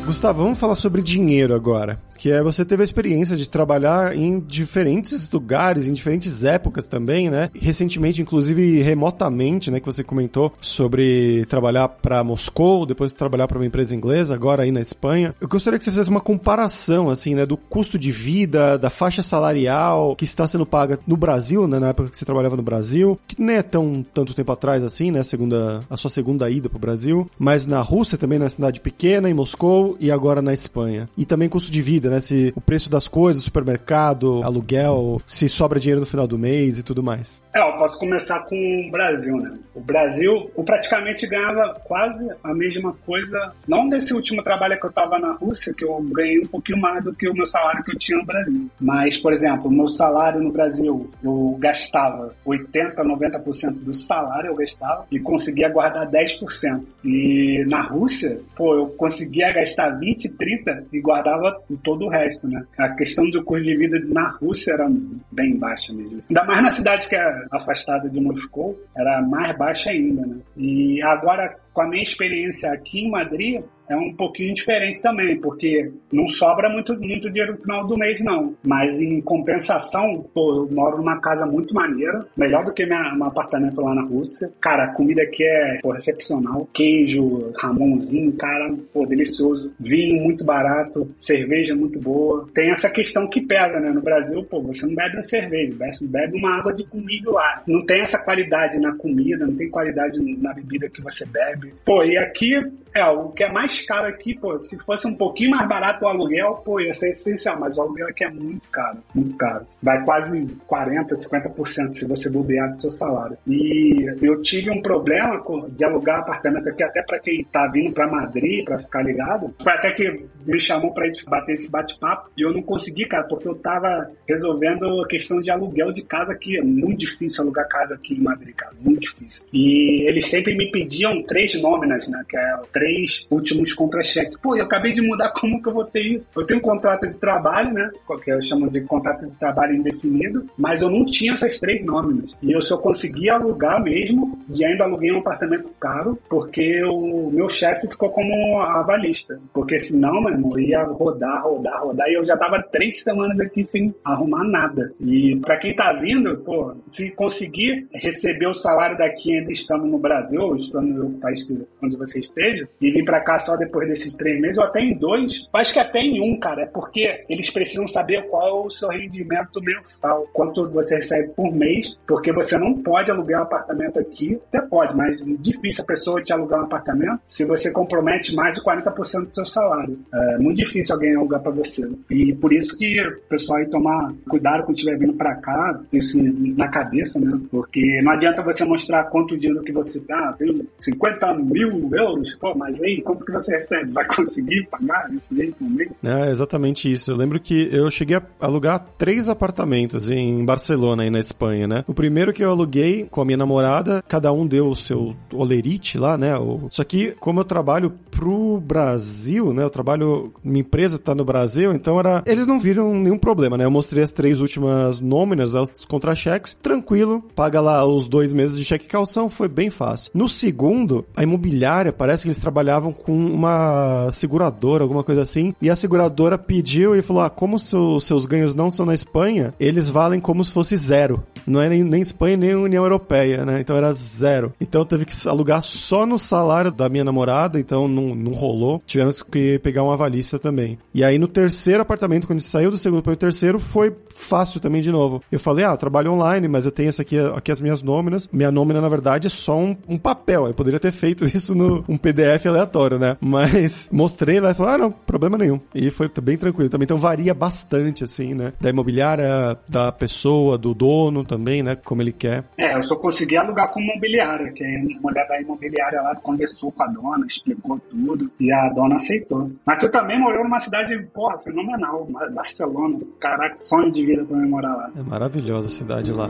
Gustavo, 0.06 0.43
vamos 0.43 0.60
falar 0.60 0.76
sobre 0.76 1.02
dinheiro 1.02 1.56
agora 1.56 2.00
que 2.25 2.31
é 2.31 2.41
você 2.41 2.65
teve 2.65 2.81
a 2.81 2.83
experiência 2.83 3.38
de 3.38 3.47
trabalhar 3.47 4.17
em 4.17 4.39
diferentes 4.39 5.29
lugares, 5.29 5.88
em 5.88 5.93
diferentes 5.93 6.43
épocas 6.43 6.88
também, 6.88 7.29
né? 7.29 7.51
Recentemente, 7.53 8.19
inclusive 8.19 8.81
remotamente, 8.81 9.69
né, 9.69 9.79
que 9.79 9.85
você 9.85 10.03
comentou 10.03 10.51
sobre 10.59 11.45
trabalhar 11.45 11.88
para 11.88 12.23
Moscou, 12.23 12.83
depois 12.83 13.13
trabalhar 13.13 13.47
para 13.47 13.59
uma 13.59 13.65
empresa 13.67 13.95
inglesa, 13.95 14.33
agora 14.33 14.63
aí 14.63 14.71
na 14.71 14.81
Espanha. 14.81 15.35
Eu 15.39 15.47
gostaria 15.47 15.77
que 15.77 15.85
você 15.85 15.91
fizesse 15.91 16.09
uma 16.09 16.19
comparação 16.19 17.11
assim, 17.11 17.35
né, 17.35 17.45
do 17.45 17.55
custo 17.55 17.99
de 17.99 18.11
vida, 18.11 18.75
da 18.75 18.89
faixa 18.89 19.21
salarial 19.21 20.15
que 20.15 20.25
está 20.25 20.47
sendo 20.47 20.65
paga 20.65 20.97
no 21.05 21.15
Brasil, 21.15 21.67
né, 21.67 21.77
na 21.77 21.89
época 21.89 22.09
que 22.09 22.17
você 22.17 22.25
trabalhava 22.25 22.57
no 22.57 22.63
Brasil, 22.63 23.19
que 23.27 23.39
nem 23.39 23.57
é 23.57 23.61
tão 23.61 24.03
tanto 24.15 24.33
tempo 24.33 24.51
atrás 24.51 24.83
assim, 24.83 25.11
né, 25.11 25.21
segunda 25.21 25.81
a 25.88 25.95
sua 25.95 26.09
segunda 26.09 26.49
ida 26.49 26.69
para 26.69 26.77
o 26.77 26.81
Brasil, 26.81 27.29
mas 27.38 27.67
na 27.67 27.81
Rússia 27.81 28.17
também 28.17 28.39
na 28.39 28.49
cidade 28.49 28.79
pequena, 28.79 29.29
em 29.29 29.33
Moscou 29.35 29.95
e 29.99 30.09
agora 30.09 30.41
na 30.41 30.53
Espanha. 30.53 31.07
E 31.15 31.23
também 31.23 31.47
custo 31.47 31.71
de 31.71 31.83
vida, 31.83 32.09
né? 32.09 32.14
Né? 32.15 32.21
Se 32.21 32.54
o 32.56 32.62
preço 32.62 32.89
das 32.89 33.08
coisas, 33.08 33.43
supermercado, 33.43 34.41
aluguel, 34.43 35.21
se 35.25 35.47
sobra 35.47 35.80
dinheiro 35.80 36.01
no 36.01 36.08
final 36.08 36.28
do 36.28 36.38
mês 36.38 36.80
e 36.80 36.84
tudo 36.84 37.04
mais. 37.04 37.41
É, 37.55 37.61
eu 37.61 37.77
posso 37.77 37.97
começar 37.97 38.41
com 38.41 38.85
o 38.85 38.91
Brasil, 38.91 39.37
né? 39.37 39.57
O 39.73 39.79
Brasil, 39.79 40.51
eu 40.57 40.63
praticamente 40.65 41.25
ganhava 41.25 41.79
quase 41.85 42.27
a 42.43 42.53
mesma 42.53 42.93
coisa, 43.05 43.53
não 43.65 43.87
desse 43.87 44.13
último 44.13 44.43
trabalho 44.43 44.77
que 44.77 44.85
eu 44.85 44.91
tava 44.91 45.17
na 45.17 45.31
Rússia, 45.31 45.73
que 45.73 45.85
eu 45.85 46.01
ganhei 46.11 46.41
um 46.41 46.47
pouquinho 46.47 46.79
mais 46.79 47.01
do 47.01 47.13
que 47.13 47.29
o 47.29 47.33
meu 47.33 47.45
salário 47.45 47.81
que 47.81 47.93
eu 47.93 47.97
tinha 47.97 48.17
no 48.17 48.25
Brasil. 48.25 48.69
Mas, 48.77 49.15
por 49.15 49.31
exemplo, 49.31 49.67
o 49.69 49.73
meu 49.73 49.87
salário 49.87 50.41
no 50.41 50.51
Brasil, 50.51 51.09
eu 51.23 51.55
gastava 51.57 52.35
80, 52.43 53.01
90% 53.01 53.71
do 53.71 53.93
salário 53.93 54.49
eu 54.49 54.55
gastava 54.55 55.05
e 55.09 55.17
conseguia 55.17 55.69
guardar 55.69 56.11
10%. 56.11 56.83
E 57.05 57.63
na 57.69 57.83
Rússia, 57.83 58.37
pô, 58.53 58.75
eu 58.75 58.87
conseguia 58.87 59.53
gastar 59.53 59.91
20, 59.97 60.29
30 60.35 60.87
e 60.91 60.99
guardava 60.99 61.57
todo 61.83 61.99
do 61.99 62.09
resto, 62.09 62.45
né? 62.49 62.65
A 62.77 62.89
questão 62.89 63.29
do 63.29 63.41
custo 63.45 63.63
de 63.65 63.77
vida 63.77 63.97
na 64.07 64.29
Rússia 64.31 64.73
era 64.73 64.89
bem 65.31 65.57
baixa 65.57 65.93
mesmo. 65.93 66.21
Ainda 66.29 66.43
mais 66.43 66.61
na 66.61 66.69
cidade 66.69 67.07
que 67.07 67.15
é 67.15 67.44
afastada 67.51 68.10
de 68.10 68.19
Moscou, 68.19 68.79
era 68.95 69.21
mais 69.21 69.58
baixa 69.58 69.89
ainda, 69.89 70.25
né? 70.25 70.38
E 70.58 71.01
agora, 71.03 71.55
com 71.73 71.81
a 71.81 71.88
minha 71.88 72.03
experiência 72.03 72.71
aqui 72.71 72.99
em 72.99 73.10
Madrid, 73.10 73.63
é 73.89 73.95
um 73.95 74.13
pouquinho 74.13 74.54
diferente 74.54 75.02
também, 75.02 75.39
porque 75.39 75.91
não 76.12 76.28
sobra 76.28 76.69
muito, 76.69 76.98
muito 77.00 77.30
dinheiro 77.30 77.54
no 77.54 77.60
final 77.60 77.86
do 77.86 77.98
mês, 77.98 78.21
não. 78.21 78.56
Mas 78.63 79.00
em 79.00 79.21
compensação, 79.21 80.26
pô, 80.34 80.63
eu 80.63 80.71
moro 80.71 80.98
numa 80.98 81.19
casa 81.19 81.45
muito 81.45 81.74
maneira, 81.74 82.26
melhor 82.36 82.63
do 82.63 82.74
que 82.74 82.86
meu 82.86 82.98
apartamento 83.26 83.82
lá 83.82 83.93
na 83.93 84.04
Rússia. 84.04 84.52
Cara, 84.62 84.86
a 84.86 84.93
comida 84.93 85.21
aqui 85.21 85.43
é 85.43 85.78
pô, 85.82 85.93
excepcional. 85.95 86.67
Queijo, 86.74 87.52
ramonzinho, 87.58 88.34
cara, 88.34 88.74
pô, 88.93 89.06
delicioso. 89.06 89.74
Vinho 89.80 90.24
muito 90.24 90.43
barato, 90.43 91.10
cerveja 91.17 91.76
muito 91.76 92.00
boa. 92.00 92.48
Tem 92.54 92.71
essa 92.71 92.89
questão 92.89 93.28
que 93.28 93.41
pega, 93.41 93.80
né? 93.80 93.89
No 93.89 94.02
Brasil, 94.02 94.43
pô, 94.43 94.62
você 94.62 94.86
não 94.86 94.95
bebe 94.95 95.15
uma 95.15 95.24
cerveja, 95.24 95.76
você 95.78 96.08
bebe 96.08 96.38
uma 96.38 96.60
água 96.60 96.74
de 96.74 96.86
comida 96.86 97.32
lá. 97.32 97.63
Não 97.67 97.86
tem 97.86 98.02
essa 98.02 98.17
qualidade 98.17 98.80
na 98.80 98.95
comida, 98.95 99.45
não 99.45 99.56
tem 99.56 99.69
qualidade 99.69 100.19
na 100.41 100.54
bebida 100.54 100.89
que 100.89 101.02
você 101.02 101.26
bebe. 101.26 101.74
Pô, 101.86 102.04
e 102.04 102.17
aqui 102.17 102.56
é, 102.95 103.06
o 103.08 103.30
que 103.30 103.43
é 103.43 103.52
mais 103.52 103.74
caro 103.83 104.07
aqui, 104.07 104.35
pô, 104.35 104.57
se 104.57 104.77
fosse 104.83 105.07
um 105.07 105.15
pouquinho 105.15 105.51
mais 105.51 105.67
barato 105.67 106.03
o 106.03 106.07
aluguel, 106.07 106.61
pô, 106.65 106.79
ia 106.79 106.93
ser 106.93 107.09
essencial, 107.09 107.59
mas 107.59 107.77
o 107.77 107.81
aluguel 107.81 108.07
aqui 108.07 108.23
é 108.23 108.29
muito 108.29 108.67
caro, 108.69 108.97
muito 109.13 109.35
caro. 109.38 109.65
Vai 109.81 110.03
quase 110.03 110.45
40%, 110.67 111.07
50% 111.07 111.91
se 111.91 112.07
você 112.07 112.29
bobear 112.29 112.73
do 112.73 112.81
seu 112.81 112.89
salário. 112.89 113.38
E 113.47 114.05
eu 114.21 114.41
tive 114.41 114.71
um 114.71 114.81
problema 114.81 115.43
de 115.69 115.83
alugar 115.83 116.19
apartamento 116.19 116.69
aqui, 116.69 116.83
até 116.83 117.01
para 117.03 117.19
quem 117.19 117.43
tá 117.45 117.67
vindo 117.67 117.93
para 117.93 118.07
Madrid, 118.07 118.63
para 118.65 118.79
ficar 118.79 119.03
ligado. 119.03 119.53
Foi 119.61 119.73
até 119.73 119.91
que 119.91 120.25
me 120.45 120.59
chamou 120.59 120.93
pra 120.93 121.07
gente 121.07 121.25
bater 121.25 121.53
esse 121.53 121.69
bate-papo 121.69 122.29
e 122.38 122.41
eu 122.41 122.53
não 122.53 122.61
consegui, 122.61 123.05
cara, 123.05 123.23
porque 123.23 123.47
eu 123.47 123.55
tava 123.55 124.11
resolvendo 124.27 125.01
a 125.01 125.07
questão 125.07 125.39
de 125.39 125.51
aluguel 125.51 125.91
de 125.91 126.03
casa 126.03 126.33
aqui. 126.33 126.57
É 126.57 126.63
muito 126.63 126.99
difícil 126.99 127.43
alugar 127.43 127.67
casa 127.67 127.95
aqui 127.95 128.15
em 128.15 128.21
Madrid, 128.21 128.55
cara, 128.55 128.73
muito 128.79 129.01
difícil. 129.01 129.47
E 129.53 130.07
eles 130.07 130.27
sempre 130.27 130.55
me 130.55 130.71
pediam 130.71 131.21
três 131.23 131.59
nóminas, 131.61 132.07
né, 132.07 132.23
que 132.27 132.38
é 132.38 132.55
três 132.71 132.95
três 133.05 133.27
últimos 133.29 133.64
contra-cheques. 133.73 134.38
Pô, 134.41 134.56
eu 134.56 134.63
acabei 134.63 134.91
de 134.91 135.01
mudar, 135.01 135.30
como 135.39 135.62
que 135.62 135.69
eu 135.69 135.73
vou 135.73 135.86
ter 135.86 136.01
isso? 136.01 136.30
Eu 136.36 136.45
tenho 136.45 136.60
um 136.60 136.63
contrato 136.63 137.08
de 137.08 137.19
trabalho, 137.19 137.73
né? 137.73 137.91
Que 138.23 138.32
eu 138.32 138.41
chamo 138.41 138.69
de 138.69 138.82
contrato 138.82 139.28
de 139.28 139.36
trabalho 139.36 139.75
indefinido, 139.75 140.49
mas 140.58 140.82
eu 140.82 140.89
não 140.89 141.06
tinha 141.06 141.34
essas 141.34 141.60
três 141.60 141.84
nóminas. 141.86 142.38
E 142.41 142.51
eu 142.51 142.62
só 142.62 142.78
consegui 142.78 143.30
alugar 143.30 143.82
mesmo, 143.84 144.39
e 144.49 144.63
ainda 144.63 144.84
aluguei 144.84 145.12
um 145.12 145.19
apartamento 145.19 145.69
caro, 145.80 146.17
porque 146.30 146.84
o 146.84 147.30
meu 147.32 147.49
chefe 147.49 147.88
ficou 147.88 148.10
como 148.10 148.60
avalista. 148.62 149.39
Porque 149.54 149.78
senão, 149.78 150.21
meu 150.21 150.32
irmão, 150.32 150.60
ia 150.60 150.84
rodar, 150.84 151.43
rodar, 151.43 151.84
rodar, 151.84 152.08
e 152.08 152.15
eu 152.15 152.23
já 152.23 152.38
tava 152.38 152.62
três 152.71 153.04
semanas 153.04 153.39
aqui 153.39 153.63
sem 153.63 153.93
arrumar 154.04 154.43
nada. 154.43 154.93
E 154.99 155.36
para 155.38 155.58
quem 155.58 155.75
tá 155.75 155.93
vindo, 155.93 156.38
pô, 156.38 156.75
se 156.88 157.12
conseguir 157.12 157.88
receber 157.93 158.47
o 158.47 158.54
salário 158.54 158.97
daqui 158.97 159.38
ainda 159.38 159.51
estando 159.51 159.86
no 159.86 159.97
Brasil, 159.97 160.41
ou 160.41 160.56
estando 160.56 160.88
no 160.88 161.19
país 161.19 161.45
onde 161.82 161.97
você 161.97 162.19
esteja, 162.19 162.67
e 162.80 162.91
vir 162.91 163.04
para 163.04 163.21
cá 163.21 163.38
só 163.38 163.54
depois 163.57 163.87
desses 163.87 164.15
três 164.15 164.39
meses, 164.39 164.57
ou 164.57 164.63
até 164.63 164.81
em 164.81 164.97
dois, 164.97 165.47
acho 165.53 165.73
que 165.73 165.79
até 165.79 165.99
em 165.99 166.21
um, 166.21 166.39
cara, 166.39 166.63
é 166.63 166.65
porque 166.65 167.23
eles 167.29 167.49
precisam 167.49 167.87
saber 167.87 168.27
qual 168.27 168.47
é 168.47 168.65
o 168.65 168.69
seu 168.69 168.89
rendimento 168.89 169.61
mensal, 169.61 170.27
quanto 170.33 170.69
você 170.69 170.95
recebe 170.95 171.29
por 171.29 171.53
mês, 171.53 171.97
porque 172.07 172.31
você 172.31 172.57
não 172.57 172.73
pode 172.81 173.11
alugar 173.11 173.41
um 173.41 173.43
apartamento 173.43 173.99
aqui, 173.99 174.39
até 174.47 174.61
pode, 174.61 174.95
mas 174.95 175.21
é 175.21 175.25
difícil 175.39 175.83
a 175.83 175.87
pessoa 175.87 176.21
te 176.21 176.33
alugar 176.33 176.61
um 176.61 176.65
apartamento 176.65 177.19
se 177.27 177.45
você 177.45 177.71
compromete 177.71 178.35
mais 178.35 178.53
de 178.53 178.61
40% 178.61 179.27
do 179.27 179.35
seu 179.35 179.45
salário. 179.45 179.99
É 180.13 180.37
muito 180.37 180.57
difícil 180.57 180.95
alguém 180.95 181.15
alugar 181.15 181.41
para 181.41 181.51
você. 181.51 181.89
E 182.09 182.33
por 182.33 182.53
isso 182.53 182.77
que 182.77 183.01
o 183.01 183.21
pessoal 183.29 183.59
aí 183.59 183.65
tomar 183.67 184.13
cuidado 184.27 184.63
quando 184.63 184.77
estiver 184.77 184.97
vindo 184.97 185.13
para 185.13 185.35
cá, 185.35 185.79
isso 185.91 186.21
na 186.57 186.67
cabeça, 186.67 187.19
né? 187.19 187.39
Porque 187.51 188.01
não 188.01 188.11
adianta 188.11 188.41
você 188.41 188.63
mostrar 188.65 189.05
quanto 189.05 189.37
dinheiro 189.37 189.63
que 189.63 189.71
você 189.71 189.99
tá, 190.01 190.33
tem 190.33 190.67
50 190.79 191.33
mil 191.35 191.89
euros, 191.93 192.35
pô, 192.35 192.55
mas 192.55 192.81
aí, 192.81 193.01
quanto 193.01 193.25
que 193.25 193.31
você 193.31 193.44
recebe? 193.51 193.91
Vai 193.91 194.05
conseguir 194.08 194.67
pagar 194.69 195.12
isso 195.13 195.34
daí 195.34 195.51
também? 195.53 195.89
É 196.03 196.29
exatamente 196.29 196.91
isso. 196.91 197.12
Eu 197.12 197.17
lembro 197.17 197.39
que 197.39 197.69
eu 197.71 197.89
cheguei 197.89 198.17
a 198.17 198.23
alugar 198.39 198.86
três 198.97 199.29
apartamentos 199.29 200.10
em 200.10 200.43
Barcelona, 200.43 201.05
e 201.05 201.10
na 201.10 201.19
Espanha, 201.19 201.67
né? 201.67 201.84
O 201.88 201.93
primeiro 201.93 202.34
que 202.34 202.43
eu 202.43 202.49
aluguei 202.49 203.08
com 203.10 203.21
a 203.21 203.25
minha 203.25 203.38
namorada, 203.38 204.03
cada 204.08 204.31
um 204.31 204.45
deu 204.45 204.69
o 204.69 204.75
seu 204.75 205.15
olerite 205.34 205.97
lá, 205.97 206.17
né? 206.17 206.31
Só 206.69 206.84
que, 206.84 207.12
como 207.19 207.39
eu 207.39 207.45
trabalho 207.45 207.93
pro 208.12 208.60
Brasil, 208.60 209.53
né? 209.53 209.63
Eu 209.63 209.69
trabalho, 209.69 210.34
minha 210.43 210.62
empresa 210.62 210.97
tá 210.97 211.13
no 211.13 211.25
Brasil, 211.25 211.73
então 211.73 211.99
era. 211.99 212.23
Eles 212.25 212.47
não 212.47 212.60
viram 212.60 212.93
nenhum 212.93 213.17
problema, 213.17 213.58
né? 213.58 213.65
Eu 213.65 213.71
mostrei 213.71 214.03
as 214.03 214.12
três 214.12 214.39
últimas 214.39 214.99
nôminas, 214.99 215.53
os 215.53 215.86
contra-cheques, 215.86 216.58
tranquilo, 216.62 217.21
paga 217.36 217.62
lá 217.62 217.86
os 217.86 218.08
dois 218.08 218.34
meses 218.34 218.58
de 218.58 218.65
cheque 218.65 218.88
calção, 218.88 219.29
foi 219.29 219.47
bem 219.47 219.69
fácil. 219.69 220.12
No 220.13 220.27
segundo, 220.29 221.05
a 221.15 221.23
imobiliária, 221.23 221.91
parece 221.91 222.23
que 222.23 222.27
eles 222.27 222.38
trabalhavam 222.38 222.91
com 222.91 223.13
uma 223.36 224.10
seguradora, 224.12 224.84
alguma 224.84 225.04
coisa 225.04 225.21
assim, 225.21 225.54
e 225.62 225.69
a 225.69 225.76
seguradora 225.76 226.38
pediu 226.38 226.95
e 226.95 227.02
falou: 227.02 227.24
ah, 227.24 227.30
como 227.30 227.60
seu, 227.60 228.00
seus 228.00 228.26
ganhos 228.26 228.56
não 228.56 228.69
são 228.69 228.86
na 228.86 228.93
Espanha, 228.93 229.54
eles 229.60 229.89
valem 229.89 230.19
como 230.19 230.43
se 230.43 230.52
fosse 230.52 230.76
zero. 230.78 231.24
Não 231.45 231.62
é 231.62 231.69
nem, 231.69 231.84
nem 231.84 232.02
Espanha 232.02 232.38
nem 232.38 232.56
União 232.56 232.84
Europeia, 232.84 233.45
né? 233.45 233.60
Então 233.60 233.76
era 233.76 233.93
zero. 233.93 234.54
Então 234.60 234.84
teve 234.84 235.06
que 235.06 235.15
alugar 235.28 235.62
só 235.62 236.06
no 236.06 236.17
salário 236.17 236.71
da 236.71 236.89
minha 236.89 237.04
namorada, 237.04 237.60
então 237.60 237.88
não, 237.88 238.15
não 238.15 238.32
rolou. 238.32 238.82
Tivemos 238.86 239.21
que 239.21 239.60
pegar 239.60 239.84
uma 239.84 239.93
avalista 239.93 240.39
também. 240.39 240.78
E 240.93 241.04
aí 241.04 241.19
no 241.19 241.28
terceiro 241.28 241.82
apartamento, 241.82 242.26
quando 242.26 242.38
a 242.38 242.39
gente 242.39 242.50
saiu 242.50 242.71
do 242.71 242.78
segundo 242.78 243.04
para 243.04 243.13
o 243.13 243.17
terceiro, 243.17 243.60
foi 243.60 243.95
fácil 244.10 244.60
também 244.60 244.82
de 244.82 244.91
novo. 244.91 245.21
Eu 245.32 245.39
falei, 245.39 245.65
ah, 245.65 245.71
eu 245.71 245.78
trabalho 245.78 246.12
online, 246.12 246.48
mas 246.48 246.65
eu 246.65 246.71
tenho 246.71 246.89
essa 246.89 247.02
aqui, 247.02 247.19
aqui 247.19 247.52
as 247.52 247.62
minhas 247.62 247.84
nóminas. 247.84 248.28
Minha 248.32 248.52
nómina, 248.52 248.82
na 248.82 248.89
verdade, 248.89 249.28
é 249.28 249.30
só 249.30 249.58
um, 249.58 249.76
um 249.88 249.98
papel. 249.98 250.48
Eu 250.48 250.54
poderia 250.54 250.80
ter 250.80 250.91
feito 250.91 251.26
isso 251.30 251.54
no 251.54 251.84
um 251.88 251.98
PDF 251.98 252.45
aleatório, 252.48 252.98
né? 252.98 253.17
Mas 253.25 253.89
mostrei 253.91 254.39
lá 254.39 254.51
e 254.51 254.53
falei, 254.53 254.75
ah, 254.75 254.77
não, 254.77 254.91
problema 254.91 255.35
nenhum. 255.35 255.59
E 255.73 255.89
foi 255.89 256.07
bem 256.21 256.38
tranquilo 256.38 256.69
também. 256.69 256.85
Então 256.85 256.97
varia 256.97 257.33
bastante, 257.33 258.03
assim, 258.03 258.35
né? 258.35 258.53
Da 258.61 258.69
imobiliária, 258.69 259.57
da 259.67 259.91
pessoa, 259.91 260.59
do 260.59 260.75
dono 260.75 261.23
também, 261.23 261.63
né? 261.63 261.75
Como 261.75 262.03
ele 262.03 262.11
quer. 262.11 262.43
É, 262.55 262.75
eu 262.75 262.83
só 262.83 262.95
consegui 262.95 263.35
alugar 263.35 263.71
com 263.71 263.81
imobiliária, 263.81 264.51
que 264.51 264.63
a 264.63 265.01
mulher 265.01 265.27
da 265.27 265.41
imobiliária 265.41 266.01
lá 266.01 266.13
conversou 266.21 266.71
com 266.71 266.83
a 266.83 266.88
dona, 266.88 267.25
explicou 267.25 267.79
tudo 267.79 268.29
e 268.39 268.51
a 268.51 268.69
dona 268.69 268.97
aceitou. 268.97 269.51
Mas 269.65 269.79
tu 269.79 269.89
também 269.89 270.19
morou 270.19 270.43
numa 270.43 270.59
cidade, 270.59 270.95
porra, 271.11 271.39
fenomenal, 271.39 272.07
Barcelona. 272.31 272.99
Caraca, 273.19 273.55
sonho 273.55 273.91
de 273.91 274.05
vida 274.05 274.23
também 274.25 274.47
morar 274.47 274.75
lá. 274.75 274.91
É 274.95 275.01
maravilhosa 275.01 275.67
a 275.67 275.71
cidade 275.71 276.11
lá. 276.11 276.29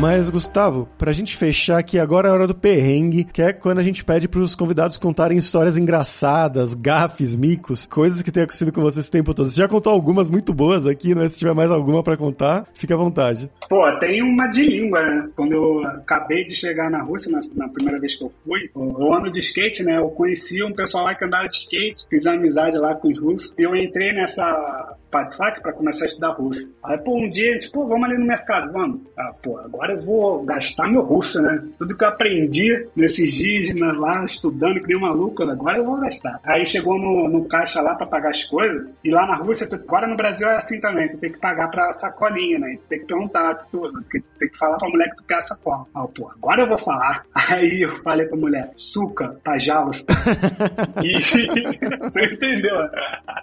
Mas, 0.00 0.30
Gustavo, 0.30 0.86
pra 0.96 1.12
gente 1.12 1.36
fechar 1.36 1.76
aqui, 1.76 1.98
agora 1.98 2.28
é 2.28 2.30
a 2.30 2.34
hora 2.34 2.46
do 2.46 2.54
perrengue, 2.54 3.24
que 3.24 3.42
é 3.42 3.52
quando 3.52 3.78
a 3.78 3.82
gente 3.82 4.04
pede 4.04 4.28
pros 4.28 4.54
convidados 4.54 4.96
contarem 4.96 5.36
histórias 5.36 5.76
engraçadas, 5.76 6.72
gafes, 6.72 7.34
micos, 7.34 7.84
coisas 7.84 8.22
que 8.22 8.30
tenham 8.30 8.44
acontecido 8.44 8.72
com 8.72 8.80
você 8.80 9.00
esse 9.00 9.10
tempo 9.10 9.34
todo. 9.34 9.48
Você 9.48 9.56
já 9.56 9.66
contou 9.66 9.92
algumas 9.92 10.30
muito 10.30 10.54
boas 10.54 10.86
aqui, 10.86 11.16
mas 11.16 11.32
se 11.32 11.38
tiver 11.38 11.52
mais 11.52 11.72
alguma 11.72 12.00
para 12.00 12.16
contar, 12.16 12.64
fica 12.74 12.94
à 12.94 12.96
vontade. 12.96 13.50
Pô, 13.68 13.90
tem 13.98 14.22
uma 14.22 14.46
de 14.46 14.62
língua, 14.62 15.02
né? 15.02 15.28
Quando 15.34 15.52
eu 15.52 15.84
acabei 15.84 16.44
de 16.44 16.54
chegar 16.54 16.88
na 16.88 17.02
Rússia, 17.02 17.32
na, 17.32 17.40
na 17.56 17.68
primeira 17.68 17.98
vez 17.98 18.14
que 18.14 18.22
eu 18.22 18.32
fui, 18.44 18.70
o 18.74 19.12
ano 19.12 19.32
de 19.32 19.40
skate, 19.40 19.82
né? 19.82 19.98
Eu 19.98 20.10
conheci 20.10 20.62
um 20.62 20.72
pessoal 20.72 21.06
lá 21.06 21.14
que 21.16 21.24
andava 21.24 21.48
de 21.48 21.56
skate, 21.56 22.06
fiz 22.08 22.24
amizade 22.24 22.78
lá 22.78 22.94
com 22.94 23.08
os 23.08 23.18
russos. 23.18 23.52
Eu 23.58 23.74
entrei 23.74 24.12
nessa 24.12 24.96
Padfac 25.10 25.60
para 25.62 25.72
começar 25.72 26.04
a 26.04 26.06
estudar 26.06 26.30
russo. 26.32 26.70
Aí, 26.84 26.98
pô, 26.98 27.16
um 27.16 27.28
dia 27.28 27.58
pô, 27.72 27.86
vamos 27.86 28.08
ali 28.08 28.18
no 28.18 28.26
mercado, 28.26 28.72
vamos. 28.72 29.00
Ah, 29.18 29.32
pô, 29.42 29.58
agora 29.58 29.87
eu 29.92 30.02
vou 30.02 30.44
gastar 30.44 30.88
meu 30.88 31.02
russo, 31.02 31.40
né? 31.40 31.62
Tudo 31.78 31.96
que 31.96 32.04
eu 32.04 32.08
aprendi 32.08 32.86
nesses 32.94 33.32
dias 33.32 33.74
né, 33.74 33.92
lá 33.92 34.24
estudando, 34.24 34.80
que 34.80 34.88
nem 34.88 34.96
um 34.96 35.00
maluco, 35.00 35.42
agora 35.42 35.78
eu 35.78 35.84
vou 35.84 36.00
gastar. 36.00 36.40
Aí 36.44 36.64
chegou 36.66 36.98
no, 36.98 37.28
no 37.28 37.44
caixa 37.46 37.80
lá 37.80 37.94
para 37.94 38.06
pagar 38.06 38.30
as 38.30 38.44
coisas, 38.44 38.86
e 39.04 39.10
lá 39.10 39.26
na 39.26 39.36
Rússia, 39.36 39.68
tu, 39.68 39.76
agora 39.76 40.06
no 40.06 40.16
Brasil 40.16 40.48
é 40.48 40.56
assim 40.56 40.80
também, 40.80 41.08
tu 41.08 41.18
tem 41.18 41.32
que 41.32 41.38
pagar 41.38 41.68
pra 41.68 41.92
sacolinha, 41.92 42.58
né? 42.58 42.76
Tu 42.82 42.88
tem 42.88 43.00
que 43.00 43.06
perguntar, 43.06 43.54
tu, 43.70 43.80
tu 43.80 44.04
tem, 44.10 44.22
tem 44.38 44.48
que 44.48 44.58
falar 44.58 44.76
pra 44.76 44.88
mulher 44.88 45.10
que 45.10 45.16
tu 45.16 45.24
quer 45.24 45.36
a 45.36 45.40
sacola. 45.40 45.86
Ah, 45.94 46.06
pô, 46.06 46.30
agora 46.30 46.62
eu 46.62 46.68
vou 46.68 46.78
falar. 46.78 47.24
Aí 47.48 47.82
eu 47.82 47.90
falei 48.02 48.26
pra 48.26 48.36
mulher, 48.36 48.70
suca, 48.76 49.36
pajalos. 49.42 50.04
e 51.02 51.18
tu 52.12 52.34
entendeu? 52.34 52.76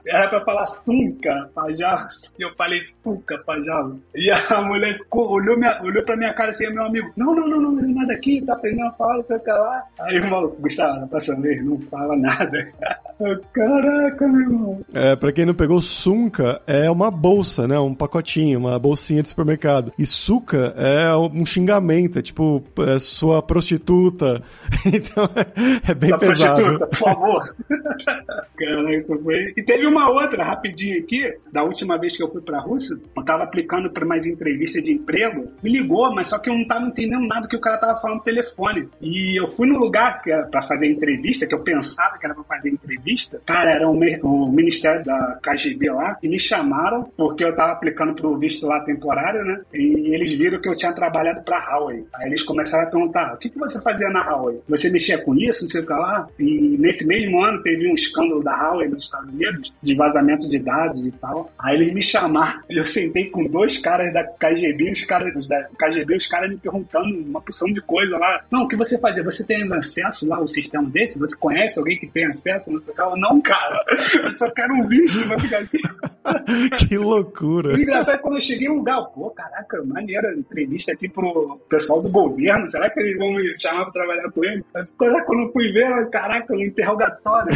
Era 0.08 0.28
pra 0.28 0.42
falar 0.42 0.66
sunca, 0.68 1.50
pajalos. 1.54 2.32
E 2.38 2.44
eu 2.44 2.54
falei, 2.56 2.82
suca, 2.84 3.38
pajalos. 3.40 4.00
E 4.16 4.30
a 4.32 4.62
mulher 4.62 4.98
olhou, 5.12 5.58
minha, 5.58 5.82
olhou 5.82 6.04
pra 6.04 6.18
minha 6.18 6.34
cara 6.36 6.52
assim, 6.52 6.70
meu 6.70 6.86
amigo, 6.86 7.12
não, 7.16 7.34
não, 7.36 7.48
não, 7.48 7.62
não, 7.62 7.72
não, 7.72 7.88
nada 7.94 8.14
aqui, 8.14 8.42
tá 8.46 8.54
aprendendo 8.54 8.88
a 8.88 8.92
falar, 8.94 9.24
sei 9.24 9.40
lá. 9.48 9.84
Aí 10.00 10.20
o 10.20 10.30
maluco, 10.30 10.62
Gustavo, 10.62 11.08
passa 11.08 11.36
vez, 11.36 11.64
não 11.64 11.80
fala 11.82 12.16
nada. 12.16 12.72
Caraca, 13.54 14.28
meu 14.28 14.42
irmão. 14.42 14.86
É, 14.94 15.16
pra 15.16 15.32
quem 15.32 15.46
não 15.46 15.54
pegou, 15.54 15.82
sunca 15.82 16.62
é 16.68 16.90
uma 16.92 17.10
bolsa, 17.10 17.68
né? 17.68 17.80
Um 17.80 17.96
pacotinho, 17.96 18.60
uma 18.60 18.78
bolsinha 18.78 19.22
de 19.22 19.30
supermercado. 19.30 19.94
E 19.98 20.06
suca 20.06 20.74
é 20.78 21.16
um 21.16 21.46
xingamento, 21.46 22.20
é 22.20 22.22
tipo, 22.22 22.62
é 22.80 23.00
sua 23.00 23.42
prostituta. 23.42 24.42
Então 24.86 25.26
é, 25.36 25.92
é 25.92 25.96
bem 25.96 26.10
sua 26.10 26.20
pesado. 26.20 26.56
prostituta, 26.56 26.88
por 26.88 26.98
favor. 26.98 27.56
Caraca, 28.56 28.96
isso 28.96 29.20
foi... 29.24 29.54
E 29.58 29.64
teve 29.64 29.86
uma 29.88 30.10
outra, 30.10 30.44
rapidinho 30.44 31.00
aqui, 31.00 31.34
da 31.52 31.64
última 31.64 31.98
vez 31.98 32.16
que 32.16 32.24
eu 32.24 32.30
fui 32.30 32.42
pra 32.42 32.60
Rússia, 32.60 32.96
eu 33.16 33.24
tava 33.24 33.44
aplicando 33.44 33.90
para 33.90 34.06
mais 34.06 34.26
entrevistas 34.26 34.84
de 34.84 34.94
emprego, 34.94 35.48
me 35.64 35.72
ligou, 35.72 36.14
mas 36.14 36.25
só 36.26 36.40
que 36.40 36.50
eu 36.50 36.58
não 36.58 36.66
tava 36.66 36.86
entendendo 36.86 37.28
nada 37.28 37.48
que 37.48 37.56
o 37.56 37.62
cara 37.62 37.78
tava 37.78 38.00
falando 38.00 38.18
no 38.18 38.24
telefone. 38.24 38.90
E 39.02 39.40
eu 39.40 39.48
fui 39.48 39.68
no 39.68 39.78
lugar 39.78 40.22
que 40.22 40.32
para 40.52 40.62
fazer 40.62 40.88
entrevista, 40.88 41.46
que 41.46 41.56
eu 41.56 41.64
pensava 41.64 42.18
que 42.18 42.26
era 42.26 42.36
para 42.36 42.44
fazer 42.44 42.70
entrevista, 42.70 43.40
cara, 43.46 43.72
era 43.72 43.88
o, 43.88 43.98
o 44.24 44.52
Ministério 44.52 45.04
da 45.04 45.40
KGB 45.42 45.92
lá, 45.92 46.18
e 46.22 46.28
me 46.28 46.40
chamaram 46.40 47.04
porque 47.16 47.44
eu 47.44 47.56
tava 47.56 47.74
aplicando 47.74 48.14
pro 48.14 48.38
visto 48.38 48.68
lá 48.68 48.80
temporário, 48.82 49.44
né? 49.44 49.62
E 49.74 50.14
eles 50.14 50.32
viram 50.34 50.60
que 50.60 50.70
eu 50.70 50.76
tinha 50.76 50.94
trabalhado 50.94 51.44
pra 51.44 51.60
Huawei. 51.60 52.06
Aí 52.16 52.28
eles 52.28 52.44
começaram 52.44 52.88
a 52.88 52.90
perguntar: 52.90 53.34
o 53.34 53.38
que, 53.38 53.50
que 53.50 53.60
você 53.60 53.80
fazia 53.80 54.10
na 54.10 54.26
Huawei? 54.26 54.62
Você 54.68 54.90
mexia 54.90 55.18
com 55.24 55.36
isso, 55.36 55.64
não 55.64 55.70
sei 55.70 55.82
o 55.82 55.86
que 55.86 55.94
lá? 55.94 56.28
E 56.40 56.78
nesse 56.78 57.06
mesmo 57.06 57.44
ano 57.44 57.62
teve 57.62 57.90
um 57.90 57.94
escândalo 57.94 58.44
da 58.44 58.52
Huawei 58.52 58.90
nos 58.90 59.04
Estados 59.04 59.30
Unidos, 59.34 59.74
de 59.82 59.96
vazamento 59.96 60.50
de 60.50 60.60
dados 60.60 61.06
e 61.06 61.12
tal. 61.12 61.52
Aí 61.60 61.76
eles 61.76 61.94
me 61.94 62.02
chamaram, 62.02 62.62
eu 62.70 62.86
sentei 62.86 63.30
com 63.30 63.44
dois 63.46 63.78
caras 63.78 64.12
da 64.14 64.24
KGB, 64.24 64.92
os 64.92 65.06
caras 65.06 65.48
da 65.48 65.64
KGB, 65.78 66.15
os 66.16 66.28
caras 66.28 66.50
me 66.50 66.58
perguntando 66.58 67.18
uma 67.22 67.42
porção 67.42 67.72
de 67.72 67.82
coisa 67.82 68.18
lá. 68.18 68.44
Não, 68.52 68.64
o 68.64 68.68
que 68.68 68.76
você 68.76 68.98
fazia? 69.00 69.24
Você 69.24 69.44
tem 69.44 69.72
acesso 69.74 70.28
lá 70.28 70.38
ao 70.38 70.48
sistema 70.48 70.90
desse? 70.90 71.20
Você 71.20 71.36
conhece 71.36 71.80
alguém 71.80 71.98
que 71.98 72.08
tem 72.08 72.26
acesso? 72.26 72.72
Não 72.72 72.80
sei 72.80 72.94
o 72.98 73.16
Não, 73.16 73.42
cara, 73.42 73.84
eu 73.90 74.30
só 74.32 74.50
quero 74.52 74.74
um 74.74 74.88
vídeo 74.88 75.28
pra 75.28 75.40
ficar 75.40 75.60
aqui. 75.60 75.78
que 76.88 76.98
loucura. 76.98 77.76
O 77.76 77.80
engraçado 77.80 78.16
é 78.16 78.18
quando 78.18 78.36
eu 78.36 78.42
cheguei 78.42 78.68
no 78.68 78.76
lugar, 78.76 79.04
pô, 79.14 79.30
caraca, 79.30 79.84
maneira, 79.84 80.34
entrevista 80.34 80.92
aqui 80.92 81.10
pro 81.10 81.60
pessoal 81.70 82.02
do 82.02 82.10
governo, 82.10 82.68
será 82.68 82.90
que 82.90 83.00
eles 83.00 83.18
vão 83.18 83.34
me 83.34 83.60
chamar 83.60 83.84
pra 83.84 83.92
trabalhar 83.92 84.32
com 84.32 84.44
ele? 84.44 84.64
Quando 84.98 85.42
eu 85.42 85.52
fui 85.52 85.72
ver, 85.72 86.10
caraca, 86.10 86.54
um 86.54 86.62
interrogatório. 86.62 87.56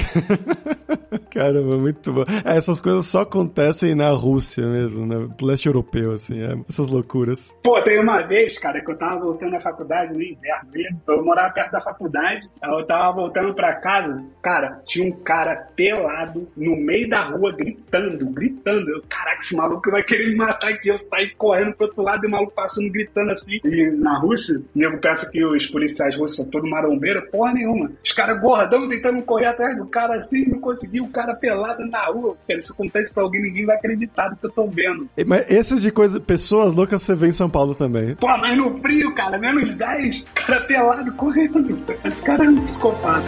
Caramba, 1.32 1.78
muito 1.78 2.12
bom. 2.12 2.24
É, 2.46 2.58
essas 2.58 2.80
coisas 2.80 3.06
só 3.06 3.22
acontecem 3.22 3.96
na 3.96 4.10
Rússia 4.10 4.66
mesmo, 4.66 5.06
né? 5.06 5.28
Leste 5.42 5.68
europeu, 5.68 6.12
assim, 6.12 6.42
é, 6.42 6.58
essas 6.68 6.88
loucuras. 6.90 7.54
Pô, 7.64 7.82
tem 7.82 8.00
uma 8.00 8.22
vez, 8.22 8.49
cara, 8.58 8.82
que 8.82 8.90
eu 8.90 8.98
tava 8.98 9.20
voltando 9.20 9.52
da 9.52 9.60
faculdade 9.60 10.14
no 10.14 10.22
inverno 10.22 10.70
mesmo. 10.72 11.02
Eu 11.08 11.24
morava 11.24 11.54
perto 11.54 11.72
da 11.72 11.82
faculdade, 11.82 12.50
eu 12.64 12.86
tava 12.86 13.14
voltando 13.14 13.54
pra 13.54 13.74
casa, 13.76 14.24
cara, 14.42 14.82
tinha 14.86 15.08
um 15.08 15.12
cara 15.12 15.56
pelado 15.76 16.48
no 16.56 16.76
meio 16.76 17.10
da 17.10 17.24
rua 17.24 17.52
gritando, 17.52 18.26
gritando. 18.28 18.90
Eu, 18.90 19.04
caraca, 19.08 19.40
esse 19.42 19.56
maluco 19.56 19.92
vai 19.92 20.04
querer 20.04 20.28
me 20.28 20.36
matar 20.36 20.70
aqui. 20.70 20.90
Eu 20.90 20.98
saí 20.98 21.30
correndo 21.32 21.74
pro 21.74 21.88
outro 21.88 22.02
lado 22.02 22.24
e 22.24 22.28
o 22.28 22.32
maluco 22.32 22.54
passando, 22.54 22.92
gritando 22.92 23.32
assim. 23.32 23.60
E 23.64 23.92
na 23.98 24.18
Rússia, 24.20 24.58
o 24.58 24.64
nego 24.74 24.98
pensa 24.98 25.30
que 25.30 25.44
os 25.44 25.68
policiais 25.68 26.16
russos 26.16 26.38
são 26.38 26.46
todos 26.46 26.70
marombeiros, 26.70 27.30
porra 27.30 27.54
nenhuma. 27.54 27.92
Os 28.04 28.12
caras 28.12 28.40
gordão 28.40 28.88
tentando 28.88 29.22
correr 29.24 29.48
atrás 29.48 29.76
do 29.76 29.86
cara 29.86 30.16
assim, 30.16 30.48
não 30.50 30.60
conseguiu, 30.60 31.04
o 31.06 31.10
cara 31.10 31.34
pelado 31.36 31.86
na 31.88 32.06
rua. 32.06 32.38
Cara, 32.48 32.60
isso 32.60 32.74
acontece 32.74 33.14
pra 33.14 33.24
alguém, 33.24 33.42
ninguém 33.42 33.66
vai 33.66 33.76
acreditar 33.76 34.30
no 34.30 34.38
que 34.38 34.46
eu 34.46 34.52
tô 34.52 34.68
vendo. 34.68 35.10
Mas 35.26 35.50
esses 35.50 35.82
de 35.82 35.92
coisa, 35.92 36.20
pessoas 36.20 36.74
loucas 36.74 37.02
você 37.02 37.16
vê 37.16 37.28
em 37.28 37.32
São 37.32 37.50
Paulo 37.50 37.76
também. 37.76 38.16
Pô, 38.16 38.29
mas 38.38 38.58
no 38.58 38.80
frio, 38.82 39.14
cara, 39.14 39.38
menos 39.38 39.76
10, 39.76 40.26
cara 40.34 40.62
pelado 40.62 41.12
correndo. 41.14 41.78
Esse 42.04 42.22
cara 42.22 42.46
é 42.46 42.50
um 42.50 42.62
psicopata. 42.62 43.28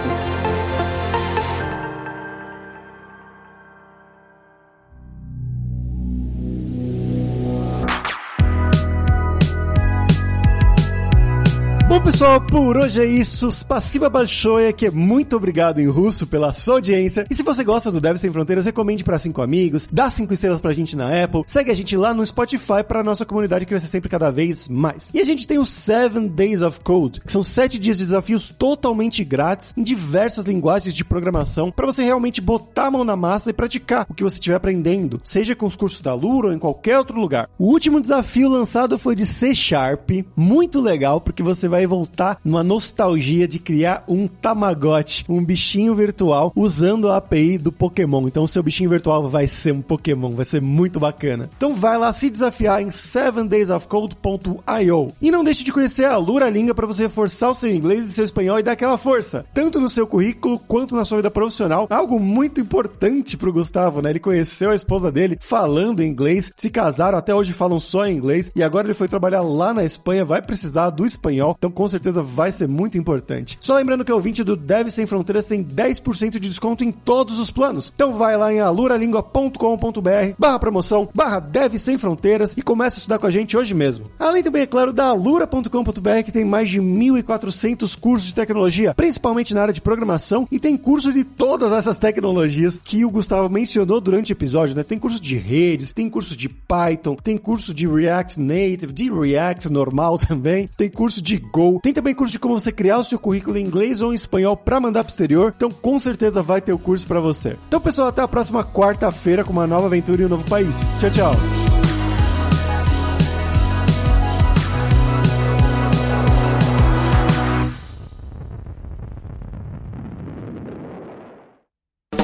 Pessoal, 12.11 12.41
por 12.41 12.77
hoje 12.77 13.01
é 13.01 13.05
isso. 13.05 13.49
Spasiba 13.49 14.09
Balshoya, 14.09 14.73
que 14.73 14.87
é 14.87 14.91
muito 14.91 15.37
obrigado 15.37 15.79
em 15.79 15.87
russo 15.87 16.27
pela 16.27 16.51
sua 16.51 16.75
audiência. 16.75 17.25
E 17.29 17.35
se 17.35 17.43
você 17.43 17.63
gosta 17.63 17.89
do 17.89 18.01
Deve 18.01 18.19
Sem 18.19 18.31
Fronteiras, 18.31 18.65
recomende 18.65 19.03
para 19.03 19.17
cinco 19.17 19.41
amigos, 19.41 19.87
dá 19.91 20.09
cinco 20.09 20.33
estrelas 20.33 20.59
pra 20.59 20.73
gente 20.73 20.95
na 20.95 21.23
Apple, 21.23 21.43
segue 21.47 21.71
a 21.71 21.73
gente 21.73 21.95
lá 21.95 22.13
no 22.13 22.25
Spotify 22.25 22.83
pra 22.85 23.01
nossa 23.01 23.25
comunidade 23.25 23.65
ser 23.65 23.87
sempre 23.87 24.09
cada 24.09 24.29
vez 24.29 24.67
mais. 24.67 25.09
E 25.13 25.21
a 25.21 25.23
gente 25.23 25.47
tem 25.47 25.57
o 25.57 25.63
Seven 25.63 26.27
Days 26.27 26.61
of 26.61 26.81
Code, 26.81 27.21
que 27.21 27.31
são 27.31 27.41
sete 27.41 27.79
dias 27.79 27.97
de 27.97 28.03
desafios 28.03 28.49
totalmente 28.49 29.23
grátis 29.23 29.73
em 29.77 29.83
diversas 29.83 30.43
linguagens 30.43 30.93
de 30.93 31.05
programação 31.05 31.71
para 31.71 31.85
você 31.85 32.03
realmente 32.03 32.41
botar 32.41 32.87
a 32.87 32.91
mão 32.91 33.05
na 33.05 33.15
massa 33.15 33.51
e 33.51 33.53
praticar 33.53 34.05
o 34.09 34.13
que 34.13 34.23
você 34.23 34.35
estiver 34.35 34.55
aprendendo, 34.55 35.21
seja 35.23 35.55
com 35.55 35.65
os 35.65 35.77
cursos 35.77 36.01
da 36.01 36.13
Lura 36.13 36.47
ou 36.47 36.53
em 36.53 36.59
qualquer 36.59 36.97
outro 36.97 37.17
lugar. 37.17 37.49
O 37.57 37.67
último 37.67 38.01
desafio 38.01 38.49
lançado 38.49 38.99
foi 38.99 39.15
de 39.15 39.25
C 39.25 39.55
Sharp, 39.55 40.09
muito 40.35 40.81
legal 40.81 41.21
porque 41.21 41.41
você 41.41 41.69
vai 41.69 41.81
vai 41.81 41.85
voltar 42.01 42.39
numa 42.43 42.63
nostalgia 42.63 43.47
de 43.47 43.59
criar 43.59 44.03
um 44.07 44.27
Tamagotchi, 44.27 45.23
um 45.29 45.45
bichinho 45.45 45.93
virtual, 45.93 46.51
usando 46.55 47.07
a 47.09 47.17
API 47.17 47.59
do 47.59 47.71
Pokémon. 47.71 48.23
Então, 48.25 48.41
o 48.43 48.47
seu 48.47 48.63
bichinho 48.63 48.89
virtual 48.89 49.29
vai 49.29 49.45
ser 49.45 49.71
um 49.71 49.81
Pokémon, 49.81 50.31
vai 50.31 50.45
ser 50.45 50.59
muito 50.61 50.99
bacana. 50.99 51.47
Então, 51.55 51.75
vai 51.75 51.95
lá 51.97 52.11
se 52.11 52.27
desafiar 52.29 52.81
em 52.81 52.87
7daysofcode.io. 52.87 55.11
E 55.21 55.29
não 55.29 55.43
deixe 55.43 55.63
de 55.63 55.71
conhecer 55.71 56.05
a 56.05 56.17
Lura 56.17 56.49
Língua 56.49 56.73
para 56.73 56.87
você 56.87 57.03
reforçar 57.03 57.51
o 57.51 57.55
seu 57.55 57.71
inglês 57.71 58.07
e 58.07 58.13
seu 58.13 58.23
espanhol 58.23 58.57
e 58.57 58.63
dar 58.63 58.71
aquela 58.71 58.97
força, 58.97 59.45
tanto 59.53 59.79
no 59.79 59.87
seu 59.87 60.07
currículo 60.07 60.57
quanto 60.57 60.95
na 60.95 61.05
sua 61.05 61.17
vida 61.17 61.29
profissional. 61.29 61.85
Algo 61.89 62.19
muito 62.19 62.59
importante 62.59 63.37
pro 63.37 63.53
Gustavo, 63.53 64.01
né? 64.01 64.09
Ele 64.09 64.19
conheceu 64.19 64.71
a 64.71 64.75
esposa 64.75 65.11
dele 65.11 65.37
falando 65.39 66.01
inglês, 66.01 66.51
se 66.57 66.71
casaram, 66.71 67.17
até 67.17 67.35
hoje 67.35 67.53
falam 67.53 67.79
só 67.79 68.07
inglês, 68.07 68.51
e 68.55 68.63
agora 68.63 68.87
ele 68.87 68.95
foi 68.95 69.07
trabalhar 69.07 69.41
lá 69.41 69.71
na 69.71 69.85
Espanha, 69.85 70.25
vai 70.25 70.41
precisar 70.41 70.89
do 70.89 71.05
espanhol. 71.05 71.53
Então, 71.57 71.69
com 71.69 71.90
certeza 71.91 72.21
vai 72.21 72.51
ser 72.51 72.67
muito 72.67 72.97
importante. 72.97 73.57
Só 73.59 73.75
lembrando 73.75 74.03
que 74.03 74.11
o 74.11 74.15
ouvinte 74.15 74.43
do 74.43 74.55
Deve 74.55 74.89
Sem 74.89 75.05
Fronteiras 75.05 75.45
tem 75.45 75.63
10% 75.63 76.31
de 76.31 76.39
desconto 76.39 76.83
em 76.83 76.91
todos 76.91 77.37
os 77.37 77.51
planos. 77.51 77.91
Então 77.93 78.13
vai 78.13 78.35
lá 78.37 78.53
em 78.53 78.59
aluralingua.com.br 78.59 80.35
barra 80.37 80.59
promoção, 80.59 81.09
barra 81.13 81.39
Deve 81.39 81.77
Sem 81.77 81.97
Fronteiras 81.97 82.53
e 82.57 82.61
comece 82.61 82.97
a 82.97 82.99
estudar 82.99 83.19
com 83.19 83.27
a 83.27 83.31
gente 83.31 83.55
hoje 83.55 83.73
mesmo. 83.73 84.09
Além 84.17 84.43
também, 84.43 84.63
é 84.63 84.67
claro, 84.67 84.93
da 84.93 85.07
alura.com.br 85.07 86.23
que 86.25 86.31
tem 86.31 86.45
mais 86.45 86.69
de 86.69 86.79
1.400 86.79 87.97
cursos 87.99 88.27
de 88.27 88.33
tecnologia, 88.33 88.93
principalmente 88.93 89.53
na 89.53 89.61
área 89.61 89.73
de 89.73 89.81
programação 89.81 90.47
e 90.51 90.59
tem 90.59 90.77
curso 90.77 91.11
de 91.11 91.23
todas 91.23 91.71
essas 91.71 91.99
tecnologias 91.99 92.79
que 92.83 93.03
o 93.05 93.09
Gustavo 93.09 93.49
mencionou 93.49 93.99
durante 93.99 94.31
o 94.31 94.33
episódio, 94.33 94.75
né? 94.75 94.83
Tem 94.83 94.97
curso 94.97 95.19
de 95.19 95.35
redes, 95.35 95.91
tem 95.91 96.09
curso 96.09 96.35
de 96.35 96.47
Python, 96.47 97.15
tem 97.15 97.37
curso 97.37 97.73
de 97.73 97.87
React 97.87 98.39
Native, 98.39 98.93
de 98.93 99.11
React 99.11 99.69
normal 99.69 100.17
também, 100.19 100.69
tem 100.77 100.89
curso 100.89 101.21
de 101.21 101.37
Go, 101.37 101.80
tem 101.81 101.93
também 101.93 102.13
curso 102.13 102.31
de 102.31 102.39
como 102.39 102.59
você 102.59 102.71
criar 102.71 102.99
o 102.99 103.03
seu 103.03 103.17
currículo 103.17 103.57
em 103.57 103.65
inglês 103.65 104.01
ou 104.01 104.11
em 104.11 104.15
espanhol 104.15 104.55
para 104.55 104.79
mandar 104.79 105.03
pro 105.03 105.11
exterior. 105.11 105.53
Então, 105.55 105.71
com 105.71 105.97
certeza 105.97 106.41
vai 106.41 106.61
ter 106.61 106.73
o 106.73 106.79
curso 106.79 107.07
para 107.07 107.19
você. 107.19 107.57
Então, 107.67 107.81
pessoal, 107.81 108.09
até 108.09 108.21
a 108.21 108.27
próxima 108.27 108.63
quarta-feira 108.63 109.43
com 109.43 109.51
uma 109.51 109.67
nova 109.67 109.87
aventura 109.87 110.21
em 110.21 110.25
um 110.25 110.29
novo 110.29 110.47
país. 110.49 110.91
Tchau, 110.99 111.09
tchau. 111.09 111.35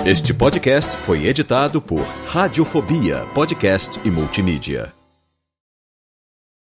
Este 0.06 0.34
podcast 0.34 0.96
foi 1.00 1.28
editado 1.28 1.82
por 1.82 2.00
Radiofobia, 2.28 3.26
podcast 3.34 4.00
e 4.06 4.10
multimídia. 4.10 4.97